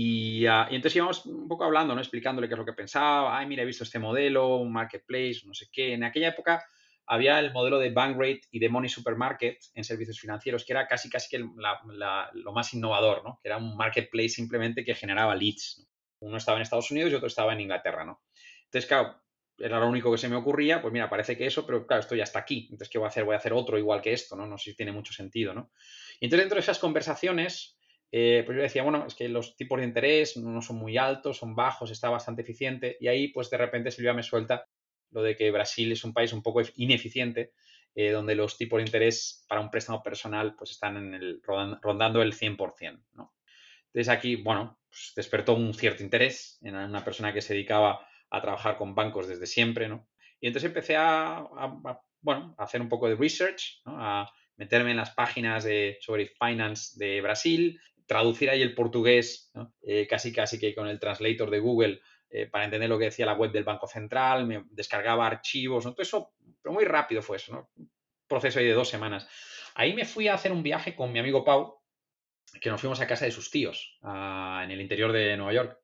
Y, 0.00 0.46
ah, 0.46 0.68
y, 0.70 0.76
entonces 0.76 0.94
íbamos 0.94 1.26
un 1.26 1.48
poco 1.48 1.64
hablando, 1.64 1.92
¿no? 1.92 2.00
Explicándole 2.00 2.46
qué 2.46 2.54
es 2.54 2.58
lo 2.58 2.64
que 2.64 2.72
pensaba, 2.72 3.36
ay, 3.36 3.48
mira, 3.48 3.64
he 3.64 3.66
visto 3.66 3.82
este 3.82 3.98
modelo, 3.98 4.58
un 4.58 4.72
marketplace, 4.72 5.40
no 5.44 5.52
sé 5.54 5.66
qué. 5.72 5.92
En 5.94 6.04
aquella 6.04 6.28
época 6.28 6.64
había 7.04 7.40
el 7.40 7.52
modelo 7.52 7.80
de 7.80 7.90
Bankrate 7.90 8.42
y 8.52 8.60
de 8.60 8.68
Money 8.68 8.88
Supermarket 8.88 9.58
en 9.74 9.82
servicios 9.82 10.20
financieros, 10.20 10.64
que 10.64 10.72
era 10.72 10.86
casi, 10.86 11.10
casi 11.10 11.28
que 11.28 11.38
lo 11.40 12.52
más 12.52 12.72
innovador, 12.74 13.24
¿no? 13.24 13.40
Que 13.42 13.48
era 13.48 13.56
un 13.56 13.76
marketplace 13.76 14.28
simplemente 14.28 14.84
que 14.84 14.94
generaba 14.94 15.34
leads. 15.34 15.84
Uno 16.20 16.36
estaba 16.36 16.58
en 16.58 16.62
Estados 16.62 16.92
Unidos 16.92 17.10
y 17.10 17.16
otro 17.16 17.26
estaba 17.26 17.52
en 17.52 17.62
Inglaterra, 17.62 18.04
¿no? 18.04 18.22
Entonces, 18.66 18.86
claro, 18.86 19.20
era 19.58 19.80
lo 19.80 19.88
único 19.88 20.12
que 20.12 20.18
se 20.18 20.28
me 20.28 20.36
ocurría, 20.36 20.80
pues 20.80 20.92
mira, 20.92 21.10
parece 21.10 21.36
que 21.36 21.44
eso, 21.44 21.66
pero 21.66 21.84
claro, 21.88 22.02
esto 22.02 22.14
ya 22.14 22.22
está 22.22 22.38
aquí. 22.38 22.68
Entonces, 22.70 22.88
¿qué 22.88 22.98
voy 22.98 23.06
a 23.06 23.08
hacer? 23.08 23.24
Voy 23.24 23.34
a 23.34 23.38
hacer 23.38 23.52
otro 23.52 23.76
igual 23.76 24.00
que 24.00 24.12
esto, 24.12 24.36
¿no? 24.36 24.46
No 24.46 24.58
sé 24.58 24.70
si 24.70 24.76
tiene 24.76 24.92
mucho 24.92 25.12
sentido, 25.12 25.54
¿no? 25.54 25.72
Y 26.20 26.26
entonces, 26.26 26.44
dentro 26.44 26.54
de 26.54 26.60
esas 26.60 26.78
conversaciones, 26.78 27.77
eh, 28.10 28.42
pues 28.46 28.56
yo 28.56 28.62
decía, 28.62 28.82
bueno, 28.82 29.04
es 29.06 29.14
que 29.14 29.28
los 29.28 29.56
tipos 29.56 29.78
de 29.78 29.86
interés 29.86 30.36
no 30.36 30.62
son 30.62 30.76
muy 30.76 30.96
altos, 30.96 31.38
son 31.38 31.54
bajos, 31.54 31.90
está 31.90 32.08
bastante 32.08 32.42
eficiente. 32.42 32.96
Y 33.00 33.08
ahí, 33.08 33.28
pues 33.28 33.50
de 33.50 33.58
repente 33.58 33.90
Silvia 33.90 34.14
me 34.14 34.22
suelta 34.22 34.66
lo 35.10 35.22
de 35.22 35.36
que 35.36 35.50
Brasil 35.50 35.92
es 35.92 36.04
un 36.04 36.12
país 36.12 36.32
un 36.32 36.42
poco 36.42 36.62
ineficiente, 36.76 37.52
eh, 37.94 38.10
donde 38.10 38.34
los 38.34 38.56
tipos 38.56 38.78
de 38.78 38.84
interés 38.84 39.44
para 39.48 39.60
un 39.60 39.70
préstamo 39.70 40.02
personal 40.02 40.54
pues 40.56 40.70
están 40.70 40.96
en 40.96 41.14
el, 41.14 41.40
rondando 41.42 42.22
el 42.22 42.34
100%. 42.34 43.02
¿no? 43.14 43.34
Entonces 43.86 44.08
aquí, 44.08 44.36
bueno, 44.36 44.78
pues 44.88 45.12
despertó 45.16 45.54
un 45.54 45.74
cierto 45.74 46.02
interés 46.02 46.58
en 46.62 46.76
una 46.76 47.04
persona 47.04 47.32
que 47.32 47.42
se 47.42 47.54
dedicaba 47.54 48.06
a 48.30 48.40
trabajar 48.40 48.76
con 48.76 48.94
bancos 48.94 49.26
desde 49.26 49.46
siempre, 49.46 49.88
¿no? 49.88 50.06
Y 50.40 50.46
entonces 50.46 50.68
empecé 50.68 50.96
a, 50.96 51.44
bueno, 52.20 52.54
a 52.58 52.64
hacer 52.64 52.80
un 52.80 52.88
poco 52.88 53.08
de 53.08 53.16
research, 53.16 53.80
a 53.86 54.30
meterme 54.56 54.90
en 54.90 54.98
las 54.98 55.10
páginas 55.14 55.64
de, 55.64 55.98
sobre 56.00 56.26
finance 56.26 56.94
de 56.96 57.20
Brasil, 57.20 57.80
traducir 58.08 58.48
ahí 58.48 58.62
el 58.62 58.74
portugués, 58.74 59.52
eh, 59.82 60.06
casi 60.08 60.32
casi 60.32 60.58
que 60.58 60.74
con 60.74 60.88
el 60.88 60.98
translator 60.98 61.50
de 61.50 61.60
Google 61.60 62.00
eh, 62.30 62.46
para 62.46 62.64
entender 62.64 62.88
lo 62.88 62.98
que 62.98 63.04
decía 63.04 63.26
la 63.26 63.34
web 63.34 63.52
del 63.52 63.64
Banco 63.64 63.86
Central, 63.86 64.46
me 64.46 64.64
descargaba 64.70 65.26
archivos, 65.26 65.84
¿no? 65.84 65.92
todo 65.92 66.02
eso, 66.02 66.32
pero 66.62 66.72
muy 66.72 66.86
rápido 66.86 67.20
fue 67.20 67.36
eso, 67.36 67.52
¿no? 67.52 67.70
Un 67.76 67.90
proceso 68.26 68.58
ahí 68.58 68.64
de 68.64 68.72
dos 68.72 68.88
semanas. 68.88 69.28
Ayí 69.74 69.92
me 69.92 70.06
fui 70.06 70.26
a 70.26 70.34
hacer 70.34 70.52
un 70.52 70.62
viaje 70.62 70.96
con 70.96 71.12
mi 71.12 71.18
amigo 71.18 71.44
Pau, 71.44 71.82
que 72.60 72.70
nos 72.70 72.80
fuimos 72.80 72.98
a 73.00 73.06
casa 73.06 73.26
de 73.26 73.30
sus 73.30 73.50
tíos, 73.50 73.98
en 74.02 74.70
el 74.70 74.80
interior 74.80 75.12
de 75.12 75.36
Nueva 75.36 75.52
York. 75.52 75.78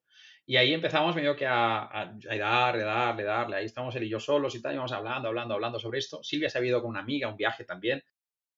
Y 0.46 0.56
ahí 0.56 0.72
empezamos 0.72 1.14
medio 1.14 1.36
que 1.36 1.46
a, 1.46 1.84
a, 1.84 2.14
darle, 2.38 2.84
darle, 2.84 3.22
darle. 3.22 3.56
Ahí 3.56 3.66
estábamos 3.66 3.94
él 3.96 4.04
y 4.04 4.08
yo 4.08 4.18
solos 4.18 4.54
y 4.54 4.62
tal, 4.62 4.72
íbamos 4.72 4.92
hablando, 4.92 5.28
hablando, 5.28 5.54
hablando 5.54 5.78
sobre 5.78 5.98
esto. 5.98 6.22
Silvia 6.22 6.48
se 6.48 6.58
había 6.58 6.70
ido 6.70 6.80
con 6.80 6.90
una 6.90 7.00
amiga, 7.00 7.28
un 7.28 7.36
viaje 7.36 7.64
también. 7.64 8.02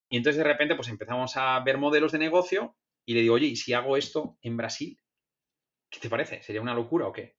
Y 0.08 0.16
entonces 0.16 0.38
de 0.38 0.44
repente 0.44 0.76
pues 0.76 0.88
empezamos 0.88 1.36
a 1.36 1.58
ver 1.60 1.78
modelos 1.78 2.12
de 2.12 2.18
negocio 2.18 2.76
y 3.06 3.14
le 3.14 3.22
digo, 3.22 3.34
oye, 3.36 3.46
¿y 3.46 3.56
si 3.56 3.72
hago 3.72 3.96
esto 3.96 4.38
en 4.42 4.56
Brasil? 4.58 4.98
¿Qué 5.90 6.00
te 6.00 6.10
parece? 6.10 6.42
¿Sería 6.42 6.62
una 6.62 6.74
locura 6.74 7.06
o 7.08 7.12
qué? 7.12 7.36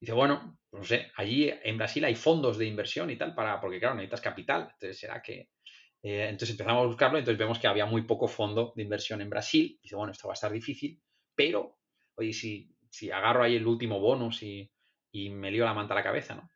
dice, 0.00 0.12
bueno, 0.14 0.58
pues 0.70 0.80
no 0.80 0.86
sé, 0.86 1.12
allí 1.16 1.50
en 1.62 1.78
Brasil 1.78 2.04
hay 2.04 2.14
fondos 2.14 2.58
de 2.58 2.66
inversión 2.66 3.10
y 3.10 3.16
tal, 3.18 3.34
para, 3.34 3.60
porque 3.60 3.80
claro, 3.80 3.96
necesitas 3.96 4.20
capital. 4.22 4.62
Entonces, 4.72 4.98
¿será 4.98 5.22
que...? 5.22 5.50
Eh, 6.02 6.24
entonces 6.30 6.50
empezamos 6.52 6.84
a 6.84 6.86
buscarlo 6.86 7.18
y 7.18 7.20
entonces 7.20 7.38
vemos 7.38 7.58
que 7.58 7.68
había 7.68 7.86
muy 7.86 8.02
poco 8.02 8.28
fondo 8.28 8.72
de 8.76 8.82
inversión 8.82 9.20
en 9.20 9.30
Brasil. 9.30 9.78
dice, 9.82 9.96
bueno, 9.96 10.12
esto 10.12 10.28
va 10.28 10.32
a 10.32 10.36
estar 10.36 10.52
difícil, 10.52 11.02
pero, 11.34 11.78
oye, 12.16 12.32
si, 12.32 12.74
si 12.90 13.10
agarro 13.10 13.42
ahí 13.42 13.56
el 13.56 13.66
último 13.66 14.00
bonus 14.00 14.42
y, 14.42 14.70
y 15.12 15.30
me 15.30 15.50
lío 15.50 15.64
la 15.64 15.74
manta 15.74 15.94
a 15.94 15.98
la 15.98 16.02
cabeza, 16.04 16.34
¿no? 16.36 16.50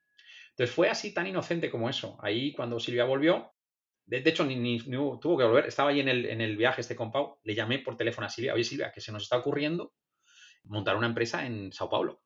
Entonces 0.50 0.74
fue 0.74 0.88
así 0.88 1.12
tan 1.12 1.26
inocente 1.26 1.70
como 1.70 1.90
eso. 1.90 2.16
Ahí 2.22 2.52
cuando 2.52 2.80
Silvia 2.80 3.04
volvió, 3.04 3.53
De, 4.06 4.18
hecho, 4.18 4.44
ni, 4.44 4.78
tuvo 4.80 5.38
que 5.38 5.44
volver. 5.44 5.66
Estaba 5.66 5.90
ahí 5.90 6.00
en 6.00 6.08
el, 6.08 6.26
en 6.26 6.40
el 6.40 6.56
viaje 6.56 6.82
este 6.82 6.94
con 6.94 7.10
Pau. 7.10 7.38
Le 7.42 7.54
llamé 7.54 7.78
por 7.78 7.96
teléfono 7.96 8.26
a 8.26 8.30
Silvia. 8.30 8.54
Oye, 8.54 8.64
Silvia, 8.64 8.92
que 8.92 9.00
se 9.00 9.12
nos 9.12 9.22
está 9.22 9.38
ocurriendo 9.38 9.94
montar 10.64 10.96
una 10.96 11.06
empresa 11.06 11.46
en 11.46 11.72
Sao 11.72 11.88
Paulo. 11.88 12.22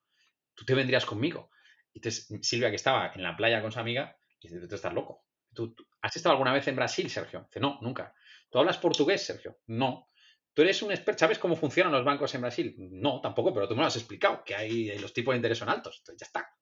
Tú 0.54 0.64
te 0.64 0.74
vendrías 0.74 1.06
conmigo. 1.06 1.50
Y 1.92 1.98
entonces 1.98 2.28
Silvia, 2.42 2.70
que 2.70 2.76
estaba 2.76 3.12
en 3.14 3.22
la 3.22 3.36
playa 3.36 3.62
con 3.62 3.72
su 3.72 3.78
amiga, 3.78 4.16
dice, 4.40 4.66
tú 4.66 4.74
estás 4.74 4.92
loco. 4.92 5.24
¿Tú, 5.54 5.74
has 6.02 6.14
estado 6.16 6.32
alguna 6.32 6.52
vez 6.52 6.66
en 6.68 6.76
Brasil, 6.76 7.08
Sergio? 7.10 7.44
Dice, 7.48 7.60
no, 7.60 7.78
nunca. 7.80 8.14
¿Tú 8.50 8.58
hablas 8.58 8.78
portugués, 8.78 9.24
Sergio? 9.24 9.58
No. 9.66 10.10
¿Tú 10.54 10.62
eres 10.62 10.82
un 10.82 10.90
experto? 10.90 11.20
¿Sabes 11.20 11.38
cómo 11.38 11.56
funcionan 11.56 11.92
los 11.92 12.04
bancos 12.04 12.34
en 12.34 12.40
Brasil? 12.40 12.74
No, 12.76 13.20
tampoco, 13.20 13.52
pero 13.54 13.68
tú 13.68 13.74
me 13.74 13.82
lo 13.82 13.86
has 13.86 13.96
explicado, 13.96 14.42
que 14.44 14.54
hay 14.54 14.98
los 14.98 15.12
tipos 15.12 15.32
de 15.32 15.36
interés 15.36 15.58
son 15.58 15.68
altos. 15.68 15.98
Entonces 16.00 16.20
ya 16.20 16.26
está. 16.26 16.52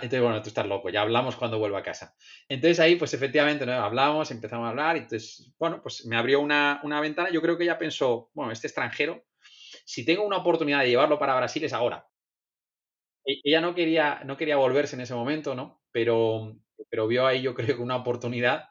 Entonces, 0.00 0.22
bueno, 0.22 0.40
tú 0.42 0.48
estás 0.48 0.66
loco, 0.66 0.90
ya 0.90 1.02
hablamos 1.02 1.34
cuando 1.34 1.58
vuelva 1.58 1.80
a 1.80 1.82
casa. 1.82 2.14
Entonces 2.48 2.78
ahí, 2.78 2.94
pues 2.94 3.14
efectivamente, 3.14 3.66
¿no? 3.66 3.72
hablamos, 3.72 4.30
empezamos 4.30 4.66
a 4.66 4.70
hablar, 4.70 4.96
y 4.96 5.00
entonces, 5.00 5.52
bueno, 5.58 5.82
pues 5.82 6.06
me 6.06 6.16
abrió 6.16 6.40
una, 6.40 6.80
una 6.84 7.00
ventana. 7.00 7.30
Yo 7.30 7.42
creo 7.42 7.58
que 7.58 7.64
ella 7.64 7.78
pensó, 7.78 8.30
bueno, 8.32 8.52
este 8.52 8.68
extranjero, 8.68 9.24
si 9.84 10.04
tengo 10.04 10.24
una 10.24 10.36
oportunidad 10.36 10.80
de 10.80 10.90
llevarlo 10.90 11.18
para 11.18 11.36
Brasil 11.36 11.64
es 11.64 11.72
ahora. 11.72 12.06
E, 13.26 13.40
ella 13.42 13.60
no 13.60 13.74
quería, 13.74 14.22
no 14.24 14.36
quería 14.36 14.56
volverse 14.56 14.94
en 14.94 15.02
ese 15.02 15.14
momento, 15.14 15.54
¿no? 15.54 15.82
Pero, 15.90 16.56
pero 16.88 17.08
vio 17.08 17.26
ahí, 17.26 17.42
yo 17.42 17.54
creo 17.54 17.76
que 17.76 17.82
una 17.82 17.96
oportunidad 17.96 18.68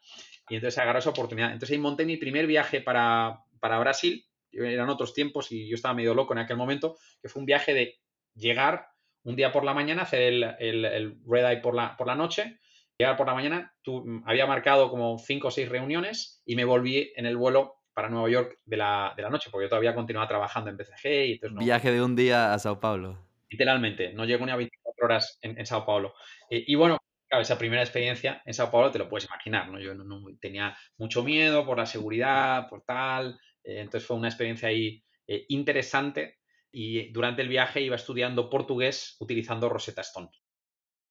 y 0.49 0.55
entonces 0.55 0.77
agarró 0.77 0.99
esa 0.99 1.09
oportunidad. 1.09 1.51
Entonces 1.51 1.75
ahí 1.75 1.81
monté 1.81 2.05
mi 2.05 2.17
primer 2.17 2.47
viaje 2.47 2.81
para, 2.81 3.43
para 3.59 3.79
Brasil, 3.79 4.25
eran 4.51 4.89
otros 4.89 5.13
tiempos 5.13 5.51
y 5.51 5.67
yo 5.67 5.75
estaba 5.75 5.93
medio 5.93 6.13
loco 6.13 6.33
en 6.33 6.39
aquel 6.39 6.57
momento, 6.57 6.97
que 7.21 7.29
fue 7.29 7.41
un 7.41 7.45
viaje 7.45 7.73
de 7.73 7.99
llegar 8.33 8.87
un 9.27 9.35
día 9.35 9.51
por 9.51 9.65
la 9.65 9.73
mañana, 9.73 10.03
hacer 10.03 10.21
el, 10.21 11.17
red 11.27 11.45
eye 11.45 11.57
por 11.57 11.75
la, 11.75 11.97
por 11.97 12.07
la 12.07 12.15
noche, 12.15 12.59
llegar 12.97 13.17
por 13.17 13.27
la 13.27 13.33
mañana, 13.33 13.73
tú, 13.81 14.01
mm, 14.05 14.23
había 14.25 14.45
marcado 14.45 14.89
como 14.89 15.19
cinco 15.19 15.49
o 15.49 15.51
seis 15.51 15.67
reuniones 15.67 16.41
y 16.45 16.55
me 16.55 16.63
volví 16.63 17.11
en 17.13 17.25
el 17.25 17.35
vuelo 17.35 17.75
para 17.93 18.07
Nueva 18.07 18.29
York 18.29 18.57
de 18.63 18.77
la, 18.77 19.13
noche, 19.29 19.49
porque 19.51 19.65
yo 19.65 19.69
todavía 19.69 19.93
continuaba 19.93 20.29
trabajando 20.29 20.69
en 20.69 20.77
BCG 20.77 21.05
y 21.05 21.31
entonces 21.33 21.59
Viaje 21.59 21.91
de 21.91 22.01
un 22.01 22.15
día 22.15 22.53
a 22.53 22.59
Sao 22.59 22.79
Paulo. 22.79 23.17
Literalmente, 23.49 24.13
no 24.13 24.23
llego 24.23 24.45
ni 24.45 24.51
a 24.53 24.55
24 24.55 25.05
horas 25.05 25.39
en, 25.41 25.65
Sao 25.65 25.85
Paulo. 25.85 26.13
Eh, 26.49 26.63
y 26.65 26.75
bueno, 26.75 26.97
claro, 27.27 27.41
esa 27.41 27.57
primera 27.57 27.81
experiencia 27.81 28.41
en 28.45 28.53
Sao 28.53 28.71
Paulo 28.71 28.91
te 28.91 28.99
lo 28.99 29.09
puedes 29.09 29.25
imaginar, 29.25 29.67
¿no? 29.69 29.77
Yo 29.77 29.93
no, 29.93 30.23
tenía 30.39 30.77
mucho 30.97 31.21
miedo 31.21 31.65
por 31.65 31.77
la 31.77 31.85
seguridad, 31.85 32.69
por 32.69 32.83
tal. 32.83 33.37
Eh, 33.61 33.81
entonces 33.81 34.07
fue 34.07 34.15
una 34.15 34.29
experiencia 34.29 34.69
ahí 34.69 35.03
eh, 35.27 35.45
interesante 35.49 36.37
y 36.71 37.11
durante 37.11 37.41
el 37.41 37.47
viaje 37.47 37.81
iba 37.81 37.95
estudiando 37.95 38.49
portugués 38.49 39.15
utilizando 39.19 39.69
Rosetta 39.69 40.01
Stone. 40.01 40.29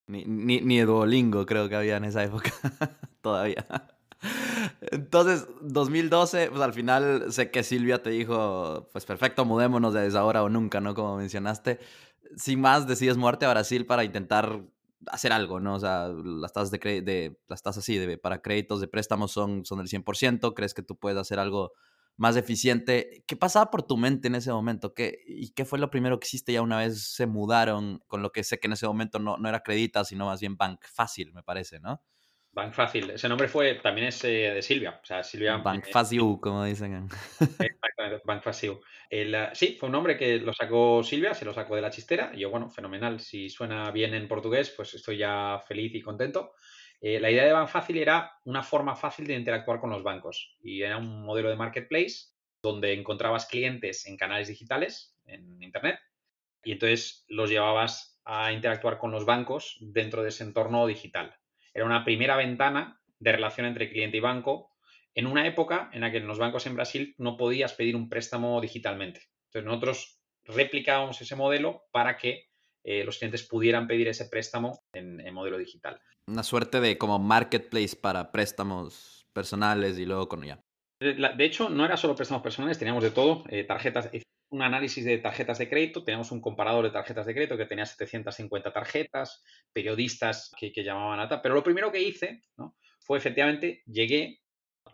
Ni, 0.08 0.24
ni, 0.24 0.60
ni 0.60 0.80
Duolingo 0.80 1.46
creo 1.46 1.68
que 1.68 1.76
había 1.76 1.96
en 1.96 2.04
esa 2.04 2.22
época 2.22 2.52
todavía. 3.22 3.66
Entonces, 4.80 5.46
2012, 5.62 6.50
pues 6.50 6.62
al 6.62 6.72
final 6.72 7.32
sé 7.32 7.50
que 7.50 7.62
Silvia 7.62 8.02
te 8.02 8.10
dijo, 8.10 8.88
pues 8.92 9.04
perfecto, 9.04 9.44
mudémonos 9.44 9.94
desde 9.94 10.18
ahora 10.18 10.42
o 10.42 10.48
nunca, 10.48 10.80
¿no? 10.80 10.94
Como 10.94 11.16
mencionaste. 11.16 11.80
Sin 12.36 12.60
más, 12.60 12.86
decides 12.86 13.16
muerte 13.16 13.46
a 13.46 13.50
Brasil 13.50 13.86
para 13.86 14.04
intentar 14.04 14.62
hacer 15.06 15.32
algo, 15.32 15.60
¿no? 15.60 15.74
O 15.74 15.80
sea, 15.80 16.08
las 16.08 16.52
tasas 16.52 16.70
de, 16.70 16.78
de 17.02 17.38
las 17.48 17.62
tasas 17.62 17.84
sí, 17.84 17.98
de, 17.98 18.18
para 18.18 18.42
créditos 18.42 18.80
de 18.80 18.88
préstamos 18.88 19.32
son, 19.32 19.64
son 19.64 19.78
del 19.78 19.88
100%, 19.88 20.54
crees 20.54 20.74
que 20.74 20.82
tú 20.82 20.96
puedes 20.96 21.18
hacer 21.18 21.38
algo 21.38 21.72
más 22.16 22.36
eficiente. 22.36 23.24
¿Qué 23.26 23.36
pasaba 23.36 23.70
por 23.70 23.82
tu 23.82 23.96
mente 23.96 24.28
en 24.28 24.34
ese 24.34 24.52
momento? 24.52 24.94
¿Qué, 24.94 25.20
¿Y 25.26 25.50
qué 25.50 25.64
fue 25.64 25.78
lo 25.78 25.90
primero 25.90 26.18
que 26.18 26.26
hiciste 26.26 26.52
ya 26.52 26.62
una 26.62 26.78
vez 26.78 27.02
se 27.02 27.26
mudaron? 27.26 28.00
Con 28.06 28.22
lo 28.22 28.32
que 28.32 28.44
sé 28.44 28.58
que 28.58 28.66
en 28.66 28.72
ese 28.72 28.86
momento 28.86 29.18
no, 29.18 29.36
no 29.36 29.48
era 29.48 29.60
Credita, 29.60 30.04
sino 30.04 30.26
más 30.26 30.40
bien 30.40 30.56
Bank 30.56 30.80
Fácil, 30.86 31.32
me 31.32 31.42
parece, 31.42 31.80
¿no? 31.80 32.02
Bank 32.56 32.72
Fácil. 32.72 33.10
Ese 33.10 33.28
nombre 33.28 33.48
fue, 33.48 33.74
también 33.74 34.06
es 34.06 34.24
eh, 34.24 34.50
de 34.54 34.62
Silvia. 34.62 34.98
O 35.02 35.04
sea, 35.04 35.22
Silvia. 35.22 35.58
Bank 35.58 35.84
Fácil, 35.92 36.38
como 36.40 36.64
dicen. 36.64 37.06
Exactamente, 37.60 38.22
Bank 38.24 38.42
Fácil. 38.42 38.78
Eh, 39.10 39.50
sí, 39.52 39.76
fue 39.78 39.88
un 39.88 39.92
nombre 39.92 40.16
que 40.16 40.38
lo 40.38 40.54
sacó 40.54 41.02
Silvia, 41.02 41.34
se 41.34 41.44
lo 41.44 41.52
sacó 41.52 41.76
de 41.76 41.82
la 41.82 41.90
chistera. 41.90 42.30
Y 42.34 42.40
yo, 42.40 42.50
bueno, 42.50 42.70
fenomenal. 42.70 43.20
Si 43.20 43.50
suena 43.50 43.90
bien 43.90 44.14
en 44.14 44.26
portugués, 44.26 44.72
pues 44.74 44.94
estoy 44.94 45.18
ya 45.18 45.62
feliz 45.68 45.94
y 45.94 46.00
contento. 46.00 46.54
Eh, 47.00 47.20
la 47.20 47.30
idea 47.30 47.44
de 47.44 47.52
Bank 47.52 47.68
Fácil 47.68 47.98
era 47.98 48.32
una 48.44 48.62
forma 48.62 48.96
fácil 48.96 49.26
de 49.26 49.34
interactuar 49.34 49.80
con 49.80 49.90
los 49.90 50.02
bancos 50.02 50.56
y 50.62 50.82
era 50.82 50.96
un 50.96 51.22
modelo 51.22 51.48
de 51.50 51.56
marketplace 51.56 52.30
donde 52.62 52.94
encontrabas 52.94 53.46
clientes 53.46 54.06
en 54.06 54.16
canales 54.16 54.48
digitales, 54.48 55.14
en 55.26 55.62
Internet, 55.62 56.00
y 56.64 56.72
entonces 56.72 57.24
los 57.28 57.50
llevabas 57.50 58.20
a 58.24 58.52
interactuar 58.52 58.98
con 58.98 59.12
los 59.12 59.24
bancos 59.24 59.76
dentro 59.80 60.22
de 60.22 60.30
ese 60.30 60.42
entorno 60.42 60.86
digital. 60.86 61.36
Era 61.72 61.84
una 61.84 62.04
primera 62.04 62.36
ventana 62.36 63.00
de 63.18 63.32
relación 63.32 63.66
entre 63.66 63.90
cliente 63.90 64.16
y 64.16 64.20
banco 64.20 64.70
en 65.14 65.26
una 65.26 65.46
época 65.46 65.90
en 65.92 66.00
la 66.00 66.10
que 66.10 66.18
en 66.18 66.26
los 66.26 66.38
bancos 66.38 66.66
en 66.66 66.74
Brasil 66.74 67.14
no 67.18 67.36
podías 67.36 67.74
pedir 67.74 67.96
un 67.96 68.08
préstamo 68.08 68.60
digitalmente. 68.60 69.22
Entonces 69.46 69.64
nosotros 69.64 70.20
replicábamos 70.44 71.20
ese 71.20 71.36
modelo 71.36 71.84
para 71.92 72.16
que 72.16 72.48
eh, 72.84 73.04
los 73.04 73.18
clientes 73.18 73.46
pudieran 73.46 73.86
pedir 73.86 74.08
ese 74.08 74.26
préstamo 74.26 74.84
en, 74.98 75.34
modelo 75.34 75.58
digital. 75.58 76.00
Una 76.26 76.42
suerte 76.42 76.80
de 76.80 76.98
como 76.98 77.18
marketplace 77.18 77.96
para 77.96 78.32
préstamos 78.32 79.26
personales 79.32 79.98
y 79.98 80.06
luego 80.06 80.28
con 80.28 80.42
ya. 80.42 80.60
De 80.98 81.44
hecho, 81.44 81.68
no 81.68 81.84
era 81.84 81.96
solo 81.96 82.16
préstamos 82.16 82.42
personales, 82.42 82.78
teníamos 82.78 83.02
de 83.02 83.10
todo, 83.10 83.44
eh, 83.48 83.64
tarjetas, 83.64 84.10
un 84.50 84.62
análisis 84.62 85.04
de 85.04 85.18
tarjetas 85.18 85.58
de 85.58 85.68
crédito, 85.68 86.04
teníamos 86.04 86.30
un 86.32 86.40
comparador 86.40 86.84
de 86.84 86.90
tarjetas 86.90 87.26
de 87.26 87.34
crédito 87.34 87.56
que 87.56 87.66
tenía 87.66 87.84
750 87.84 88.72
tarjetas, 88.72 89.42
periodistas 89.72 90.52
que, 90.58 90.72
llamaban 90.82 91.20
a 91.20 91.28
tal, 91.28 91.42
pero 91.42 91.54
lo 91.54 91.62
primero 91.62 91.90
que 91.90 92.02
hice 92.02 92.42
fue 93.00 93.18
efectivamente, 93.18 93.82
llegué, 93.86 94.40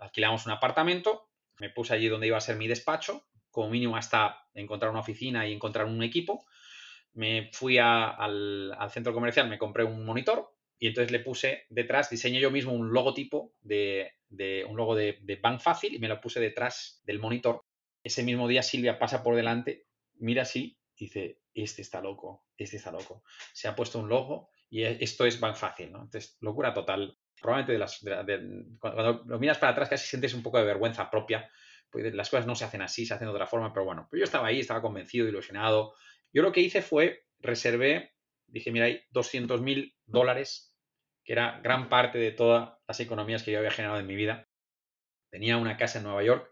alquilamos 0.00 0.46
un 0.46 0.52
apartamento, 0.52 1.28
me 1.58 1.70
puse 1.70 1.94
allí 1.94 2.08
donde 2.08 2.26
iba 2.26 2.38
a 2.38 2.40
ser 2.40 2.56
mi 2.56 2.66
despacho, 2.66 3.26
como 3.50 3.68
mínimo 3.68 3.96
hasta 3.96 4.48
encontrar 4.54 4.90
una 4.90 5.00
oficina 5.00 5.46
y 5.46 5.52
encontrar 5.52 5.86
un 5.86 6.02
equipo, 6.02 6.44
me 7.14 7.50
fui 7.52 7.78
al, 7.78 8.76
centro 8.90 9.12
comercial, 9.12 9.48
me 9.48 9.58
compré 9.58 9.84
un 9.84 10.04
monitor 10.04 10.54
y 10.78 10.88
entonces 10.88 11.12
le 11.12 11.20
puse 11.20 11.66
detrás, 11.70 12.10
diseñé 12.10 12.40
yo 12.40 12.50
mismo 12.50 12.72
un 12.72 12.92
logotipo 12.92 13.54
de, 13.60 14.12
un 14.68 14.76
logo 14.76 14.94
de, 14.94 15.18
de 15.22 15.36
Bank 15.36 15.60
Fácil 15.60 15.94
y 15.94 15.98
me 15.98 16.08
lo 16.08 16.20
puse 16.20 16.40
detrás 16.40 17.02
del 17.04 17.20
monitor. 17.20 17.62
Ese 18.02 18.22
mismo 18.22 18.48
día 18.48 18.62
Silvia 18.62 18.98
pasa 18.98 19.22
por 19.22 19.36
delante, 19.36 19.86
mira 20.16 20.42
así, 20.42 20.76
dice, 20.96 21.38
este 21.54 21.82
está 21.82 22.00
loco, 22.00 22.44
este 22.56 22.76
está 22.76 22.90
loco. 22.90 23.22
Se 23.52 23.68
ha 23.68 23.76
puesto 23.76 23.98
un 23.98 24.08
logo 24.08 24.50
y 24.70 24.82
e, 24.82 24.98
esto 25.00 25.26
es 25.26 25.38
Bank 25.38 25.56
Fácil, 25.56 25.92
¿no? 25.92 26.02
Entonces, 26.02 26.36
locura 26.40 26.72
total. 26.72 27.18
Probablemente 27.40 27.72
de 27.72 27.78
las, 27.78 28.00
cuando, 28.78 29.24
lo 29.26 29.38
miras 29.38 29.58
para 29.58 29.72
atrás 29.72 29.88
casi 29.88 30.06
sientes 30.06 30.32
un 30.32 30.42
poco 30.42 30.58
de 30.58 30.64
vergüenza 30.64 31.10
propia, 31.10 31.50
pues 31.90 32.14
las 32.14 32.30
cosas 32.30 32.46
no 32.46 32.54
se 32.54 32.64
hacen 32.64 32.82
así, 32.82 33.04
se 33.04 33.14
hacen 33.14 33.26
de 33.26 33.32
otra 33.32 33.46
forma, 33.46 33.72
pero 33.72 33.84
bueno, 33.84 34.06
pues 34.08 34.20
yo 34.20 34.24
estaba 34.24 34.46
ahí, 34.46 34.60
estaba 34.60 34.80
convencido, 34.80 35.26
ilusionado, 35.26 35.94
yo 36.32 36.42
lo 36.42 36.52
que 36.52 36.60
hice 36.60 36.82
fue, 36.82 37.24
reservé, 37.40 38.12
dije, 38.46 38.70
mira, 38.70 38.86
hay 38.86 39.02
200 39.10 39.60
mil 39.60 39.94
dólares, 40.06 40.76
que 41.24 41.32
era 41.32 41.60
gran 41.62 41.88
parte 41.88 42.18
de 42.18 42.32
todas 42.32 42.74
las 42.86 43.00
economías 43.00 43.42
que 43.42 43.52
yo 43.52 43.58
había 43.58 43.70
generado 43.70 44.00
en 44.00 44.06
mi 44.06 44.14
vida. 44.14 44.48
Tenía 45.30 45.56
una 45.56 45.76
casa 45.76 45.98
en 45.98 46.04
Nueva 46.04 46.22
York 46.22 46.50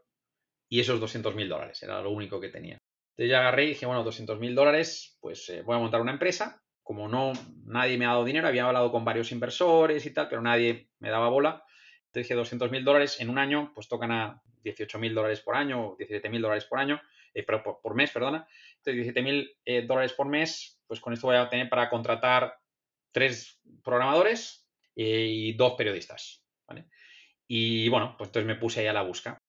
y 0.69 0.81
esos 0.81 1.01
200 1.01 1.35
mil 1.35 1.49
dólares, 1.49 1.83
era 1.83 2.01
lo 2.01 2.11
único 2.11 2.41
que 2.41 2.49
tenía. 2.49 2.79
Entonces 3.11 3.31
ya 3.31 3.41
agarré 3.41 3.65
y 3.65 3.69
dije, 3.69 3.87
bueno, 3.87 4.05
200 4.05 4.39
mil 4.39 4.55
dólares, 4.55 5.19
pues 5.21 5.49
eh, 5.51 5.63
voy 5.63 5.77
a 5.77 5.81
montar 5.81 6.01
una 6.01 6.13
empresa. 6.13 6.63
Como 6.83 7.09
no, 7.09 7.33
nadie 7.65 7.99
me 7.99 8.07
ha 8.07 8.11
dado 8.11 8.25
dinero, 8.25 8.49
había 8.49 8.67
hablado 8.67 8.91
con 8.91 9.05
varios 9.05 9.31
inversores 9.33 10.05
y 10.07 10.13
tal, 10.13 10.29
pero 10.29 10.41
nadie 10.41 10.89
me 10.99 11.11
daba 11.11 11.29
bola. 11.29 11.63
Entonces 12.07 12.29
dije, 12.29 12.35
200 12.35 12.71
mil 12.71 12.85
dólares 12.85 13.21
en 13.21 13.31
un 13.31 13.39
año, 13.39 13.73
pues 13.75 13.89
tocan 13.89 14.11
a 14.11 14.43
18 14.63 14.99
mil 14.99 15.15
dólares 15.15 15.41
por 15.41 15.55
año, 15.55 15.97
17 15.99 16.29
mil 16.29 16.43
dólares 16.43 16.65
por 16.65 16.79
año, 16.79 17.01
eh, 17.35 17.45
por, 17.45 17.95
mes, 17.95 18.11
perdona. 18.11 18.47
Entonces, 18.81 19.05
17 19.05 19.23
mil 19.23 19.57
eh, 19.65 19.83
dólares 19.87 20.13
por 20.13 20.29
mes, 20.29 20.81
pues 20.87 21.01
con 21.01 21.13
esto 21.13 21.27
voy 21.27 21.37
a 21.37 21.49
tener 21.49 21.69
para 21.69 21.91
contratar 21.91 22.55
tres 23.13 23.61
programadores 23.85 24.67
eh, 24.97 25.27
y 25.29 25.53
dos 25.53 25.75
periodistas. 25.75 26.43
Y 27.47 27.89
bueno, 27.89 28.15
pues 28.17 28.29
entonces 28.29 28.47
me 28.47 28.55
puse 28.55 28.81
ahí 28.81 28.87
a 28.87 28.93
la 28.93 29.03
busca. 29.03 29.43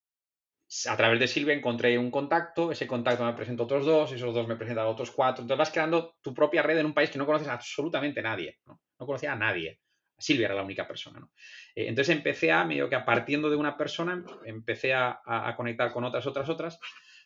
A 0.88 0.98
través 0.98 1.20
de 1.20 1.28
Silvia 1.28 1.54
encontré 1.54 1.98
un 1.98 2.10
contacto, 2.10 2.72
ese 2.72 2.88
contacto 2.88 3.24
me 3.24 3.34
presentó 3.34 3.64
otros 3.64 3.86
dos, 3.86 4.12
esos 4.12 4.34
dos 4.34 4.48
me 4.48 4.56
presentan 4.56 4.88
otros 4.88 5.12
cuatro. 5.12 5.44
Entonces 5.44 5.60
vas 5.60 5.72
creando 5.72 6.16
tu 6.22 6.34
propia 6.34 6.64
red 6.64 6.80
en 6.80 6.88
un 6.88 6.94
país 6.94 7.12
que 7.12 7.20
no 7.20 7.26
conoces 7.26 7.48
absolutamente 7.48 8.22
a 8.22 8.24
nadie. 8.24 8.58
No, 8.66 8.82
no 9.00 9.06
conocía 9.06 9.34
a 9.34 9.36
nadie. 9.36 9.80
Silvia 10.22 10.46
era 10.46 10.56
la 10.56 10.64
única 10.64 10.88
persona. 10.88 11.20
¿no? 11.20 11.32
Eh, 11.76 11.88
entonces 11.88 12.16
empecé 12.16 12.52
a, 12.52 12.64
medio 12.64 12.88
que 12.90 12.96
a 12.96 13.06
partiendo 13.06 13.50
de 13.50 13.56
una 13.56 13.78
persona, 13.78 14.24
empecé 14.46 14.94
a, 14.94 15.54
conectar 15.58 15.92
con 15.92 16.04
otras, 16.04 16.26
otras, 16.28 16.48
otras, 16.50 16.80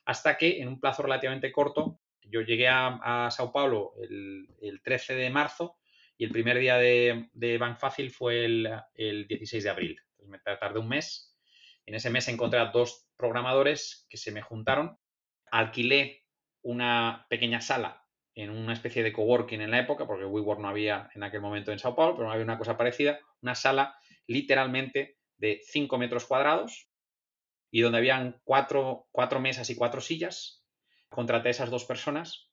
hasta 0.06 0.38
que 0.38 0.62
en 0.62 0.68
un 0.68 0.80
plazo 0.80 1.04
relativamente 1.04 1.52
corto, 1.52 2.00
yo 2.30 2.42
llegué 2.42 2.68
a, 2.68 3.30
Sao 3.32 3.52
Paulo 3.52 3.94
el, 4.02 4.82
13 4.84 5.16
de 5.16 5.30
marzo 5.30 5.78
y 6.18 6.26
el 6.26 6.32
primer 6.32 6.60
día 6.60 6.78
de, 6.78 7.30
de 7.34 7.58
Bank 7.58 7.78
Fácil 7.78 8.12
fue 8.12 8.46
el, 8.46 9.28
16 9.28 9.64
de 9.64 9.70
abril. 9.70 10.00
Entonces 10.12 10.30
me 10.30 10.58
tardé 10.58 10.80
un 10.80 10.88
mes. 10.88 11.36
En 11.86 11.96
ese 11.96 12.10
mes 12.10 12.28
encontré 12.28 12.60
a 12.60 12.72
dos 12.72 13.08
programadores 13.18 14.06
que 14.10 14.18
se 14.18 14.32
me 14.32 14.42
juntaron. 14.42 14.98
Alquilé 15.52 16.24
una 16.62 17.28
pequeña 17.30 17.62
sala 17.62 18.04
en 18.34 18.50
una 18.50 18.74
especie 18.74 19.04
de 19.04 19.14
coworking 19.14 19.62
en 19.62 19.72
la 19.72 19.80
época, 19.80 20.06
porque 20.06 20.26
WeWork 20.26 20.60
no 20.60 20.68
había 20.68 21.10
en 21.16 21.24
aquel 21.24 21.42
momento 21.42 21.72
en 21.72 21.80
Sao 21.80 21.96
Paulo, 21.96 22.18
pero 22.18 22.30
había 22.30 22.44
una 22.44 22.58
cosa 22.58 22.76
parecida, 22.76 23.20
una 23.42 23.56
sala 23.56 23.98
literalmente 24.28 25.18
de 25.38 25.62
5 25.64 25.98
metros 25.98 26.26
cuadrados 26.26 26.90
y 27.72 27.82
donde 27.82 27.98
habían 27.98 28.42
cuatro, 28.44 29.08
cuatro 29.12 29.40
mesas 29.40 29.70
y 29.70 29.76
cuatro 29.76 30.02
sillas. 30.02 30.65
Contraté 31.16 31.48
a 31.48 31.52
esas 31.52 31.70
dos 31.70 31.86
personas 31.86 32.52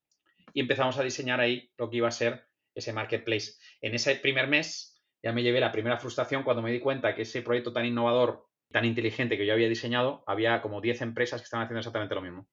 y 0.54 0.60
empezamos 0.60 0.96
a 0.96 1.02
diseñar 1.02 1.40
ahí 1.40 1.72
lo 1.76 1.90
que 1.90 1.96
iba 1.96 2.06
a 2.06 2.12
ser 2.12 2.46
ese 2.76 2.92
marketplace. 2.92 3.54
En 3.80 3.92
ese 3.94 4.14
primer 4.14 4.46
mes 4.46 5.02
ya 5.20 5.32
me 5.32 5.42
llevé 5.42 5.58
la 5.58 5.72
primera 5.72 5.98
frustración 5.98 6.44
cuando 6.44 6.62
me 6.62 6.70
di 6.70 6.78
cuenta 6.78 7.16
que 7.16 7.22
ese 7.22 7.42
proyecto 7.42 7.72
tan 7.72 7.86
innovador, 7.86 8.46
tan 8.70 8.84
inteligente 8.84 9.36
que 9.36 9.46
yo 9.46 9.52
había 9.52 9.68
diseñado, 9.68 10.22
había 10.28 10.62
como 10.62 10.80
10 10.80 11.02
empresas 11.02 11.40
que 11.40 11.46
estaban 11.46 11.64
haciendo 11.64 11.80
exactamente 11.80 12.14
lo 12.14 12.22
mismo. 12.22 12.46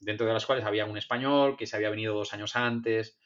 Dentro 0.00 0.26
de 0.26 0.32
las 0.32 0.46
cuales 0.46 0.64
había 0.64 0.86
un 0.86 0.96
español 0.96 1.58
que 1.58 1.66
se 1.66 1.76
había 1.76 1.90
venido 1.90 2.14
dos 2.14 2.32
años 2.32 2.56
antes. 2.56 3.18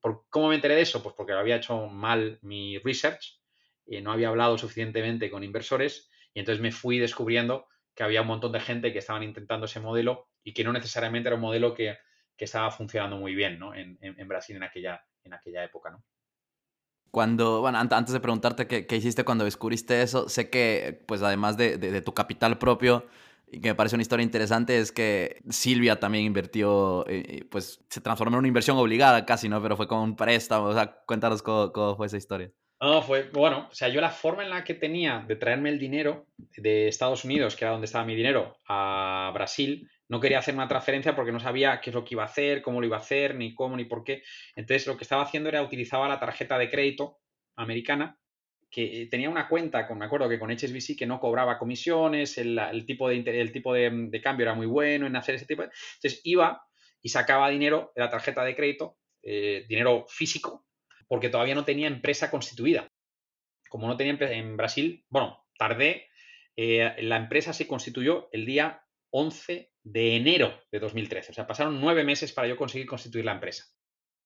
¿Por, 0.00 0.24
¿Cómo 0.30 0.50
me 0.50 0.54
enteré 0.54 0.76
de 0.76 0.82
eso? 0.82 1.02
Pues 1.02 1.16
porque 1.16 1.32
lo 1.32 1.40
había 1.40 1.56
hecho 1.56 1.88
mal 1.88 2.38
mi 2.42 2.78
research, 2.78 3.42
y 3.86 4.00
no 4.00 4.12
había 4.12 4.28
hablado 4.28 4.56
suficientemente 4.56 5.30
con 5.30 5.44
inversores 5.44 6.10
y 6.34 6.40
entonces 6.40 6.62
me 6.62 6.72
fui 6.72 6.98
descubriendo 6.98 7.66
que 7.94 8.02
había 8.02 8.22
un 8.22 8.28
montón 8.28 8.52
de 8.52 8.60
gente 8.60 8.92
que 8.92 8.98
estaban 8.98 9.22
intentando 9.22 9.66
ese 9.66 9.80
modelo 9.80 10.28
y 10.42 10.52
que 10.54 10.64
no 10.64 10.72
necesariamente 10.72 11.28
era 11.28 11.36
un 11.36 11.42
modelo 11.42 11.74
que, 11.74 11.98
estaba 12.38 12.72
funcionando 12.72 13.18
muy 13.18 13.36
bien 13.36 13.56
¿no? 13.56 13.72
en, 13.72 13.96
Brasil 14.26 14.56
en 14.56 14.64
aquella, 14.64 15.00
en 15.22 15.32
aquella 15.32 15.62
época. 15.62 15.96
Cuando, 17.12 17.60
bueno, 17.60 17.78
antes 17.78 18.12
de 18.12 18.18
preguntarte 18.18 18.66
qué, 18.66 18.84
qué, 18.84 18.96
hiciste 18.96 19.22
cuando 19.22 19.44
descubriste 19.44 20.02
eso, 20.02 20.28
sé 20.28 20.50
que, 20.50 21.04
pues 21.06 21.22
además 21.22 21.56
de, 21.56 21.76
de, 21.76 22.02
tu 22.02 22.14
capital 22.14 22.58
propio, 22.58 23.06
y 23.52 23.60
que 23.60 23.68
me 23.68 23.74
parece 23.76 23.94
una 23.94 24.02
historia 24.02 24.24
interesante, 24.24 24.78
es 24.78 24.90
que 24.90 25.40
Silvia 25.50 26.00
también 26.00 26.24
invirtió, 26.24 27.06
eh, 27.06 27.22
eh, 27.28 27.44
pues 27.48 27.84
se 27.88 28.00
transformó 28.00 28.36
en 28.36 28.38
una 28.40 28.48
inversión 28.48 28.78
obligada 28.78 29.26
casi, 29.26 29.48
¿no? 29.48 29.62
Pero 29.62 29.76
fue 29.76 29.86
con 29.86 29.98
un 29.98 30.16
préstamo, 30.16 30.66
o 30.66 30.74
sea, 30.74 31.02
cuéntanos 31.06 31.42
cómo 31.42 31.94
fue 31.96 32.06
esa 32.06 32.16
historia. 32.16 32.50
No, 32.82 33.00
fue, 33.00 33.30
bueno, 33.32 33.68
o 33.70 33.74
sea, 33.76 33.88
yo 33.90 34.00
la 34.00 34.10
forma 34.10 34.42
en 34.42 34.50
la 34.50 34.64
que 34.64 34.74
tenía 34.74 35.24
de 35.28 35.36
traerme 35.36 35.68
el 35.68 35.78
dinero 35.78 36.26
de 36.56 36.88
Estados 36.88 37.24
Unidos, 37.24 37.54
que 37.54 37.64
era 37.64 37.70
donde 37.70 37.84
estaba 37.84 38.04
mi 38.04 38.16
dinero, 38.16 38.58
a 38.66 39.30
Brasil, 39.32 39.88
no 40.08 40.18
quería 40.18 40.40
hacer 40.40 40.52
una 40.54 40.66
transferencia 40.66 41.14
porque 41.14 41.30
no 41.30 41.38
sabía 41.38 41.80
qué 41.80 41.90
es 41.90 41.94
lo 41.94 42.04
que 42.04 42.16
iba 42.16 42.24
a 42.24 42.26
hacer, 42.26 42.60
cómo 42.60 42.80
lo 42.80 42.86
iba 42.88 42.96
a 42.96 43.00
hacer, 43.00 43.36
ni 43.36 43.54
cómo, 43.54 43.76
ni 43.76 43.84
por 43.84 44.02
qué. 44.02 44.24
Entonces, 44.56 44.88
lo 44.88 44.96
que 44.96 45.04
estaba 45.04 45.22
haciendo 45.22 45.48
era 45.48 45.62
utilizaba 45.62 46.08
la 46.08 46.18
tarjeta 46.18 46.58
de 46.58 46.68
crédito 46.68 47.20
americana, 47.54 48.18
que 48.68 49.06
tenía 49.08 49.30
una 49.30 49.46
cuenta, 49.46 49.86
con, 49.86 49.98
me 49.98 50.06
acuerdo 50.06 50.28
que 50.28 50.40
con 50.40 50.50
HSBC, 50.50 50.98
que 50.98 51.06
no 51.06 51.20
cobraba 51.20 51.58
comisiones, 51.58 52.36
el, 52.36 52.84
tipo, 52.84 53.08
de, 53.08 53.22
el 53.40 53.52
tipo 53.52 53.72
de, 53.74 54.20
cambio 54.20 54.42
era 54.42 54.54
muy 54.54 54.66
bueno 54.66 55.06
en 55.06 55.14
hacer 55.14 55.36
ese 55.36 55.46
tipo 55.46 55.62
de... 55.62 55.68
Entonces, 55.68 56.20
iba 56.24 56.60
y 57.00 57.10
sacaba 57.10 57.48
dinero 57.48 57.92
de 57.94 58.02
la 58.02 58.10
tarjeta 58.10 58.42
de 58.42 58.56
crédito, 58.56 58.96
eh, 59.22 59.66
dinero 59.68 60.04
físico, 60.08 60.66
porque 61.12 61.28
todavía 61.28 61.54
no 61.54 61.66
tenía 61.66 61.88
empresa 61.88 62.30
constituida. 62.30 62.90
Como 63.68 63.86
no 63.86 63.98
tenía 63.98 64.14
empresa 64.14 64.32
en 64.32 64.56
Brasil, 64.56 65.04
bueno, 65.10 65.44
tardé, 65.58 66.08
eh, 66.56 66.96
la 67.02 67.18
empresa 67.18 67.52
se 67.52 67.66
constituyó 67.66 68.30
el 68.32 68.46
día 68.46 68.82
11 69.10 69.74
de 69.82 70.16
enero 70.16 70.58
de 70.70 70.78
2013. 70.78 71.32
O 71.32 71.34
sea, 71.34 71.46
pasaron 71.46 71.78
nueve 71.82 72.02
meses 72.02 72.32
para 72.32 72.48
yo 72.48 72.56
conseguir 72.56 72.86
constituir 72.86 73.26
la 73.26 73.32
empresa. 73.32 73.66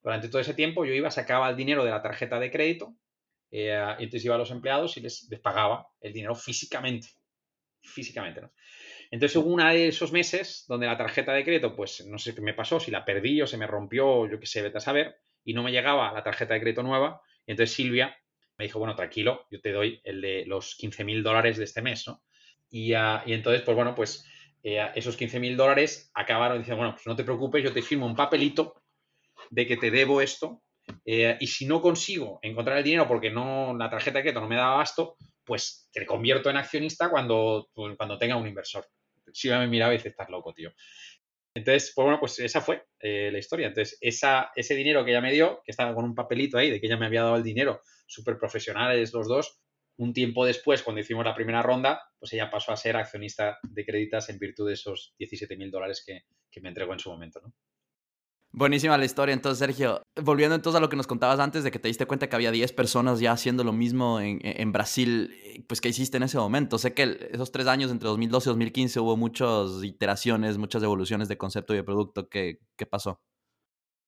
Durante 0.00 0.28
todo 0.28 0.40
ese 0.40 0.54
tiempo 0.54 0.84
yo 0.84 0.92
iba, 0.92 1.10
sacaba 1.10 1.50
el 1.50 1.56
dinero 1.56 1.84
de 1.84 1.90
la 1.90 2.02
tarjeta 2.02 2.38
de 2.38 2.52
crédito, 2.52 2.96
eh, 3.50 3.76
y 3.98 4.04
entonces 4.04 4.24
iba 4.24 4.36
a 4.36 4.38
los 4.38 4.52
empleados 4.52 4.96
y 4.96 5.00
les, 5.00 5.28
pagaba 5.42 5.88
el 6.00 6.12
dinero 6.12 6.36
físicamente. 6.36 7.08
Físicamente, 7.82 8.42
¿no? 8.42 8.52
Entonces 9.10 9.34
hubo 9.34 9.52
una 9.52 9.72
de 9.72 9.88
esos 9.88 10.12
meses 10.12 10.64
donde 10.68 10.86
la 10.86 10.96
tarjeta 10.96 11.32
de 11.32 11.42
crédito, 11.42 11.74
pues 11.74 12.06
no 12.06 12.18
sé 12.18 12.32
qué 12.32 12.42
me 12.42 12.54
pasó, 12.54 12.78
si 12.78 12.92
la 12.92 13.04
perdí 13.04 13.42
o 13.42 13.48
se 13.48 13.58
me 13.58 13.66
rompió, 13.66 14.30
yo 14.30 14.38
qué 14.38 14.46
sé, 14.46 14.62
vete 14.62 14.78
a 14.78 14.80
saber, 14.80 15.16
y 15.46 15.54
no 15.54 15.62
me 15.62 15.72
llegaba 15.72 16.12
la 16.12 16.22
tarjeta 16.22 16.52
de 16.52 16.60
crédito 16.60 16.82
nueva. 16.82 17.22
Y 17.46 17.52
entonces 17.52 17.74
Silvia 17.74 18.14
me 18.58 18.64
dijo, 18.64 18.78
bueno, 18.78 18.94
tranquilo, 18.94 19.46
yo 19.50 19.60
te 19.60 19.72
doy 19.72 20.00
el 20.04 20.20
de 20.20 20.44
los 20.44 20.74
15 20.74 21.04
mil 21.04 21.22
dólares 21.22 21.56
de 21.56 21.64
este 21.64 21.80
mes, 21.80 22.06
¿no? 22.06 22.22
Y, 22.68 22.92
ah, 22.92 23.22
entonces, 23.26 23.62
pues 23.62 23.76
bueno, 23.76 23.94
pues 23.94 24.26
eh, 24.62 24.90
esos 24.96 25.16
15 25.16 25.38
mil 25.38 25.56
dólares 25.56 26.10
acabaron 26.14 26.58
diciendo, 26.58 26.78
bueno, 26.78 26.94
pues 26.94 27.06
no 27.06 27.14
te 27.14 27.22
preocupes, 27.22 27.62
yo 27.62 27.72
te 27.72 27.80
firmo 27.80 28.06
un 28.06 28.16
papelito 28.16 28.82
de 29.50 29.66
que 29.66 29.76
te 29.76 29.90
debo 29.90 30.20
esto. 30.20 30.62
Eh, 31.04 31.36
y 31.40 31.46
si 31.46 31.66
no 31.66 31.80
consigo 31.80 32.40
encontrar 32.42 32.78
el 32.78 32.84
dinero 32.84 33.06
porque 33.06 33.30
no 33.30 33.74
la 33.76 33.88
tarjeta 33.88 34.18
de 34.18 34.22
crédito 34.22 34.40
no 34.40 34.48
me 34.48 34.56
da 34.56 34.72
abasto, 34.72 35.16
pues 35.44 35.88
te 35.92 36.04
convierto 36.04 36.50
en 36.50 36.56
accionista 36.56 37.08
cuando, 37.08 37.68
pues, 37.72 37.96
cuando 37.96 38.18
tenga 38.18 38.36
un 38.36 38.48
inversor. 38.48 38.84
Silvia 39.32 39.60
me 39.60 39.68
miraba 39.68 39.94
y 39.94 39.98
dice, 39.98 40.08
estás 40.08 40.28
loco, 40.28 40.52
tío. 40.52 40.72
Entonces, 41.56 41.92
pues 41.94 42.04
bueno, 42.04 42.20
pues 42.20 42.38
esa 42.38 42.60
fue 42.60 42.84
eh, 43.00 43.30
la 43.32 43.38
historia. 43.38 43.68
Entonces, 43.68 43.96
esa, 44.02 44.50
ese 44.54 44.74
dinero 44.74 45.04
que 45.04 45.12
ella 45.12 45.22
me 45.22 45.32
dio, 45.32 45.62
que 45.64 45.70
estaba 45.70 45.94
con 45.94 46.04
un 46.04 46.14
papelito 46.14 46.58
ahí 46.58 46.70
de 46.70 46.78
que 46.78 46.86
ella 46.86 46.98
me 46.98 47.06
había 47.06 47.22
dado 47.22 47.36
el 47.36 47.42
dinero, 47.42 47.80
súper 48.06 48.36
profesionales 48.36 49.14
los 49.14 49.26
dos, 49.26 49.58
un 49.96 50.12
tiempo 50.12 50.44
después, 50.44 50.82
cuando 50.82 51.00
hicimos 51.00 51.24
la 51.24 51.34
primera 51.34 51.62
ronda, 51.62 52.02
pues 52.18 52.34
ella 52.34 52.50
pasó 52.50 52.72
a 52.72 52.76
ser 52.76 52.96
accionista 52.96 53.58
de 53.62 53.86
Creditas 53.86 54.28
en 54.28 54.38
virtud 54.38 54.68
de 54.68 54.74
esos 54.74 55.14
17 55.18 55.56
mil 55.56 55.70
dólares 55.70 56.04
que, 56.06 56.24
que 56.50 56.60
me 56.60 56.68
entregó 56.68 56.92
en 56.92 56.98
su 56.98 57.08
momento, 57.08 57.40
¿no? 57.42 57.54
Buenísima 58.58 58.96
la 58.96 59.04
historia. 59.04 59.34
Entonces, 59.34 59.58
Sergio, 59.58 60.00
volviendo 60.22 60.54
entonces 60.54 60.78
a 60.78 60.80
lo 60.80 60.88
que 60.88 60.96
nos 60.96 61.06
contabas 61.06 61.40
antes 61.40 61.62
de 61.62 61.70
que 61.70 61.78
te 61.78 61.88
diste 61.88 62.06
cuenta 62.06 62.30
que 62.30 62.36
había 62.36 62.50
10 62.50 62.72
personas 62.72 63.20
ya 63.20 63.32
haciendo 63.32 63.64
lo 63.64 63.74
mismo 63.74 64.18
en, 64.18 64.38
en 64.42 64.72
Brasil, 64.72 65.62
pues, 65.68 65.82
¿qué 65.82 65.90
hiciste 65.90 66.16
en 66.16 66.22
ese 66.22 66.38
momento? 66.38 66.78
Sé 66.78 66.94
que 66.94 67.28
esos 67.32 67.52
tres 67.52 67.66
años, 67.66 67.90
entre 67.90 68.08
2012 68.08 68.48
y 68.48 68.52
2015, 68.52 69.00
hubo 69.00 69.18
muchas 69.18 69.84
iteraciones, 69.84 70.56
muchas 70.56 70.82
evoluciones 70.82 71.28
de 71.28 71.36
concepto 71.36 71.74
y 71.74 71.76
de 71.76 71.84
producto. 71.84 72.30
¿Qué, 72.30 72.60
qué 72.78 72.86
pasó? 72.86 73.20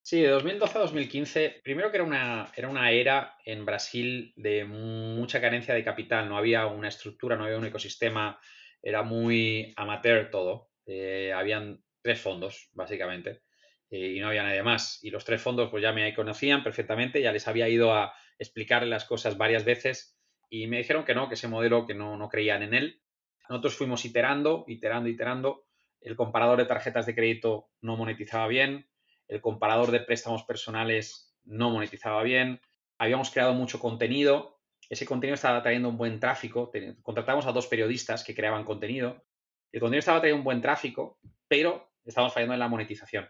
Sí, 0.01 0.19
de 0.19 0.29
2012 0.29 0.77
a 0.79 0.81
2015, 0.81 1.61
primero 1.63 1.91
que 1.91 1.97
era 1.97 2.05
una, 2.05 2.51
era 2.55 2.69
una 2.69 2.89
era 2.89 3.37
en 3.45 3.63
Brasil 3.67 4.33
de 4.35 4.65
mucha 4.65 5.39
carencia 5.39 5.75
de 5.75 5.83
capital, 5.83 6.27
no 6.27 6.39
había 6.39 6.65
una 6.65 6.87
estructura, 6.87 7.35
no 7.35 7.43
había 7.43 7.59
un 7.59 7.65
ecosistema, 7.65 8.39
era 8.81 9.03
muy 9.03 9.75
amateur 9.77 10.31
todo. 10.31 10.71
Eh, 10.87 11.31
habían 11.35 11.83
tres 12.01 12.19
fondos, 12.19 12.71
básicamente 12.73 13.43
eh, 13.89 14.13
y 14.15 14.19
no 14.19 14.27
había 14.27 14.43
nadie 14.43 14.63
más. 14.63 15.03
Y 15.03 15.09
los 15.09 15.25
tres 15.25 15.41
fondos 15.41 15.69
pues 15.69 15.83
ya 15.83 15.91
me 15.91 16.13
conocían 16.13 16.63
perfectamente, 16.63 17.21
ya 17.21 17.31
les 17.31 17.47
había 17.47 17.67
ido 17.67 17.93
a 17.93 18.13
explicarle 18.37 18.89
las 18.89 19.05
cosas 19.05 19.37
varias 19.37 19.65
veces 19.65 20.17
y 20.49 20.67
me 20.67 20.77
dijeron 20.77 21.05
que 21.05 21.13
no, 21.15 21.27
que 21.27 21.35
ese 21.35 21.47
modelo 21.47 21.85
que 21.85 21.93
no, 21.93 22.17
no 22.17 22.29
creían 22.29 22.63
en 22.63 22.73
él. 22.73 23.01
Nosotros 23.49 23.75
fuimos 23.75 24.05
iterando, 24.05 24.65
iterando, 24.67 25.09
iterando. 25.09 25.65
El 26.01 26.15
comparador 26.15 26.57
de 26.57 26.65
tarjetas 26.65 27.05
de 27.05 27.15
crédito 27.15 27.69
no 27.81 27.97
monetizaba 27.97 28.47
bien, 28.47 28.89
el 29.27 29.41
comparador 29.41 29.91
de 29.91 29.99
préstamos 29.99 30.43
personales 30.43 31.35
no 31.43 31.69
monetizaba 31.69 32.23
bien, 32.23 32.61
habíamos 32.97 33.31
creado 33.31 33.53
mucho 33.53 33.79
contenido, 33.79 34.59
ese 34.89 35.05
contenido 35.05 35.35
estaba 35.35 35.61
trayendo 35.61 35.89
un 35.89 35.97
buen 35.97 36.19
tráfico, 36.19 36.71
contratamos 37.01 37.45
a 37.45 37.51
dos 37.51 37.67
periodistas 37.67 38.23
que 38.23 38.33
creaban 38.33 38.63
contenido, 38.63 39.25
el 39.71 39.79
contenido 39.79 39.99
estaba 39.99 40.19
trayendo 40.19 40.39
un 40.39 40.45
buen 40.45 40.61
tráfico, 40.61 41.19
pero 41.47 41.91
estábamos 42.05 42.33
fallando 42.33 42.53
en 42.53 42.59
la 42.59 42.67
monetización. 42.67 43.29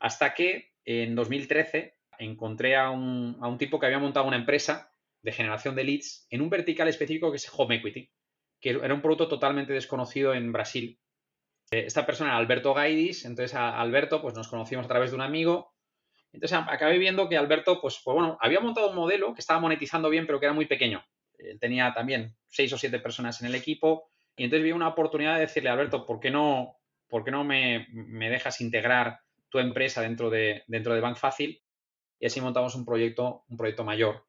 Hasta 0.00 0.32
que 0.34 0.72
en 0.84 1.14
2013 1.14 1.94
encontré 2.18 2.76
a 2.76 2.90
un, 2.90 3.56
tipo 3.58 3.78
que 3.78 3.86
había 3.86 3.98
montado 3.98 4.26
una 4.26 4.36
empresa 4.36 4.92
de 5.22 5.32
generación 5.32 5.74
de 5.74 5.84
leads 5.84 6.26
en 6.30 6.40
un 6.40 6.50
vertical 6.50 6.88
específico 6.88 7.30
que 7.30 7.36
es 7.36 7.50
Home 7.54 7.76
Equity, 7.76 8.10
que 8.60 8.70
era 8.70 8.94
un 8.94 9.02
producto 9.02 9.28
totalmente 9.28 9.72
desconocido 9.72 10.34
en 10.34 10.52
Brasil. 10.52 10.98
Eh, 11.70 11.84
esta 11.86 12.06
persona 12.06 12.30
era 12.30 12.38
Alberto 12.38 12.72
Gaidis, 12.74 13.26
entonces 13.26 13.54
a 13.54 13.78
Alberto 13.78 14.22
pues 14.22 14.34
nos 14.34 14.48
conocimos 14.48 14.86
a 14.86 14.88
través 14.88 15.10
de 15.10 15.16
un 15.16 15.22
amigo. 15.22 15.74
Entonces 16.32 16.58
acabé 16.66 16.98
viendo 16.98 17.28
que 17.28 17.36
Alberto, 17.36 17.80
pues, 17.80 18.00
pues 18.02 18.14
bueno, 18.14 18.38
había 18.40 18.60
montado 18.60 18.90
un 18.90 18.96
modelo 18.96 19.34
que 19.34 19.40
estaba 19.40 19.60
monetizando 19.60 20.08
bien, 20.08 20.26
pero 20.26 20.40
que 20.40 20.46
era 20.46 20.54
muy 20.54 20.66
pequeño. 20.66 21.04
Tenía 21.58 21.92
también 21.92 22.36
seis 22.46 22.72
o 22.72 22.78
siete 22.78 23.00
personas 23.00 23.40
en 23.40 23.48
el 23.48 23.54
equipo. 23.54 24.10
Y 24.36 24.44
entonces 24.44 24.64
vi 24.64 24.72
una 24.72 24.88
oportunidad 24.88 25.34
de 25.34 25.40
decirle, 25.40 25.70
Alberto, 25.70 26.06
¿por 26.06 26.20
qué 26.20 26.30
no, 26.30 26.76
por 27.08 27.24
qué 27.24 27.30
no 27.30 27.44
me, 27.44 27.88
me 27.90 28.30
dejas 28.30 28.60
integrar 28.60 29.20
tu 29.50 29.58
empresa 29.58 30.00
dentro 30.02 30.30
de, 30.30 30.64
dentro 30.66 30.94
de 30.94 31.00
Bank 31.00 31.16
Fácil 31.16 31.62
y 32.18 32.26
así 32.26 32.40
montamos 32.40 32.74
un 32.74 32.84
proyecto, 32.84 33.44
un 33.48 33.56
proyecto 33.56 33.84
mayor. 33.84 34.26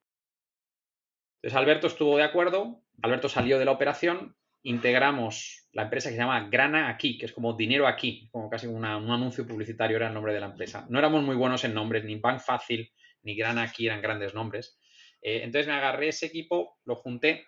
Entonces 1.41 1.57
Alberto 1.57 1.87
estuvo 1.87 2.17
de 2.17 2.23
acuerdo, 2.23 2.81
Alberto 3.01 3.29
salió 3.29 3.59
de 3.59 3.65
la 3.65 3.71
operación, 3.71 4.35
integramos 4.63 5.67
la 5.71 5.83
empresa 5.83 6.09
que 6.09 6.15
se 6.15 6.21
llama 6.21 6.49
Grana 6.49 6.89
Aquí, 6.89 7.17
que 7.17 7.25
es 7.25 7.33
como 7.33 7.53
dinero 7.53 7.87
aquí, 7.87 8.29
como 8.31 8.49
casi 8.49 8.67
un 8.67 8.85
anuncio 8.85 9.47
publicitario 9.47 9.97
era 9.97 10.07
el 10.07 10.13
nombre 10.13 10.33
de 10.33 10.39
la 10.39 10.47
empresa. 10.47 10.85
No 10.89 10.99
éramos 10.99 11.23
muy 11.23 11.35
buenos 11.35 11.63
en 11.63 11.73
nombres, 11.73 12.03
ni 12.03 12.15
Bank 12.15 12.39
Fácil 12.39 12.91
ni 13.23 13.35
Grana 13.35 13.63
Aquí 13.63 13.87
eran 13.87 14.01
grandes 14.01 14.33
nombres. 14.33 14.79
Eh, 15.21 15.41
entonces 15.43 15.67
me 15.67 15.73
agarré 15.73 16.09
ese 16.09 16.27
equipo, 16.27 16.77
lo 16.85 16.95
junté 16.95 17.45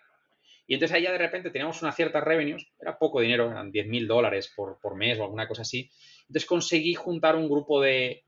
y 0.66 0.74
entonces 0.74 0.94
ahí 0.94 1.02
ya 1.02 1.12
de 1.12 1.18
repente 1.18 1.50
teníamos 1.50 1.82
unas 1.82 1.94
ciertas 1.94 2.24
revenues, 2.24 2.72
era 2.80 2.98
poco 2.98 3.20
dinero, 3.20 3.50
eran 3.50 3.70
10 3.70 3.86
mil 3.86 4.06
dólares 4.08 4.52
por, 4.54 4.80
por 4.80 4.96
mes 4.96 5.18
o 5.18 5.24
alguna 5.24 5.46
cosa 5.46 5.62
así, 5.62 5.90
entonces 6.28 6.46
conseguí 6.46 6.94
juntar 6.94 7.36
un 7.36 7.48
grupo 7.48 7.80
de, 7.80 8.22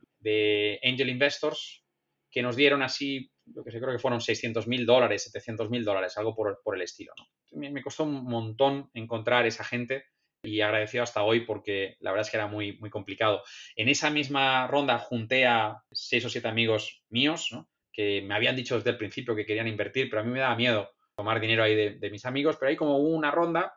angel 0.83 1.09
investors 1.09 1.85
que 2.31 2.43
nos 2.43 2.57
dieron 2.57 2.83
así, 2.83 3.31
lo 3.55 3.63
que 3.63 3.71
sé, 3.71 3.81
creo 3.81 3.93
que 3.93 3.99
fueron 3.99 4.21
600 4.21 4.67
mil 4.67 4.85
dólares, 4.85 5.23
700 5.25 5.71
mil 5.71 5.85
dólares, 5.85 6.19
algo 6.19 6.35
por, 6.35 6.75
el 6.75 6.83
estilo. 6.83 7.13
Me, 7.53 7.83
costó 7.83 8.05
un 8.05 8.25
montón 8.25 8.91
encontrar 8.93 9.47
esa 9.47 9.65
gente 9.65 10.05
y 10.43 10.61
agradecido 10.61 11.05
hasta 11.05 11.23
hoy 11.23 11.47
porque 11.47 11.97
la 12.01 12.11
verdad 12.11 12.27
es 12.27 12.31
que 12.31 12.37
era 12.37 12.47
muy, 12.47 12.77
muy 12.79 12.91
complicado. 12.91 13.43
En 13.77 13.89
esa 13.89 14.11
misma 14.11 14.67
ronda 14.67 14.99
junté 14.99 15.47
a 15.47 15.83
seis 15.91 16.25
o 16.25 16.29
siete 16.29 16.49
amigos 16.49 17.05
míos 17.09 17.57
que 17.93 18.21
me 18.21 18.35
habían 18.35 18.57
dicho 18.57 18.77
desde 18.77 18.91
el 18.91 18.99
principio 18.99 19.35
que 19.35 19.47
querían 19.47 19.69
invertir, 19.69 20.11
pero 20.11 20.21
a 20.21 20.25
mí 20.25 20.31
me 20.31 20.41
daba 20.41 20.55
miedo 20.55 20.91
tomar 21.17 21.41
dinero 21.41 21.63
ahí 21.63 21.99
de, 21.99 22.11
mis 22.11 22.27
amigos, 22.27 22.57
pero 22.61 22.69
ahí 22.69 22.77
como 22.77 22.99
hubo 22.99 23.17
una 23.17 23.31
ronda, 23.31 23.73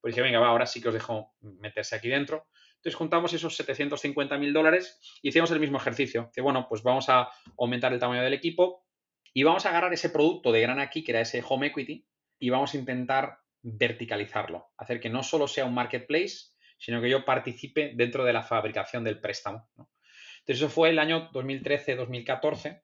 pues 0.00 0.14
dije, 0.14 0.22
venga, 0.22 0.40
va, 0.40 0.48
ahora 0.48 0.64
sí 0.64 0.80
que 0.80 0.88
os 0.88 0.94
dejo 0.94 1.34
meterse 1.40 1.94
aquí 1.94 2.08
dentro. 2.08 2.46
Entonces 2.78 2.96
juntamos 2.96 3.32
esos 3.32 3.56
750 3.56 4.38
mil 4.38 4.52
dólares 4.52 5.00
y 5.20 5.30
hicimos 5.30 5.50
el 5.50 5.58
mismo 5.58 5.78
ejercicio, 5.78 6.30
que 6.32 6.40
bueno, 6.40 6.66
pues 6.68 6.84
vamos 6.84 7.08
a 7.08 7.28
aumentar 7.58 7.92
el 7.92 7.98
tamaño 7.98 8.22
del 8.22 8.34
equipo 8.34 8.86
y 9.34 9.42
vamos 9.42 9.66
a 9.66 9.70
agarrar 9.70 9.92
ese 9.92 10.10
producto 10.10 10.52
de 10.52 10.60
gran 10.60 10.78
aquí, 10.78 11.02
que 11.02 11.10
era 11.10 11.20
ese 11.20 11.42
home 11.46 11.66
equity, 11.66 12.06
y 12.38 12.50
vamos 12.50 12.74
a 12.74 12.78
intentar 12.78 13.40
verticalizarlo, 13.62 14.70
hacer 14.76 15.00
que 15.00 15.10
no 15.10 15.24
solo 15.24 15.48
sea 15.48 15.64
un 15.64 15.74
marketplace, 15.74 16.52
sino 16.78 17.02
que 17.02 17.10
yo 17.10 17.24
participe 17.24 17.92
dentro 17.96 18.24
de 18.24 18.32
la 18.32 18.44
fabricación 18.44 19.02
del 19.02 19.20
préstamo. 19.20 19.68
Entonces 19.76 20.62
eso 20.62 20.68
fue 20.68 20.90
el 20.90 21.00
año 21.00 21.32
2013-2014, 21.32 22.82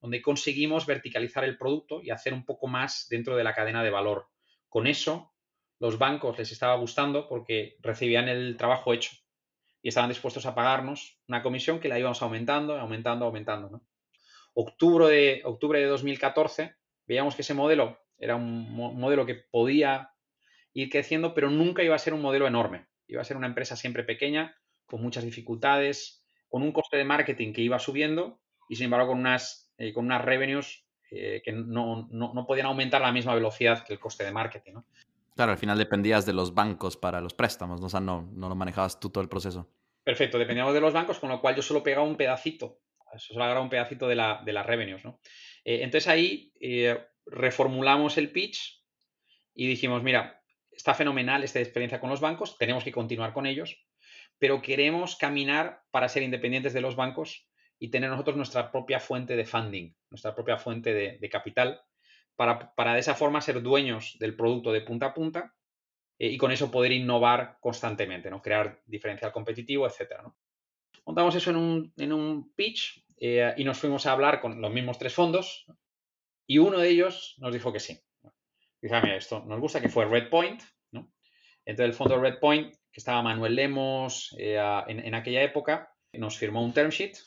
donde 0.00 0.20
conseguimos 0.20 0.84
verticalizar 0.84 1.44
el 1.44 1.56
producto 1.56 2.02
y 2.02 2.10
hacer 2.10 2.34
un 2.34 2.44
poco 2.44 2.66
más 2.66 3.06
dentro 3.08 3.36
de 3.36 3.44
la 3.44 3.54
cadena 3.54 3.84
de 3.84 3.90
valor. 3.90 4.26
Con 4.68 4.88
eso, 4.88 5.32
los 5.78 5.96
bancos 5.96 6.36
les 6.38 6.50
estaba 6.50 6.74
gustando 6.74 7.28
porque 7.28 7.76
recibían 7.80 8.28
el 8.28 8.56
trabajo 8.56 8.92
hecho 8.92 9.12
y 9.82 9.88
estaban 9.88 10.08
dispuestos 10.08 10.46
a 10.46 10.54
pagarnos 10.54 11.18
una 11.28 11.42
comisión 11.42 11.80
que 11.80 11.88
la 11.88 11.98
íbamos 11.98 12.22
aumentando, 12.22 12.78
aumentando, 12.78 13.26
aumentando. 13.26 13.82
Octubre, 14.54 15.08
de, 15.08 15.42
octubre 15.44 15.78
de 15.78 15.86
2014 15.86 16.74
veíamos 17.06 17.34
que 17.34 17.42
ese 17.42 17.54
modelo 17.54 17.98
era 18.18 18.36
un 18.36 18.74
modelo 18.74 19.24
que 19.24 19.36
podía 19.36 20.10
ir 20.72 20.90
creciendo, 20.90 21.34
pero 21.34 21.50
nunca 21.50 21.82
iba 21.82 21.94
a 21.94 21.98
ser 21.98 22.14
un 22.14 22.22
modelo 22.22 22.46
enorme. 22.46 22.86
Iba 23.06 23.22
a 23.22 23.24
ser 23.24 23.36
una 23.36 23.46
empresa 23.46 23.76
siempre 23.76 24.02
pequeña, 24.02 24.56
con 24.86 25.02
muchas 25.02 25.24
dificultades, 25.24 26.24
con 26.48 26.62
un 26.62 26.72
coste 26.72 26.96
de 26.96 27.04
marketing 27.04 27.52
que 27.52 27.62
iba 27.62 27.78
subiendo 27.78 28.40
y 28.68 28.76
sin 28.76 28.86
embargo 28.86 29.08
con 29.08 29.18
unas, 29.18 29.72
eh, 29.78 29.92
con 29.92 30.06
unas 30.06 30.24
revenues 30.24 30.84
eh, 31.10 31.40
que 31.44 31.52
no, 31.52 32.08
podían 32.46 32.66
aumentar 32.66 33.02
a 33.02 33.06
la 33.06 33.12
misma 33.12 33.34
velocidad 33.34 33.84
que 33.84 33.94
el 33.94 33.98
coste 33.98 34.24
de 34.24 34.32
marketing. 34.32 34.74
Claro, 35.38 35.52
al 35.52 35.58
final 35.58 35.78
dependías 35.78 36.26
de 36.26 36.32
los 36.32 36.52
bancos 36.52 36.96
para 36.96 37.20
los 37.20 37.32
préstamos, 37.32 37.80
¿no? 37.80 37.86
o 37.86 37.88
sea, 37.88 38.00
no, 38.00 38.28
lo 38.34 38.56
manejabas 38.56 38.98
tú 38.98 39.10
todo 39.10 39.22
el 39.22 39.28
proceso. 39.28 39.72
Perfecto, 40.02 40.36
dependíamos 40.36 40.74
de 40.74 40.80
los 40.80 40.92
bancos, 40.92 41.20
con 41.20 41.28
lo 41.28 41.40
cual 41.40 41.54
yo 41.54 41.62
solo 41.62 41.80
pegaba 41.80 42.04
un 42.04 42.16
pedacito, 42.16 42.80
solo 43.18 43.44
agarraba 43.44 43.62
un 43.62 43.70
pedacito 43.70 44.08
de, 44.08 44.16
la, 44.16 44.42
de 44.44 44.52
las 44.52 44.66
revenues. 44.66 45.04
¿no? 45.04 45.20
Eh, 45.64 45.84
entonces 45.84 46.08
ahí 46.08 46.52
reformulamos 47.24 48.18
el 48.18 48.32
pitch 48.32 48.84
y 49.54 49.68
dijimos, 49.68 50.02
mira, 50.02 50.42
está 50.72 50.92
fenomenal 50.92 51.44
esta 51.44 51.60
experiencia 51.60 52.00
con 52.00 52.10
los 52.10 52.20
bancos, 52.20 52.58
tenemos 52.58 52.82
que 52.82 52.90
continuar 52.90 53.32
con 53.32 53.46
ellos, 53.46 53.86
pero 54.40 54.60
queremos 54.60 55.14
caminar 55.14 55.82
para 55.92 56.08
ser 56.08 56.24
independientes 56.24 56.72
de 56.72 56.80
los 56.80 56.96
bancos 56.96 57.48
y 57.78 57.92
tener 57.92 58.10
nosotros 58.10 58.36
nuestra 58.36 58.72
propia 58.72 58.98
fuente 58.98 59.36
de 59.36 59.44
funding, 59.44 59.94
nuestra 60.10 60.34
propia 60.34 60.58
fuente 60.58 60.92
de 60.92 61.28
capital 61.28 61.80
para, 62.38 62.94
de 62.94 63.00
esa 63.00 63.16
forma 63.16 63.40
ser 63.40 63.60
dueños 63.62 64.16
del 64.20 64.36
producto 64.36 64.70
de 64.70 64.82
punta 64.82 65.06
a 65.06 65.14
punta 65.14 65.56
eh, 66.20 66.28
y 66.28 66.38
con 66.38 66.52
eso 66.52 66.70
poder 66.70 66.92
innovar 66.92 67.58
constantemente, 67.60 68.30
¿no? 68.30 68.40
crear 68.40 68.80
diferencial 68.86 69.32
competitivo, 69.32 69.88
etc. 69.88 70.22
Montamos 71.04 71.34
eso 71.34 71.50
en 71.50 72.12
un, 72.12 72.52
pitch 72.54 73.04
eh, 73.18 73.54
y 73.56 73.64
nos 73.64 73.78
fuimos 73.78 74.06
a 74.06 74.12
hablar 74.12 74.40
con 74.40 74.60
los 74.60 74.72
mismos 74.72 74.98
tres 75.00 75.14
fondos 75.14 75.66
y 76.46 76.58
uno 76.58 76.78
de 76.78 76.90
ellos 76.90 77.34
nos 77.38 77.52
dijo 77.52 77.72
que 77.72 77.80
sí. 77.80 77.98
Dice, 78.80 78.94
ah, 78.94 79.00
mira, 79.02 79.16
esto 79.16 79.44
nos 79.44 79.58
gusta, 79.58 79.80
que 79.80 79.88
fue 79.88 80.06
Redpoint. 80.06 80.62
¿no? 80.92 81.12
Entonces 81.64 81.90
el 81.90 81.94
fondo 81.96 82.20
Redpoint, 82.20 82.72
que 82.72 83.00
estaba 83.00 83.20
Manuel 83.20 83.56
Lemos 83.56 84.32
eh, 84.38 84.60
en, 84.86 85.14
aquella 85.16 85.42
época, 85.42 85.92
nos 86.12 86.38
firmó 86.38 86.64
un 86.64 86.72
term 86.72 86.90
sheet, 86.90 87.18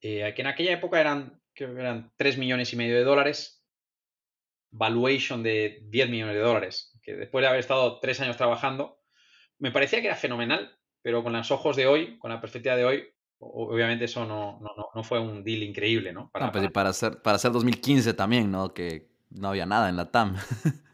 que 0.00 0.34
en 0.34 0.46
aquella 0.46 0.72
época 0.72 0.98
eran, 1.00 1.38
que 1.54 1.64
eran 1.64 2.10
3 2.16 2.38
millones 2.38 2.72
y 2.72 2.76
medio 2.76 2.96
de 2.96 3.04
dólares 3.04 3.61
valuation 4.72 5.42
de 5.42 5.80
10 5.84 6.10
millones 6.10 6.34
de 6.34 6.40
dólares, 6.40 6.98
que 7.02 7.14
después 7.14 7.42
de 7.42 7.48
haber 7.48 7.60
estado 7.60 8.00
tres 8.00 8.20
años 8.20 8.36
trabajando, 8.36 8.98
me 9.58 9.70
parecía 9.70 10.00
que 10.00 10.08
era 10.08 10.16
fenomenal, 10.16 10.76
pero 11.02 11.22
con 11.22 11.32
los 11.32 11.50
ojos 11.50 11.76
de 11.76 11.86
hoy, 11.86 12.18
con 12.18 12.30
la 12.30 12.40
perspectiva 12.40 12.74
de 12.74 12.84
hoy, 12.84 13.04
obviamente 13.38 14.06
eso 14.06 14.24
no, 14.24 14.60
no, 14.94 15.04
fue 15.04 15.20
un 15.20 15.44
deal 15.44 15.62
increíble, 15.62 16.12
¿no? 16.12 16.30
Para, 16.30 16.50
pues 16.50 16.70
para, 16.70 16.90
hacer, 16.90 17.20
para 17.22 17.36
hacer 17.36 17.52
2015 17.52 18.14
también, 18.14 18.50
¿no? 18.50 18.72
Que 18.72 19.08
no 19.30 19.48
había 19.48 19.66
nada 19.66 19.88
en 19.88 19.96
la 19.96 20.10
TAM. 20.10 20.36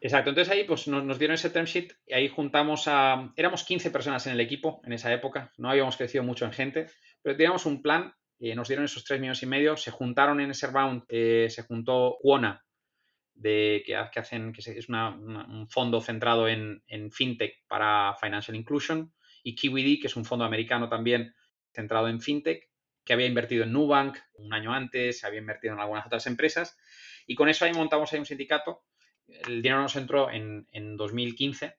Exacto, 0.00 0.30
entonces 0.30 0.52
ahí 0.52 0.64
pues 0.64 0.88
nos, 0.88 1.18
dieron 1.18 1.34
ese 1.34 1.50
term 1.50 1.66
sheet 1.66 1.92
y 2.06 2.14
ahí 2.14 2.28
juntamos 2.28 2.88
a... 2.88 3.32
Éramos 3.36 3.64
15 3.64 3.90
personas 3.90 4.26
en 4.26 4.32
el 4.32 4.40
equipo 4.40 4.80
en 4.84 4.94
esa 4.94 5.12
época, 5.12 5.52
no 5.58 5.68
habíamos 5.68 5.96
crecido 5.96 6.24
mucho 6.24 6.46
en 6.46 6.52
gente, 6.52 6.86
pero 7.22 7.36
teníamos 7.36 7.66
un 7.66 7.82
plan, 7.82 8.14
y 8.38 8.54
nos 8.54 8.68
dieron 8.68 8.86
esos 8.86 9.04
3 9.04 9.20
millones 9.20 9.42
y 9.42 9.46
medio, 9.46 9.76
se 9.76 9.90
juntaron 9.90 10.40
en 10.40 10.52
ese 10.52 10.68
round, 10.68 11.04
eh, 11.08 11.48
se 11.50 11.62
juntó 11.64 12.16
Quona, 12.22 12.64
de, 13.40 13.82
que, 13.86 13.96
hacen, 13.96 14.52
que 14.52 14.60
es 14.60 14.88
un 14.88 15.66
fondo 15.68 16.00
centrado 16.00 16.46
en, 16.46 16.82
fintech 17.10 17.66
para 17.66 18.14
financial 18.20 18.56
inclusion, 18.56 19.12
y 19.42 19.54
KiwiD, 19.54 20.00
que 20.00 20.08
es 20.08 20.16
un 20.16 20.26
fondo 20.26 20.44
americano 20.44 20.88
también 20.88 21.34
centrado 21.72 22.08
en 22.08 22.20
fintech, 22.20 22.68
que 23.02 23.12
había 23.14 23.26
invertido 23.26 23.64
en 23.64 23.72
Nubank 23.72 24.18
un 24.34 24.52
año 24.52 24.74
antes, 24.74 25.24
había 25.24 25.40
invertido 25.40 25.72
en 25.72 25.80
algunas 25.80 26.06
otras 26.06 26.26
empresas, 26.26 26.76
y 27.26 27.34
con 27.34 27.48
eso 27.48 27.64
ahí 27.64 27.72
montamos 27.72 28.12
ahí 28.12 28.18
un 28.18 28.26
sindicato. 28.26 28.84
El 29.26 29.62
dinero 29.62 29.80
nos 29.80 29.96
entró 29.96 30.30
en, 30.30 30.66
2015 30.96 31.76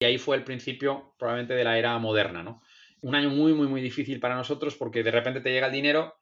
y 0.00 0.04
ahí 0.04 0.16
fue 0.16 0.36
el 0.36 0.44
principio 0.44 1.14
probablemente 1.18 1.54
de 1.54 1.64
la 1.64 1.78
era 1.78 1.98
moderna, 1.98 2.42
¿no? 2.42 2.62
Un 3.02 3.14
año 3.14 3.30
muy, 3.30 3.52
muy, 3.52 3.66
muy 3.66 3.82
difícil 3.82 4.20
para 4.20 4.36
nosotros 4.36 4.76
porque 4.76 5.02
de 5.02 5.10
repente 5.10 5.40
te 5.40 5.50
llega 5.50 5.66
el 5.66 5.72
dinero, 5.72 6.18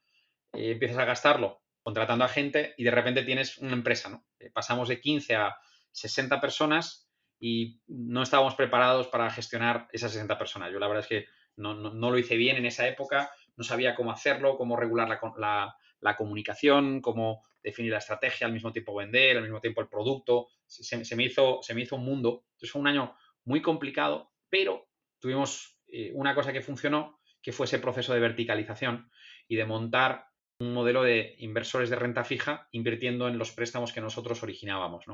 eh, 0.52 0.72
empiezas 0.72 0.98
a 0.98 1.04
gastarlo 1.04 1.65
contratando 1.86 2.24
a 2.24 2.28
gente 2.28 2.74
y 2.76 2.82
de 2.82 2.90
repente 2.90 3.22
tienes 3.22 3.58
una 3.58 3.74
empresa, 3.74 4.08
¿no? 4.08 4.26
Eh, 4.40 4.50
pasamos 4.50 4.88
de 4.88 5.00
15 5.00 5.36
a 5.36 5.56
60 5.92 6.40
personas 6.40 7.08
y 7.38 7.80
no 7.86 8.24
estábamos 8.24 8.56
preparados 8.56 9.06
para 9.06 9.30
gestionar 9.30 9.86
esas 9.92 10.10
60 10.10 10.36
personas. 10.36 10.72
Yo 10.72 10.80
la 10.80 10.88
verdad 10.88 11.04
es 11.04 11.08
que 11.08 11.26
no, 11.54 11.74
lo 11.76 12.18
hice 12.18 12.34
bien 12.34 12.56
en 12.56 12.66
esa 12.66 12.88
época, 12.88 13.30
no 13.54 13.62
sabía 13.62 13.94
cómo 13.94 14.10
hacerlo, 14.10 14.56
cómo 14.56 14.76
regular 14.76 15.08
la, 15.38 16.16
comunicación, 16.16 17.00
cómo 17.00 17.44
definir 17.62 17.92
la 17.92 17.98
estrategia, 17.98 18.48
al 18.48 18.52
mismo 18.52 18.72
tiempo 18.72 18.92
vender, 18.92 19.36
al 19.36 19.44
mismo 19.44 19.60
tiempo 19.60 19.80
el 19.80 19.86
producto. 19.86 20.48
Se, 20.66 21.14
me, 21.14 21.22
hizo, 21.22 21.60
se 21.62 21.72
me 21.72 21.82
hizo 21.82 21.94
un 21.94 22.04
mundo. 22.04 22.46
Entonces 22.48 22.72
fue 22.72 22.80
un 22.80 22.88
año 22.88 23.14
muy 23.44 23.62
complicado, 23.62 24.32
pero 24.48 24.88
tuvimos 25.20 25.78
eh, 25.86 26.10
una 26.14 26.34
cosa 26.34 26.52
que 26.52 26.62
funcionó, 26.62 27.20
que 27.40 27.52
fue 27.52 27.66
ese 27.66 27.78
proceso 27.78 28.12
de 28.12 28.18
verticalización 28.18 29.08
y 29.46 29.54
de 29.54 29.66
montar 29.66 30.26
un 30.58 30.72
modelo 30.72 31.02
de 31.02 31.34
inversores 31.38 31.90
de 31.90 31.96
renta 31.96 32.24
fija 32.24 32.68
invirtiendo 32.72 33.28
en 33.28 33.38
los 33.38 33.52
préstamos 33.52 33.92
que 33.92 34.00
nosotros 34.00 34.42
originábamos. 34.42 35.04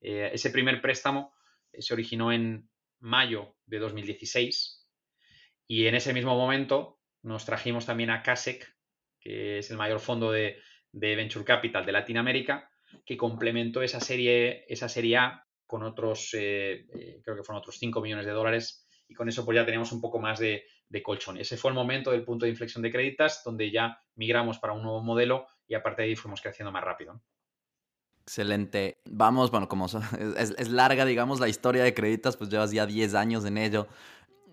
Eh, 0.00 0.30
ese 0.32 0.50
primer 0.50 0.80
préstamo 0.80 1.34
eh, 1.72 1.82
se 1.82 1.92
originó 1.92 2.32
en 2.32 2.68
mayo 3.00 3.56
de 3.66 3.78
2016 3.78 4.88
y 5.66 5.86
en 5.86 5.94
ese 5.94 6.12
mismo 6.12 6.36
momento 6.36 7.00
nos 7.22 7.44
trajimos 7.44 7.86
también 7.86 8.10
a 8.10 8.22
CASEC, 8.22 8.66
que 9.20 9.58
es 9.58 9.70
el 9.70 9.76
mayor 9.76 10.00
fondo 10.00 10.32
de, 10.32 10.56
Venture 10.92 11.44
Capital 11.44 11.86
de 11.86 11.92
Latinoamérica, 11.92 12.68
que 13.04 13.16
complementó 13.16 13.82
esa 13.82 14.00
serie, 14.00 14.64
esa 14.68 14.88
serie 14.88 15.18
A 15.18 15.46
con 15.66 15.84
otros, 15.84 16.30
eh, 16.32 16.86
creo 17.22 17.36
que 17.36 17.44
fueron 17.44 17.60
otros 17.60 17.78
5 17.78 18.00
millones 18.00 18.26
de 18.26 18.32
dólares 18.32 18.88
y 19.06 19.14
con 19.14 19.28
eso 19.28 19.44
pues 19.44 19.54
ya 19.54 19.64
teníamos 19.64 19.92
un 19.92 20.00
poco 20.00 20.18
más 20.18 20.40
de, 20.40 20.64
de 20.90 21.02
colchón. 21.02 21.38
Ese 21.38 21.56
fue 21.56 21.70
el 21.70 21.74
momento 21.74 22.10
del 22.10 22.24
punto 22.24 22.44
de 22.44 22.50
inflexión 22.50 22.82
de 22.82 22.90
créditas 22.90 23.42
donde 23.44 23.70
ya 23.70 24.02
migramos 24.16 24.58
para 24.58 24.74
un 24.74 24.82
nuevo 24.82 25.02
modelo 25.02 25.46
y 25.66 25.74
aparte 25.74 26.02
de 26.02 26.08
ahí 26.08 26.16
fuimos 26.16 26.42
creciendo 26.42 26.72
más 26.72 26.84
rápido. 26.84 27.22
Excelente. 28.22 29.00
Vamos, 29.06 29.50
bueno, 29.50 29.68
como 29.68 29.86
es, 30.36 30.68
larga, 30.68 31.04
digamos, 31.04 31.40
la 31.40 31.48
historia 31.48 31.82
de 31.82 31.94
Creditas, 31.94 32.36
pues 32.36 32.50
llevas 32.50 32.70
ya 32.70 32.86
10 32.86 33.14
años 33.14 33.44
en 33.44 33.56
ello. 33.56 33.88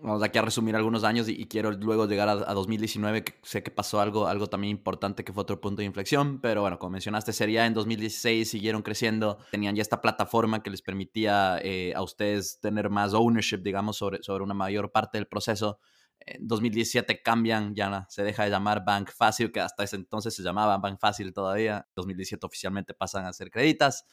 Vamos 0.00 0.22
aquí 0.22 0.38
a 0.38 0.42
resumir 0.42 0.76
algunos 0.76 1.02
años 1.02 1.28
y, 1.28 1.46
quiero 1.46 1.72
luego 1.72 2.06
llegar 2.06 2.28
a, 2.28 2.54
2019, 2.54 3.24
que 3.24 3.34
sé 3.42 3.64
que 3.64 3.72
pasó 3.72 4.00
algo, 4.00 4.28
algo 4.28 4.46
también 4.46 4.70
importante 4.70 5.24
que 5.24 5.32
fue 5.32 5.42
otro 5.42 5.60
punto 5.60 5.80
de 5.80 5.86
inflexión, 5.86 6.40
pero 6.40 6.60
bueno, 6.60 6.78
como 6.78 6.90
mencionaste, 6.90 7.32
sería 7.32 7.66
en 7.66 7.74
2016, 7.74 8.48
siguieron 8.48 8.82
creciendo, 8.82 9.38
tenían 9.50 9.74
ya 9.74 9.82
esta 9.82 10.00
plataforma 10.00 10.62
que 10.62 10.70
les 10.70 10.82
permitía 10.82 11.58
eh, 11.62 11.92
a 11.96 12.02
ustedes 12.02 12.60
tener 12.60 12.90
más 12.90 13.12
ownership, 13.12 13.58
digamos, 13.58 13.96
sobre, 13.96 14.22
sobre 14.22 14.44
una 14.44 14.54
mayor 14.54 14.92
parte 14.92 15.18
del 15.18 15.26
proceso. 15.26 15.80
En 16.20 16.46
2017 16.46 17.22
cambian, 17.22 17.74
ya 17.74 18.06
se 18.08 18.22
deja 18.22 18.44
de 18.44 18.50
llamar 18.50 18.84
Bank 18.84 19.10
Fácil, 19.16 19.50
que 19.50 19.60
hasta 19.60 19.84
ese 19.84 19.96
entonces 19.96 20.34
se 20.34 20.42
llamaba 20.42 20.76
Bank 20.78 20.98
Fácil 21.00 21.32
todavía. 21.32 21.86
2017 21.94 22.46
oficialmente 22.46 22.94
pasan 22.94 23.24
a 23.26 23.32
ser 23.32 23.50
Creditas. 23.50 24.04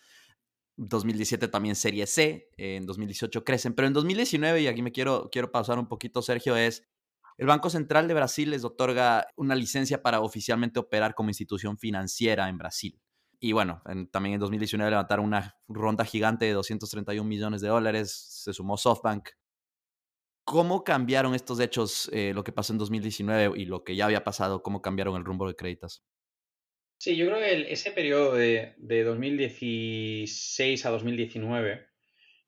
2017 0.78 1.48
también 1.48 1.76
Serie 1.76 2.06
C, 2.06 2.50
en 2.58 2.86
2018 2.86 3.44
crecen, 3.44 3.74
pero 3.74 3.88
en 3.88 3.94
2019, 3.94 4.62
y 4.62 4.68
aquí 4.68 4.82
me 4.82 4.92
quiero, 4.92 5.30
quiero 5.32 5.50
pausar 5.52 5.80
un 5.80 5.88
poquito, 5.88 6.22
Sergio, 6.22 6.58
es 6.58 6.84
el 7.38 7.48
Banco 7.48 7.70
Central 7.70 8.08
de 8.08 8.14
Brasil 8.14 8.50
les 8.50 8.64
otorga 8.64 9.28
una 9.36 9.56
licencia 9.56 10.02
para 10.02 10.22
oficialmente 10.22 10.80
operar 10.80 11.16
como 11.16 11.30
institución 11.30 11.78
financiera 11.78 12.48
en 12.48 12.58
Brasil. 12.58 13.02
Y 13.40 13.52
bueno, 13.52 13.82
también 14.12 14.36
en 14.36 14.40
2019 14.40 14.90
levantaron 14.90 15.26
una 15.26 15.58
ronda 15.68 16.06
gigante 16.06 16.46
de 16.46 16.54
231 16.54 17.28
millones 17.28 17.60
de 17.60 17.68
dólares, 17.68 18.42
se 18.44 18.54
sumó 18.54 18.78
SoftBank, 18.78 19.30
¿Cómo 20.46 20.84
cambiaron 20.84 21.34
estos 21.34 21.60
hechos, 21.60 22.08
eh, 22.14 22.32
lo 22.36 22.44
que 22.44 22.52
pasó 22.52 22.72
en 22.72 22.78
2019 22.78 23.60
y 23.60 23.66
lo 23.66 23.84
que 23.84 23.96
ya 23.96 24.06
había 24.06 24.24
pasado? 24.24 24.62
¿Cómo 24.62 24.80
cambiaron 24.80 25.16
el 25.16 25.26
rumbo 25.26 25.48
de 25.48 25.56
créditos? 25.56 26.04
Sí, 27.00 27.16
yo 27.16 27.26
creo 27.26 27.40
que 27.40 27.74
ese 27.74 27.92
periodo 27.92 28.36
de, 28.36 28.76
2016 28.78 30.86
a 30.86 30.92
2019, 30.92 31.88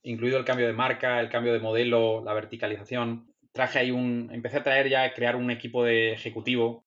incluido 0.03 0.37
el 0.37 0.45
cambio 0.45 0.67
de 0.67 0.73
marca, 0.73 1.19
el 1.19 1.29
cambio 1.29 1.53
de 1.53 1.59
modelo, 1.59 2.23
la 2.23 2.35
verticalización, 2.35 3.33
traje 3.51 3.79
ahí 3.79 3.89
un, 3.89 4.29
empecé 4.31 4.57
a 4.57 4.63
traer 4.63 4.89
ya, 4.89 5.03
a 5.03 5.13
crear 5.13 5.35
un 5.35 5.49
equipo 5.49 5.83
de 5.83 6.13
ejecutivo. 6.13 6.85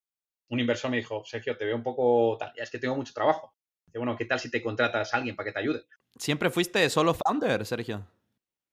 Un 0.48 0.60
inversor 0.60 0.92
me 0.92 0.98
dijo, 0.98 1.24
Sergio, 1.24 1.56
te 1.56 1.64
veo 1.64 1.74
un 1.74 1.82
poco 1.82 2.36
tal, 2.38 2.52
ya 2.56 2.62
es 2.62 2.70
que 2.70 2.78
tengo 2.78 2.94
mucho 2.94 3.12
trabajo. 3.12 3.52
Bueno, 3.92 4.16
¿qué 4.16 4.26
tal 4.26 4.38
si 4.38 4.48
te 4.48 4.62
contratas 4.62 5.12
a 5.12 5.16
alguien 5.16 5.34
para 5.34 5.48
que 5.48 5.52
te 5.52 5.58
ayude? 5.58 5.82
¿Siempre 6.16 6.50
fuiste 6.50 6.88
solo 6.88 7.14
founder, 7.14 7.66
Sergio? 7.66 8.06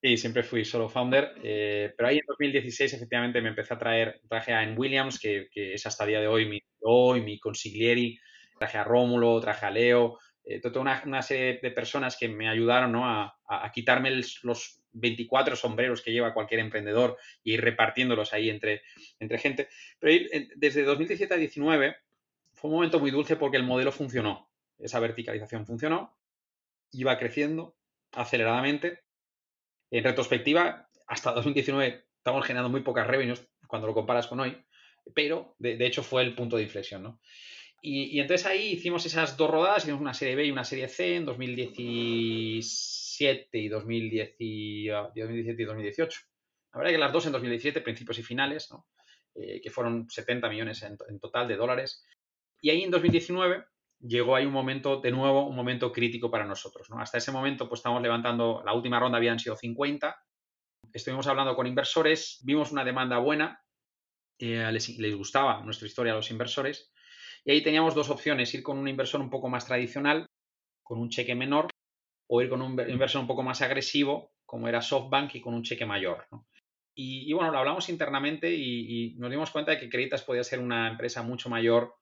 Sí, 0.00 0.16
siempre 0.16 0.44
fui 0.44 0.64
solo 0.64 0.88
founder, 0.88 1.34
eh, 1.42 1.92
pero 1.96 2.08
ahí 2.08 2.18
en 2.18 2.24
2016 2.28 2.92
efectivamente 2.94 3.40
me 3.40 3.48
empecé 3.48 3.74
a 3.74 3.78
traer, 3.78 4.20
traje 4.28 4.52
a 4.52 4.60
Anne 4.60 4.76
Williams, 4.76 5.18
que, 5.18 5.48
es 5.52 5.86
hasta 5.86 6.04
el 6.04 6.10
día 6.10 6.20
de 6.20 6.28
hoy 6.28 6.46
mi, 6.46 6.62
hoy, 6.82 7.20
mi 7.20 7.40
consiglieri, 7.40 8.16
traje 8.56 8.78
a 8.78 8.84
Rómulo, 8.84 9.40
traje 9.40 9.66
a 9.66 9.70
Leo, 9.70 10.18
eh, 10.44 10.60
toda 10.60 10.80
una, 10.80 11.22
serie 11.22 11.58
de 11.60 11.70
personas 11.72 12.16
que 12.16 12.28
me 12.28 12.48
ayudaron 12.48 12.94
a, 12.96 13.34
quitarme 13.74 14.10
los 14.44 14.80
24 14.92 15.56
sombreros 15.56 16.00
que 16.00 16.12
lleva 16.12 16.32
cualquier 16.32 16.60
emprendedor 16.60 17.18
y 17.42 17.54
ir 17.54 17.60
repartiéndolos 17.60 18.32
ahí 18.32 18.50
entre, 18.50 18.82
entre 19.18 19.38
gente. 19.38 19.68
Pero 19.98 20.26
desde 20.56 20.84
2017 20.84 21.34
a 21.34 21.36
2019 21.36 21.96
fue 22.54 22.70
un 22.70 22.76
momento 22.76 22.98
muy 22.98 23.10
dulce 23.10 23.36
porque 23.36 23.56
el 23.56 23.64
modelo 23.64 23.92
funcionó, 23.92 24.50
esa 24.78 25.00
verticalización 25.00 25.66
funcionó, 25.66 26.16
iba 26.92 27.18
creciendo 27.18 27.76
aceleradamente. 28.12 29.00
En 29.90 30.04
retrospectiva, 30.04 30.88
hasta 31.06 31.32
2019 31.32 32.06
estamos 32.16 32.46
generando 32.46 32.70
muy 32.70 32.82
pocas 32.82 33.06
revenues 33.06 33.46
cuando 33.66 33.86
lo 33.86 33.94
comparas 33.94 34.26
con 34.26 34.40
hoy, 34.40 34.56
pero 35.14 35.54
de, 35.58 35.76
de 35.76 35.86
hecho 35.86 36.02
fue 36.02 36.22
el 36.22 36.34
punto 36.34 36.56
de 36.56 36.64
inflexión, 36.64 37.02
¿no? 37.02 37.20
Y, 37.80 38.18
entonces 38.18 38.44
ahí 38.46 38.72
hicimos 38.72 39.06
esas 39.06 39.36
dos 39.36 39.48
rodadas, 39.50 39.84
hicimos 39.84 40.00
una 40.00 40.14
serie 40.14 40.34
B 40.34 40.46
y 40.46 40.50
una 40.50 40.64
serie 40.64 40.88
C 40.88 41.14
en 41.16 41.24
2017 41.24 43.58
y, 43.58 43.68
2010 43.68 44.34
y, 44.38 44.88
2017 44.88 45.62
y 45.62 45.64
2018. 45.64 46.20
La 46.72 46.78
verdad 46.78 46.92
que 46.92 46.98
las 46.98 47.12
dos 47.12 47.26
en 47.26 47.32
2017, 47.32 47.80
principios 47.80 48.18
y 48.18 48.24
finales, 48.24 48.68
¿no? 48.70 48.86
Eh, 49.34 49.60
que 49.60 49.70
fueron 49.70 50.08
70 50.10 50.48
millones 50.48 50.82
en, 50.82 50.96
total 51.20 51.46
de 51.46 51.54
dólares. 51.56 52.04
Y 52.60 52.70
ahí 52.70 52.82
en 52.82 52.90
2019 52.90 53.64
llegó 54.00 54.36
ahí 54.36 54.46
un 54.46 54.52
momento, 54.52 55.00
de 55.00 55.10
nuevo, 55.10 55.46
un 55.46 55.56
momento 55.56 55.92
crítico 55.92 56.30
para 56.30 56.44
nosotros. 56.44 56.88
¿no? 56.90 57.00
Hasta 57.00 57.18
ese 57.18 57.32
momento, 57.32 57.68
pues 57.68 57.80
estamos 57.80 58.02
levantando, 58.02 58.62
la 58.64 58.74
última 58.74 59.00
ronda 59.00 59.18
habían 59.18 59.38
sido 59.38 59.56
50. 59.56 60.16
Estuvimos 60.92 61.26
hablando 61.26 61.54
con 61.54 61.66
inversores, 61.66 62.40
vimos 62.44 62.72
una 62.72 62.84
demanda 62.84 63.18
buena, 63.18 63.62
eh, 64.38 64.70
les, 64.72 64.98
les, 64.98 65.16
gustaba 65.16 65.60
nuestra 65.62 65.86
historia 65.86 66.12
a 66.12 66.16
los 66.16 66.30
inversores 66.30 66.92
y 67.44 67.50
ahí 67.50 67.62
teníamos 67.62 67.94
dos 67.94 68.10
opciones, 68.10 68.52
ir 68.54 68.62
con 68.62 68.78
un 68.78 68.88
inversor 68.88 69.20
un 69.20 69.30
poco 69.30 69.48
más 69.48 69.66
tradicional, 69.66 70.26
con 70.82 70.98
un 70.98 71.08
cheque 71.08 71.34
menor, 71.34 71.68
o 72.28 72.42
ir 72.42 72.48
con 72.48 72.62
un 72.62 72.78
inversor 72.88 73.20
un 73.20 73.26
poco 73.26 73.42
más 73.42 73.62
agresivo, 73.62 74.32
como 74.44 74.68
era 74.68 74.82
SoftBank, 74.82 75.34
y 75.34 75.40
con 75.40 75.54
un 75.54 75.62
cheque 75.62 75.86
mayor. 75.86 76.26
Y, 76.94 77.32
bueno, 77.32 77.52
lo 77.52 77.58
hablamos 77.58 77.88
internamente 77.90 78.52
y, 78.52 79.14
nos 79.18 79.30
dimos 79.30 79.50
cuenta 79.50 79.70
de 79.70 79.78
que 79.78 79.88
Creditas 79.88 80.24
podía 80.24 80.42
ser 80.42 80.58
una 80.58 80.88
empresa 80.88 81.22
mucho 81.22 81.48
mayor, 81.48 81.94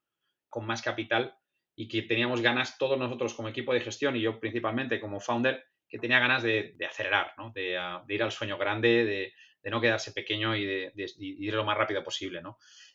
con 0.49 0.67
más 0.67 0.81
capital, 0.81 1.37
y 1.77 1.87
que 1.87 2.03
teníamos 2.03 2.41
ganas 2.41 2.79
todos 2.79 2.99
nosotros 2.99 3.35
como 3.35 3.49
equipo 3.49 3.73
de 3.73 3.81
gestión 3.81 4.17
y 4.17 4.23
yo 4.23 4.41
principalmente 4.41 4.99
como 4.99 5.21
founder, 5.21 5.65
que 5.89 5.99
tenía 5.99 6.19
ganas 6.19 6.43
de, 6.43 6.75
acelerar, 6.89 7.33
ah, 7.37 7.53
de, 7.55 8.15
ir 8.15 8.23
al 8.23 8.33
sueño 8.33 8.59
grande, 8.59 9.05
de, 9.05 9.71
no 9.71 9.81
quedarse 9.81 10.13
pequeño 10.13 10.57
y 10.57 10.65
de, 10.65 10.93
ir 11.19 11.55
lo 11.55 11.65
más 11.65 11.77
rápido 11.77 12.03
posible. 12.03 12.41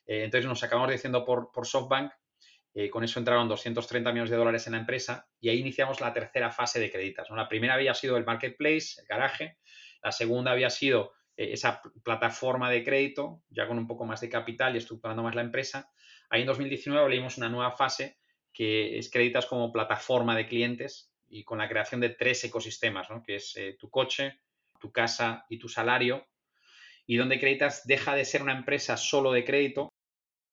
Eh, 0.05 0.23
entonces 0.23 0.47
nos 0.47 0.63
acabamos 0.63 0.91
diciendo 0.91 1.23
por, 1.23 1.51
por 1.51 1.67
SoftBank 1.67 2.11
eh, 2.73 2.89
con 2.89 3.03
eso 3.03 3.19
entraron 3.19 3.49
230 3.49 4.11
millones 4.11 4.29
de 4.31 4.37
dólares 4.37 4.65
en 4.67 4.73
la 4.73 4.79
empresa 4.79 5.27
y 5.41 5.49
ahí 5.49 5.59
iniciamos 5.59 5.99
la 5.99 6.13
tercera 6.13 6.51
fase 6.51 6.79
de 6.79 6.89
créditos. 6.89 7.29
La 7.31 7.49
primera 7.49 7.73
había 7.73 7.93
sido 7.93 8.15
el 8.17 8.25
marketplace, 8.25 9.01
el 9.01 9.07
garaje. 9.07 9.57
La 10.01 10.11
segunda 10.11 10.51
había 10.51 10.69
sido 10.69 11.11
eh, 11.35 11.51
esa 11.51 11.81
plataforma 12.03 12.69
de 12.69 12.83
crédito, 12.83 13.43
ya 13.49 13.67
con 13.67 13.77
un 13.77 13.87
poco 13.87 14.05
más 14.05 14.21
de 14.21 14.29
capital 14.29 14.75
y 14.75 14.77
estructurando 14.77 15.21
más 15.21 15.35
la 15.35 15.41
empresa. 15.41 15.91
Ahí 16.29 16.41
en 16.41 16.47
2019 16.47 17.03
abrimos 17.03 17.37
una 17.37 17.49
nueva 17.49 17.71
fase 17.71 18.19
que 18.53 18.97
es 18.97 19.09
créditos 19.09 19.45
como 19.45 19.71
plataforma 19.71 20.35
de 20.35 20.47
clientes 20.47 21.11
y 21.29 21.43
con 21.43 21.59
la 21.59 21.69
creación 21.69 22.01
de 22.01 22.09
tres 22.09 22.43
ecosistemas, 22.43 23.07
que 23.25 23.35
es 23.35 23.55
eh, 23.55 23.77
tu 23.79 23.89
coche, 23.89 24.39
tu 24.79 24.91
casa 24.91 25.45
y 25.49 25.57
tu 25.57 25.69
salario, 25.69 26.27
y 27.05 27.17
donde 27.17 27.39
Creditas 27.39 27.85
deja 27.85 28.15
de 28.15 28.25
ser 28.25 28.41
una 28.41 28.57
empresa 28.57 28.97
solo 28.97 29.31
de 29.31 29.45
crédito 29.45 29.89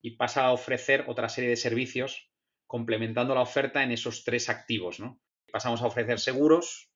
y 0.01 0.11
pasa 0.11 0.45
a 0.45 0.51
ofrecer 0.51 1.05
otra 1.07 1.29
serie 1.29 1.49
de 1.49 1.55
servicios 1.55 2.29
complementando 2.67 3.33
la 3.35 3.41
oferta 3.41 3.83
en 3.83 3.91
esos 3.91 4.23
tres 4.23 4.49
activos. 4.49 4.99
¿no? 4.99 5.19
Pasamos 5.51 5.81
a 5.81 5.87
ofrecer 5.87 6.19
seguros, 6.19 6.89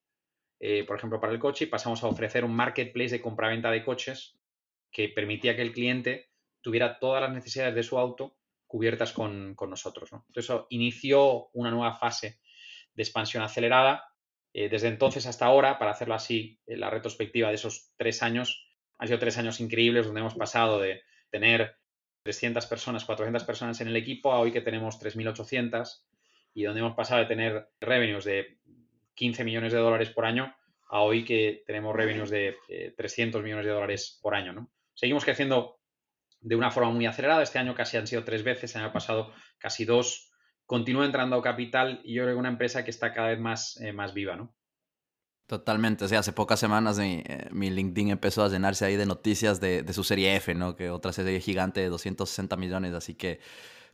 eh, 0.59 0.83
por 0.85 0.97
ejemplo, 0.97 1.19
para 1.19 1.33
el 1.33 1.39
coche, 1.39 1.65
y 1.65 1.67
pasamos 1.67 2.03
a 2.03 2.07
ofrecer 2.07 2.45
un 2.45 2.55
marketplace 2.55 3.11
de 3.11 3.21
compraventa 3.21 3.71
de 3.71 3.83
coches 3.83 4.37
que 4.91 5.09
permitía 5.09 5.55
que 5.55 5.63
el 5.63 5.73
cliente 5.73 6.29
tuviera 6.61 6.99
todas 6.99 7.21
las 7.21 7.33
necesidades 7.33 7.75
de 7.75 7.83
su 7.83 7.97
auto 7.97 8.37
cubiertas 8.73 9.13
con, 9.13 9.55
nosotros. 9.69 10.11
¿no? 10.11 10.25
Entonces, 10.29 10.65
inició 10.69 11.49
una 11.53 11.69
nueva 11.69 11.93
fase 11.93 12.39
de 12.95 13.03
expansión 13.03 13.43
acelerada. 13.43 14.03
Eh, 14.51 14.67
desde 14.67 14.87
entonces 14.87 15.27
hasta 15.27 15.45
ahora, 15.45 15.77
para 15.77 15.91
hacerlo 15.91 16.15
así, 16.15 16.59
en 16.65 16.79
la 16.79 16.89
retrospectiva 16.89 17.49
de 17.49 17.53
esos 17.53 17.91
tres 17.97 18.23
años, 18.23 18.67
han 18.97 19.07
sido 19.07 19.19
tres 19.19 19.37
años 19.37 19.59
increíbles 19.59 20.07
donde 20.07 20.21
hemos 20.21 20.33
pasado 20.33 20.79
de 20.79 21.03
tener 21.29 21.77
300 22.23 22.65
personas, 22.65 23.05
400 23.05 23.43
personas 23.43 23.79
en 23.79 23.89
el 23.89 23.95
equipo 23.95 24.33
a 24.33 24.39
hoy 24.39 24.51
que 24.51 24.61
tenemos 24.61 24.99
3.800 24.99 26.05
y 26.55 26.63
donde 26.63 26.79
hemos 26.79 26.95
pasado 26.95 27.19
de 27.19 27.27
tener 27.27 27.69
revenues 27.79 28.25
de 28.25 28.57
15 29.13 29.43
millones 29.43 29.71
de 29.71 29.77
dólares 29.77 30.09
por 30.09 30.25
año 30.25 30.51
a 30.87 31.01
hoy 31.01 31.23
que 31.23 31.63
tenemos 31.67 31.95
revenues 31.95 32.31
de 32.31 32.57
300 32.97 33.39
eh, 33.39 33.43
millones 33.43 33.65
de 33.67 33.71
dólares 33.71 34.19
por 34.19 34.33
año. 34.33 34.67
Seguimos 34.95 35.25
creciendo 35.25 35.77
de 36.43 36.55
una 36.55 36.71
forma 36.71 36.91
muy 36.91 37.05
acelerada. 37.05 37.41
Este 37.41 37.59
año 37.59 37.73
casi 37.73 37.97
han 37.97 38.07
sido 38.07 38.23
tres 38.23 38.43
veces, 38.43 38.75
el 38.75 38.83
año 38.83 38.93
pasado 38.93 39.31
casi 39.57 39.85
dos. 39.85 40.31
Continúa 40.65 41.05
entrando 41.05 41.41
capital 41.41 42.01
y 42.03 42.13
yo 42.13 42.23
creo 42.23 42.35
que 42.35 42.39
una 42.39 42.49
empresa 42.49 42.83
que 42.83 42.91
está 42.91 43.13
cada 43.13 43.29
vez 43.29 43.39
más, 43.39 43.79
eh, 43.81 43.93
más 43.93 44.13
viva. 44.13 44.35
¿no? 44.35 44.55
Totalmente, 45.47 46.05
o 46.05 46.19
hace 46.19 46.31
pocas 46.31 46.59
semanas 46.59 46.97
mi, 46.97 47.21
eh, 47.25 47.47
mi, 47.51 47.69
LinkedIn 47.69 48.09
empezó 48.09 48.43
a 48.43 48.49
llenarse 48.49 48.85
ahí 48.85 48.95
de 48.95 49.05
noticias 49.05 49.59
de, 49.59 49.83
de, 49.83 49.93
su 49.93 50.03
serie 50.03 50.35
F, 50.37 50.55
¿no? 50.55 50.75
Que 50.75 50.89
otra 50.89 51.11
serie 51.11 51.39
gigante 51.41 51.81
de 51.81 51.89
260 51.89 52.55
millones, 52.55 52.93
así 52.93 53.13
que 53.13 53.41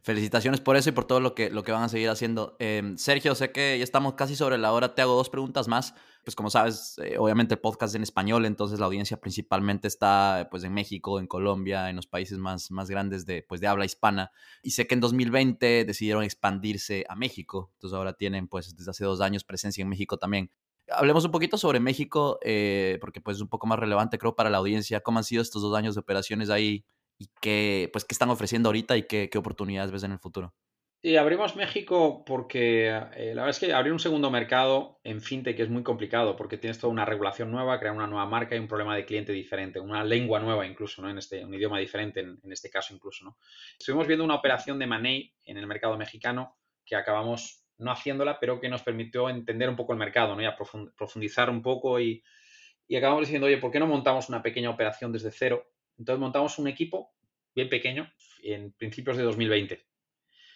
felicitaciones 0.02 0.62
por 0.62 0.78
eso 0.78 0.89
y 0.89 0.91
por 0.91 1.06
todo 1.06 1.20
lo 1.20 1.36
que, 1.36 1.50
lo 1.50 1.64
que 1.64 1.72
van 1.72 1.84
a 1.84 1.89
seguir 1.89 2.10
haciendo. 2.10 2.56
Em, 2.60 2.97
Sergio, 2.97 3.36
sé 3.36 3.52
que 3.52 3.78
ya 3.78 3.84
estamos 3.84 4.14
casi 4.14 4.36
sobre 4.36 4.58
la 4.58 4.72
hora, 4.72 4.95
te 4.95 5.02
hago 5.02 5.16
dos 5.16 5.30
preguntas 5.30 5.68
más. 5.68 5.95
Pues 6.30 6.36
como 6.36 6.52
sabes, 6.52 7.00
eh, 7.00 7.18
obviamente 7.18 7.56
el 7.56 7.60
podcast 7.60 7.90
es 7.90 7.96
en 7.96 8.04
español, 8.04 8.46
entonces 8.46 8.80
la 8.80 8.86
audiencia 8.86 9.20
principalmente 9.20 9.88
está 9.88 10.48
pues 10.52 10.64
en 10.64 10.72
México, 10.76 11.20
en 11.20 11.26
Colombia, 11.26 11.90
en 11.90 11.96
los 11.96 12.06
países 12.06 12.38
más, 12.38 12.70
más 12.70 12.88
grandes 12.88 13.26
de, 13.26 13.42
pues, 13.42 13.62
de 13.62 13.66
habla 13.66 13.84
hispana. 13.84 14.32
Y 14.62 14.70
sé 14.70 14.86
que 14.86 14.94
en 14.94 15.00
2020 15.00 15.86
decidieron 15.86 16.24
expandirse 16.24 17.04
a 17.10 17.16
México, 17.16 17.72
entonces 17.74 17.98
ahora 17.98 18.14
tienen 18.14 18.48
pues 18.48 18.78
desde 18.78 18.92
hace 18.92 19.06
dos 19.06 19.22
años 19.22 19.44
presencia 19.44 19.82
en 19.82 19.90
México 19.90 20.18
también. 20.18 20.52
Hablemos 20.92 21.26
un 21.26 21.32
poquito 21.32 21.58
sobre 21.58 21.80
México, 21.80 22.38
eh, 22.44 23.00
porque 23.02 23.22
pues 23.22 23.38
es 23.38 23.42
un 23.42 23.50
poco 23.50 23.66
más 23.66 23.80
relevante 23.80 24.20
creo 24.20 24.36
para 24.36 24.52
la 24.52 24.60
audiencia. 24.60 25.02
¿Cómo 25.02 25.18
han 25.18 25.24
sido 25.24 25.42
estos 25.42 25.64
dos 25.64 25.76
años 25.76 25.96
de 25.96 26.02
operaciones 26.02 26.52
ahí 26.52 26.86
y 27.18 27.28
qué, 27.42 27.90
pues, 27.92 28.06
qué 28.06 28.14
están 28.14 28.30
ofreciendo 28.30 28.70
ahorita 28.70 28.96
y 28.98 29.08
qué, 29.08 29.32
qué 29.32 29.38
oportunidades 29.40 29.90
ves 29.92 30.04
en 30.04 30.12
el 30.12 30.20
futuro? 30.20 30.54
Sí, 31.02 31.16
abrimos 31.16 31.56
México 31.56 32.26
porque 32.26 32.88
eh, 32.88 33.34
la 33.34 33.43
verdad 33.43 33.50
es 33.52 33.60
que 33.60 33.72
abrir 33.72 33.93
un 33.93 34.00
segundo 34.00 34.30
mercado 34.30 35.00
en 35.06 35.22
fintech 35.22 35.58
es 35.58 35.70
muy 35.70 35.82
complicado 35.82 36.36
porque 36.36 36.58
tienes 36.58 36.78
toda 36.78 36.91
una 36.91 37.06
regulación 37.06 37.50
nueva, 37.50 37.80
crear 37.80 37.95
una 37.95 38.06
nueva 38.06 38.26
marca 38.26 38.54
y 38.54 38.60
un 38.60 38.68
problema 38.68 38.97
de 38.97 39.06
cliente 39.06 39.32
diferente, 39.32 39.80
una 39.80 40.04
lengua 40.04 40.41
nueva 40.41 40.68
incluso, 40.68 41.02
¿no? 41.02 41.10
En 41.10 41.18
este, 41.18 41.45
un 41.45 41.54
idioma 41.54 41.80
diferente 41.80 42.20
en, 42.20 42.52
este 42.52 42.70
caso 42.70 42.93
incluso, 42.93 43.24
¿no? 43.24 43.38
Estuvimos 43.80 44.08
viendo 44.08 44.26
una 44.26 44.36
operación 44.36 44.78
de 44.78 44.88
Money 44.88 45.34
en 45.45 45.58
el 45.58 45.68
mercado 45.68 45.97
mexicano 45.97 46.58
que 46.86 46.97
acabamos 46.97 47.64
no 47.78 47.91
haciéndola, 47.91 48.38
pero 48.38 48.60
que 48.60 48.68
nos 48.68 48.84
permitió 48.84 49.30
entender 49.30 49.70
un 49.70 49.78
poco 49.78 49.93
el 49.93 50.00
mercado, 50.00 50.36
¿no? 50.36 50.41
Y 50.41 50.45
a 50.45 50.58
profundizar 50.58 51.50
un 51.50 51.62
poco 51.62 51.97
y, 52.02 52.22
acabamos 52.93 53.22
diciendo, 53.22 53.47
oye, 53.47 53.58
¿por 53.58 53.72
qué 53.72 53.80
no 53.80 53.88
montamos 53.88 54.28
una 54.28 54.43
pequeña 54.43 54.70
operación 54.70 55.14
desde 55.14 55.32
cero? 55.32 55.66
Entonces 55.97 56.20
montamos 56.20 56.60
un 56.60 56.68
equipo 56.68 57.14
bien 57.56 57.70
pequeño 57.70 58.12
en 58.43 58.74
principios 58.74 59.16
de 59.16 59.24
2020. 59.24 59.89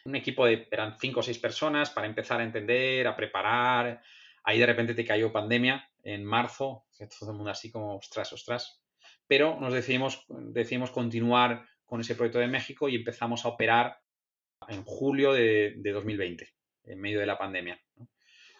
Un 0.06 0.16
equipo 0.16 0.46
de, 0.46 0.68
eran 0.72 0.98
cinco 1.00 1.22
o 1.22 1.24
seis 1.24 1.40
personas 1.40 1.90
para 1.90 2.08
empezar 2.08 2.42
a 2.42 2.44
entender, 2.44 3.08
a 3.08 3.16
preparar. 3.16 4.02
Ahí 4.44 4.60
de 4.60 4.66
repente 4.66 4.94
te 4.94 5.06
cayó 5.06 5.32
pandemia 5.32 5.90
en 6.04 6.26
marzo, 6.26 6.86
todo 7.20 7.32
el 7.32 7.38
mundo 7.38 7.52
así 7.52 7.72
como, 7.72 7.98
ostras, 7.98 8.34
ostras. 8.34 8.84
Pero 9.28 9.58
nos 9.60 9.74
decidimos, 9.74 10.26
decidimos 10.28 10.92
continuar 10.92 11.66
con 11.86 12.02
ese 12.02 12.16
proyecto 12.16 12.40
de 12.40 12.48
México 12.48 12.90
y 12.90 12.96
empezamos 12.96 13.46
a 13.46 13.50
operar 13.50 14.00
en 14.68 14.84
julio 14.84 15.32
de, 15.32 15.76
de 15.78 15.92
2020 15.92 16.50
en 16.86 17.00
medio 17.00 17.20
de 17.20 17.26
la 17.26 17.38
pandemia. 17.38 17.80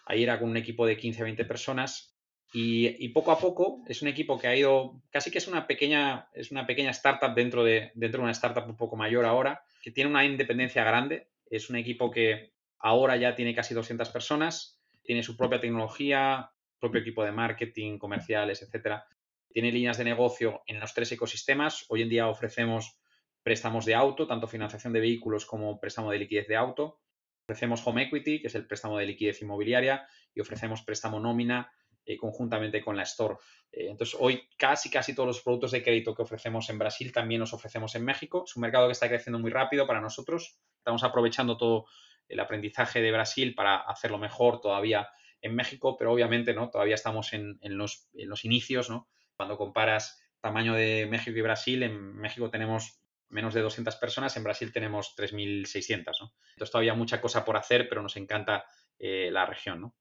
Ahí 0.06 0.22
era 0.22 0.38
con 0.38 0.50
un 0.50 0.56
equipo 0.56 0.86
de 0.86 0.96
15 0.96 1.20
a 1.20 1.24
20 1.24 1.44
personas 1.44 2.14
y, 2.56 3.08
poco 3.08 3.32
a 3.32 3.38
poco 3.38 3.82
es 3.88 4.00
un 4.00 4.06
equipo 4.06 4.38
que 4.38 4.46
ha 4.46 4.54
ido, 4.54 5.02
casi 5.10 5.32
que 5.32 5.38
es 5.38 5.48
una 5.48 5.66
pequeña, 5.66 6.28
es 6.32 6.52
una 6.52 6.64
pequeña 6.64 6.92
startup 6.92 7.34
dentro 7.34 7.64
de, 7.64 7.90
dentro 7.96 8.18
de 8.18 8.24
una 8.24 8.32
startup 8.32 8.68
un 8.68 8.76
poco 8.76 8.94
mayor 8.94 9.24
ahora, 9.24 9.64
que 9.82 9.90
tiene 9.90 10.08
una 10.08 10.24
independencia 10.24 10.84
grande. 10.84 11.26
Es 11.46 11.70
un 11.70 11.76
equipo 11.76 12.10
que 12.10 12.52
ahora 12.78 13.16
ya 13.16 13.34
tiene 13.34 13.54
casi 13.54 13.74
200 13.74 14.08
personas, 14.10 14.80
tiene 15.02 15.22
su 15.22 15.36
propia 15.36 15.60
tecnología, 15.60 16.50
propio 16.78 17.00
equipo 17.00 17.24
de 17.24 17.32
marketing, 17.32 17.98
comerciales, 17.98 18.62
etcétera. 18.62 19.06
Tiene 19.48 19.72
líneas 19.72 19.98
de 19.98 20.04
negocio 20.04 20.62
en 20.66 20.80
los 20.80 20.94
tres 20.94 21.12
ecosistemas. 21.12 21.86
Hoy 21.88 22.02
en 22.02 22.08
día 22.08 22.28
ofrecemos 22.28 22.98
préstamos 23.42 23.84
de 23.84 23.94
auto, 23.94 24.26
tanto 24.26 24.48
financiación 24.48 24.92
de 24.92 25.00
vehículos 25.00 25.46
como 25.46 25.78
préstamo 25.78 26.10
de 26.10 26.18
liquidez 26.18 26.48
de 26.48 26.56
auto. 26.56 27.00
Ofrecemos 27.46 27.86
home 27.86 28.04
equity, 28.04 28.40
que 28.40 28.48
es 28.48 28.54
el 28.54 28.66
préstamo 28.66 28.98
de 28.98 29.06
liquidez 29.06 29.40
inmobiliaria, 29.42 30.06
y 30.34 30.40
ofrecemos 30.40 30.82
préstamo 30.82 31.20
nómina 31.20 31.70
eh, 32.04 32.16
conjuntamente 32.16 32.82
con 32.82 32.96
la 32.96 33.02
store. 33.04 33.36
Eh, 33.72 33.88
entonces, 33.90 34.16
hoy 34.20 34.48
casi, 34.56 34.90
casi 34.90 35.14
todos 35.14 35.26
los 35.26 35.40
productos 35.40 35.70
de 35.70 35.82
crédito 35.82 36.14
que 36.14 36.22
ofrecemos 36.22 36.68
en 36.70 36.78
Brasil 36.78 37.12
también 37.12 37.40
los 37.40 37.52
ofrecemos 37.52 37.94
en 37.94 38.04
México. 38.04 38.44
Es 38.46 38.56
un 38.56 38.62
mercado 38.62 38.86
que 38.86 38.92
está 38.92 39.08
creciendo 39.08 39.38
muy 39.38 39.50
rápido 39.50 39.86
para 39.86 40.00
nosotros. 40.00 40.58
Estamos 40.78 41.02
aprovechando 41.02 41.56
todo 41.56 41.86
el 42.28 42.40
aprendizaje 42.40 43.00
de 43.00 43.12
Brasil 43.12 43.54
para 43.54 43.76
hacerlo 43.76 44.18
mejor 44.18 44.60
todavía 44.60 45.08
en 45.40 45.54
México, 45.54 45.96
pero 45.96 46.12
obviamente 46.12 46.54
¿no? 46.54 46.70
todavía 46.70 46.94
estamos 46.94 47.32
en, 47.32 47.58
los, 47.62 48.08
en 48.14 48.28
los 48.28 48.44
inicios. 48.44 48.90
¿no? 48.90 49.08
Cuando 49.36 49.56
comparas 49.56 50.22
tamaño 50.40 50.74
de 50.74 51.06
México 51.10 51.38
y 51.38 51.42
Brasil, 51.42 51.82
en 51.82 52.16
México 52.16 52.50
tenemos 52.50 53.00
menos 53.30 53.54
de 53.54 53.62
200 53.62 53.96
personas, 53.96 54.36
en 54.36 54.44
Brasil 54.44 54.72
tenemos 54.72 55.14
3.600, 55.16 56.04
¿no? 56.20 56.34
Entonces 56.50 56.70
todavía 56.70 56.94
mucha 56.94 57.20
cosa 57.20 57.44
por 57.44 57.56
hacer, 57.56 57.88
pero 57.88 58.02
nos 58.02 58.16
encanta 58.16 58.64
eh, 58.98 59.30
la 59.32 59.44
región, 59.46 59.80
¿no? 59.80 59.96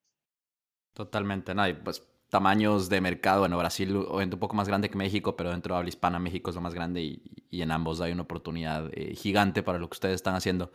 Totalmente, 0.93 1.55
no, 1.55 1.63
pues 1.83 2.07
tamaños 2.29 2.89
de 2.89 2.99
mercado, 2.99 3.41
bueno, 3.41 3.57
Brasil 3.57 3.95
obviamente 3.95 4.35
un 4.35 4.39
poco 4.39 4.55
más 4.55 4.67
grande 4.67 4.89
que 4.89 4.97
México, 4.97 5.35
pero 5.35 5.51
dentro 5.51 5.75
de 5.75 5.79
habla 5.79 5.89
hispana 5.89 6.17
México 6.17 6.49
es 6.49 6.55
lo 6.55 6.61
más 6.61 6.73
grande 6.73 7.01
y, 7.01 7.61
en 7.61 7.71
ambos 7.71 8.01
hay 8.01 8.11
una 8.11 8.23
oportunidad 8.23 8.89
eh, 8.93 9.13
gigante 9.15 9.61
para 9.61 9.77
lo 9.77 9.87
que 9.87 9.93
ustedes 9.93 10.15
están 10.15 10.33
haciendo. 10.33 10.71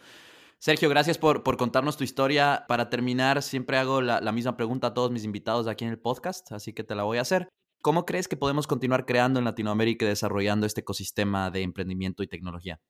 Sergio, 0.59 0.89
gracias 0.89 1.19
por, 1.19 1.43
por 1.43 1.57
contarnos 1.57 1.97
tu 1.97 2.05
historia. 2.05 2.65
Para 2.69 2.89
terminar, 2.91 3.43
siempre 3.43 3.77
hago 3.77 4.01
la, 4.01 4.21
la 4.21 4.33
misma 4.33 4.57
pregunta 4.57 4.89
a 4.89 4.95
todos 4.95 5.11
mis 5.11 5.25
invitados 5.25 5.67
aquí 5.67 5.85
en 5.85 5.91
el 5.91 5.99
podcast, 5.99 6.51
así 6.53 6.73
que 6.73 6.85
te 6.85 6.95
la 6.95 7.03
voy 7.03 7.19
a 7.19 7.23
hacer. 7.23 7.49
¿Cómo 7.83 8.07
crees 8.07 8.29
que 8.29 8.37
podemos 8.37 8.67
continuar 8.67 9.07
creando 9.07 9.39
en 9.39 9.45
Latinoamérica 9.45 10.05
y 10.05 10.09
desarrollando 10.09 10.67
este 10.67 10.81
ecosistema 10.81 11.51
de 11.51 11.63
emprendimiento 11.63 12.23
y 12.23 12.29
tecnología? 12.29 12.81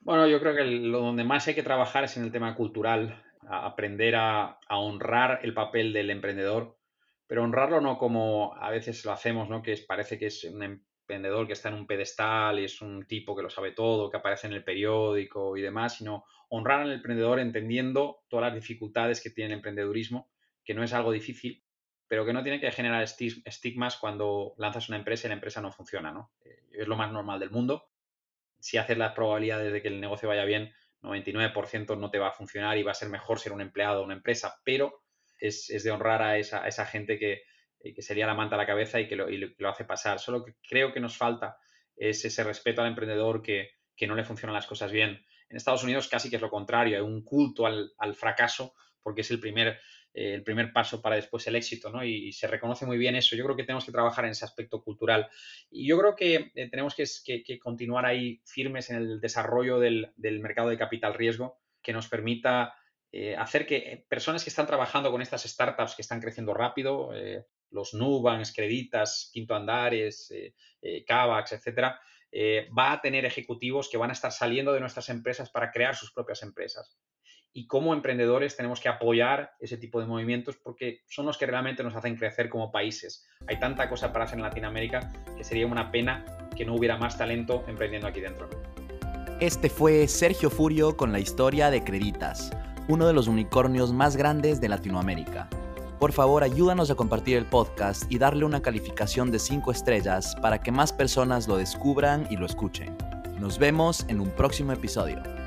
Bueno, 0.00 0.26
yo 0.26 0.40
creo 0.40 0.54
que 0.56 0.64
lo 0.64 1.00
donde 1.00 1.24
más 1.24 1.46
hay 1.46 1.54
que 1.54 1.62
trabajar 1.62 2.04
es 2.04 2.16
en 2.16 2.24
el 2.24 2.32
tema 2.32 2.54
cultural, 2.54 3.22
aprender 3.50 4.14
a, 4.16 4.58
honrar 4.68 5.40
el 5.42 5.52
papel 5.52 5.92
del 5.92 6.10
emprendedor, 6.10 6.78
pero 7.26 7.42
honrarlo 7.42 7.80
no 7.80 7.98
como 7.98 8.54
a 8.56 8.70
veces 8.70 9.04
lo 9.04 9.12
hacemos, 9.12 9.48
¿no? 9.48 9.62
Que 9.62 9.76
parece 9.86 10.18
que 10.18 10.26
es 10.26 10.44
un 10.44 10.62
emprendedor 10.62 11.46
que 11.46 11.54
está 11.54 11.68
en 11.68 11.74
un 11.74 11.86
pedestal 11.86 12.60
y 12.60 12.64
es 12.64 12.80
un 12.80 13.06
tipo 13.06 13.34
que 13.34 13.42
lo 13.42 13.50
sabe 13.50 13.72
todo, 13.72 14.10
que 14.10 14.16
aparece 14.16 14.46
en 14.46 14.52
el 14.52 14.64
periódico 14.64 15.56
y 15.56 15.62
demás, 15.62 15.96
sino 15.96 16.24
honrar 16.48 16.80
al 16.82 16.92
emprendedor 16.92 17.40
entendiendo 17.40 18.24
todas 18.28 18.46
las 18.46 18.54
dificultades 18.54 19.20
que 19.20 19.30
tiene 19.30 19.52
el 19.52 19.58
emprendedurismo, 19.58 20.30
que 20.64 20.74
no 20.74 20.84
es 20.84 20.92
algo 20.92 21.12
difícil, 21.12 21.64
pero 22.06 22.24
que 22.24 22.32
no 22.32 22.42
tiene 22.42 22.60
que 22.60 22.72
generar 22.72 23.02
estigmas 23.02 23.96
cuando 23.96 24.54
lanzas 24.58 24.88
una 24.88 24.98
empresa 24.98 25.26
y 25.26 25.30
la 25.30 25.34
empresa 25.34 25.60
no 25.60 25.72
funciona, 25.72 26.12
¿no? 26.12 26.32
Eh, 26.44 26.62
es 26.72 26.88
lo 26.88 26.96
más 26.96 27.12
normal 27.12 27.38
del 27.40 27.50
mundo. 27.50 27.88
Si 28.58 28.78
haces 28.78 28.98
las 28.98 29.12
probabilidades 29.12 29.72
de 29.72 29.80
que 29.80 29.88
el 29.88 30.00
negocio 30.00 30.28
vaya 30.28 30.44
bien, 30.44 30.72
99% 31.02 31.98
no 31.98 32.10
te 32.10 32.18
va 32.18 32.28
a 32.28 32.32
funcionar 32.32 32.76
y 32.78 32.82
va 32.82 32.92
a 32.92 32.94
ser 32.94 33.08
mejor 33.08 33.38
ser 33.38 33.52
un 33.52 33.60
empleado 33.60 34.00
o 34.00 34.04
una 34.04 34.14
empresa, 34.14 34.60
pero 34.64 35.02
es, 35.38 35.66
de 35.66 35.90
honrar 35.90 36.22
a 36.22 36.38
esa, 36.38 36.86
gente 36.86 37.18
que, 37.18 37.42
eh, 37.80 37.94
que, 37.94 38.02
sería 38.02 38.26
la 38.26 38.34
manta 38.34 38.56
a 38.56 38.58
la 38.58 38.66
cabeza 38.66 39.00
y 39.00 39.08
que 39.08 39.16
lo, 39.16 39.26
lo, 39.28 39.68
hace 39.68 39.84
pasar. 39.84 40.18
Solo 40.18 40.44
que 40.44 40.54
creo 40.68 40.92
que 40.92 41.00
nos 41.00 41.16
falta 41.16 41.56
es 41.96 42.24
ese 42.24 42.44
respeto 42.44 42.82
al 42.82 42.88
emprendedor 42.88 43.42
que, 43.42 43.70
no 44.06 44.14
le 44.14 44.24
funcionan 44.24 44.54
las 44.54 44.66
cosas 44.66 44.90
bien. 44.90 45.26
En 45.50 45.56
Estados 45.56 45.84
Unidos 45.84 46.08
casi 46.08 46.30
que 46.30 46.36
es 46.36 46.42
lo 46.42 46.48
contrario, 46.48 46.96
hay 46.96 47.02
un 47.02 47.22
culto 47.22 47.66
al, 47.66 47.92
al 47.98 48.14
fracaso 48.14 48.74
porque 49.02 49.20
es 49.20 49.30
el 49.30 49.40
primer 49.40 49.78
eh, 50.12 50.34
el 50.34 50.42
primer 50.42 50.72
paso 50.72 51.00
para 51.00 51.16
después 51.16 51.46
el 51.46 51.56
éxito, 51.56 51.90
¿no? 51.90 52.04
Y, 52.04 52.32
se 52.32 52.46
reconoce 52.46 52.86
muy 52.86 52.98
bien 52.98 53.16
eso. 53.16 53.36
Yo 53.36 53.44
creo 53.44 53.56
que 53.56 53.64
tenemos 53.64 53.84
que 53.84 53.92
trabajar 53.92 54.24
en 54.24 54.32
ese 54.32 54.44
aspecto 54.44 54.82
cultural. 54.82 55.28
Y 55.70 55.86
yo 55.86 55.98
creo 55.98 56.16
que 56.16 56.50
eh, 56.54 56.68
tenemos 56.68 56.94
que, 56.94 57.58
continuar 57.58 58.06
ahí 58.06 58.40
firmes 58.44 58.90
en 58.90 58.96
el 58.96 59.20
desarrollo 59.20 59.78
del, 59.78 60.12
mercado 60.40 60.68
de 60.68 60.78
capital 60.78 61.14
riesgo 61.14 61.60
que 61.82 61.92
nos 61.92 62.08
permita 62.08 62.74
eh, 63.12 63.36
hacer 63.36 63.66
que 63.66 64.04
personas 64.08 64.44
que 64.44 64.50
están 64.50 64.66
trabajando 64.66 65.10
con 65.10 65.22
estas 65.22 65.42
startups 65.44 65.94
que 65.94 66.02
están 66.02 66.20
creciendo 66.20 66.54
rápido, 66.54 67.10
los 67.70 67.94
Nubanks, 67.94 68.52
Creditas, 68.54 69.30
Quinto 69.32 69.54
Andares, 69.54 70.32
Cavax, 71.06 71.52
etcétera, 71.52 72.00
va 72.76 72.92
a 72.92 73.00
tener 73.00 73.24
ejecutivos 73.24 73.88
que 73.88 73.96
van 73.96 74.10
a 74.10 74.12
estar 74.12 74.32
saliendo 74.32 74.72
de 74.72 74.80
nuestras 74.80 75.08
empresas 75.08 75.50
para 75.50 75.70
crear 75.70 75.96
sus 75.96 76.12
propias 76.12 76.42
empresas 76.42 77.00
y 77.52 77.66
como 77.66 77.94
emprendedores 77.94 78.56
tenemos 78.56 78.80
que 78.80 78.88
apoyar 78.88 79.52
ese 79.58 79.76
tipo 79.76 80.00
de 80.00 80.06
movimientos 80.06 80.56
porque 80.56 81.00
son 81.08 81.26
los 81.26 81.36
que 81.36 81.46
realmente 81.46 81.82
nos 81.82 81.96
hacen 81.96 82.16
crecer 82.16 82.48
como 82.48 82.70
países. 82.70 83.26
Hay 83.46 83.58
tanta 83.58 83.88
cosa 83.88 84.12
para 84.12 84.24
hacer 84.24 84.38
en 84.38 84.44
Latinoamérica 84.44 85.12
que 85.36 85.44
sería 85.44 85.66
una 85.66 85.90
pena 85.90 86.24
que 86.56 86.64
no 86.64 86.74
hubiera 86.74 86.96
más 86.96 87.18
talento 87.18 87.64
emprendiendo 87.66 88.06
aquí 88.06 88.20
dentro. 88.20 88.48
Este 89.40 89.70
fue 89.70 90.06
Sergio 90.06 90.50
Furio 90.50 90.96
con 90.96 91.12
la 91.12 91.18
historia 91.18 91.70
de 91.70 91.82
Creditas, 91.82 92.50
uno 92.88 93.06
de 93.06 93.14
los 93.14 93.26
unicornios 93.26 93.92
más 93.92 94.16
grandes 94.16 94.60
de 94.60 94.68
Latinoamérica. 94.68 95.48
Por 95.98 96.12
favor, 96.12 96.44
ayúdanos 96.44 96.90
a 96.90 96.94
compartir 96.94 97.36
el 97.36 97.46
podcast 97.46 98.10
y 98.10 98.18
darle 98.18 98.44
una 98.44 98.62
calificación 98.62 99.30
de 99.30 99.38
5 99.38 99.72
estrellas 99.72 100.36
para 100.40 100.62
que 100.62 100.72
más 100.72 100.92
personas 100.92 101.46
lo 101.48 101.56
descubran 101.56 102.26
y 102.30 102.36
lo 102.36 102.46
escuchen. 102.46 102.96
Nos 103.38 103.58
vemos 103.58 104.06
en 104.08 104.20
un 104.20 104.30
próximo 104.30 104.72
episodio. 104.72 105.39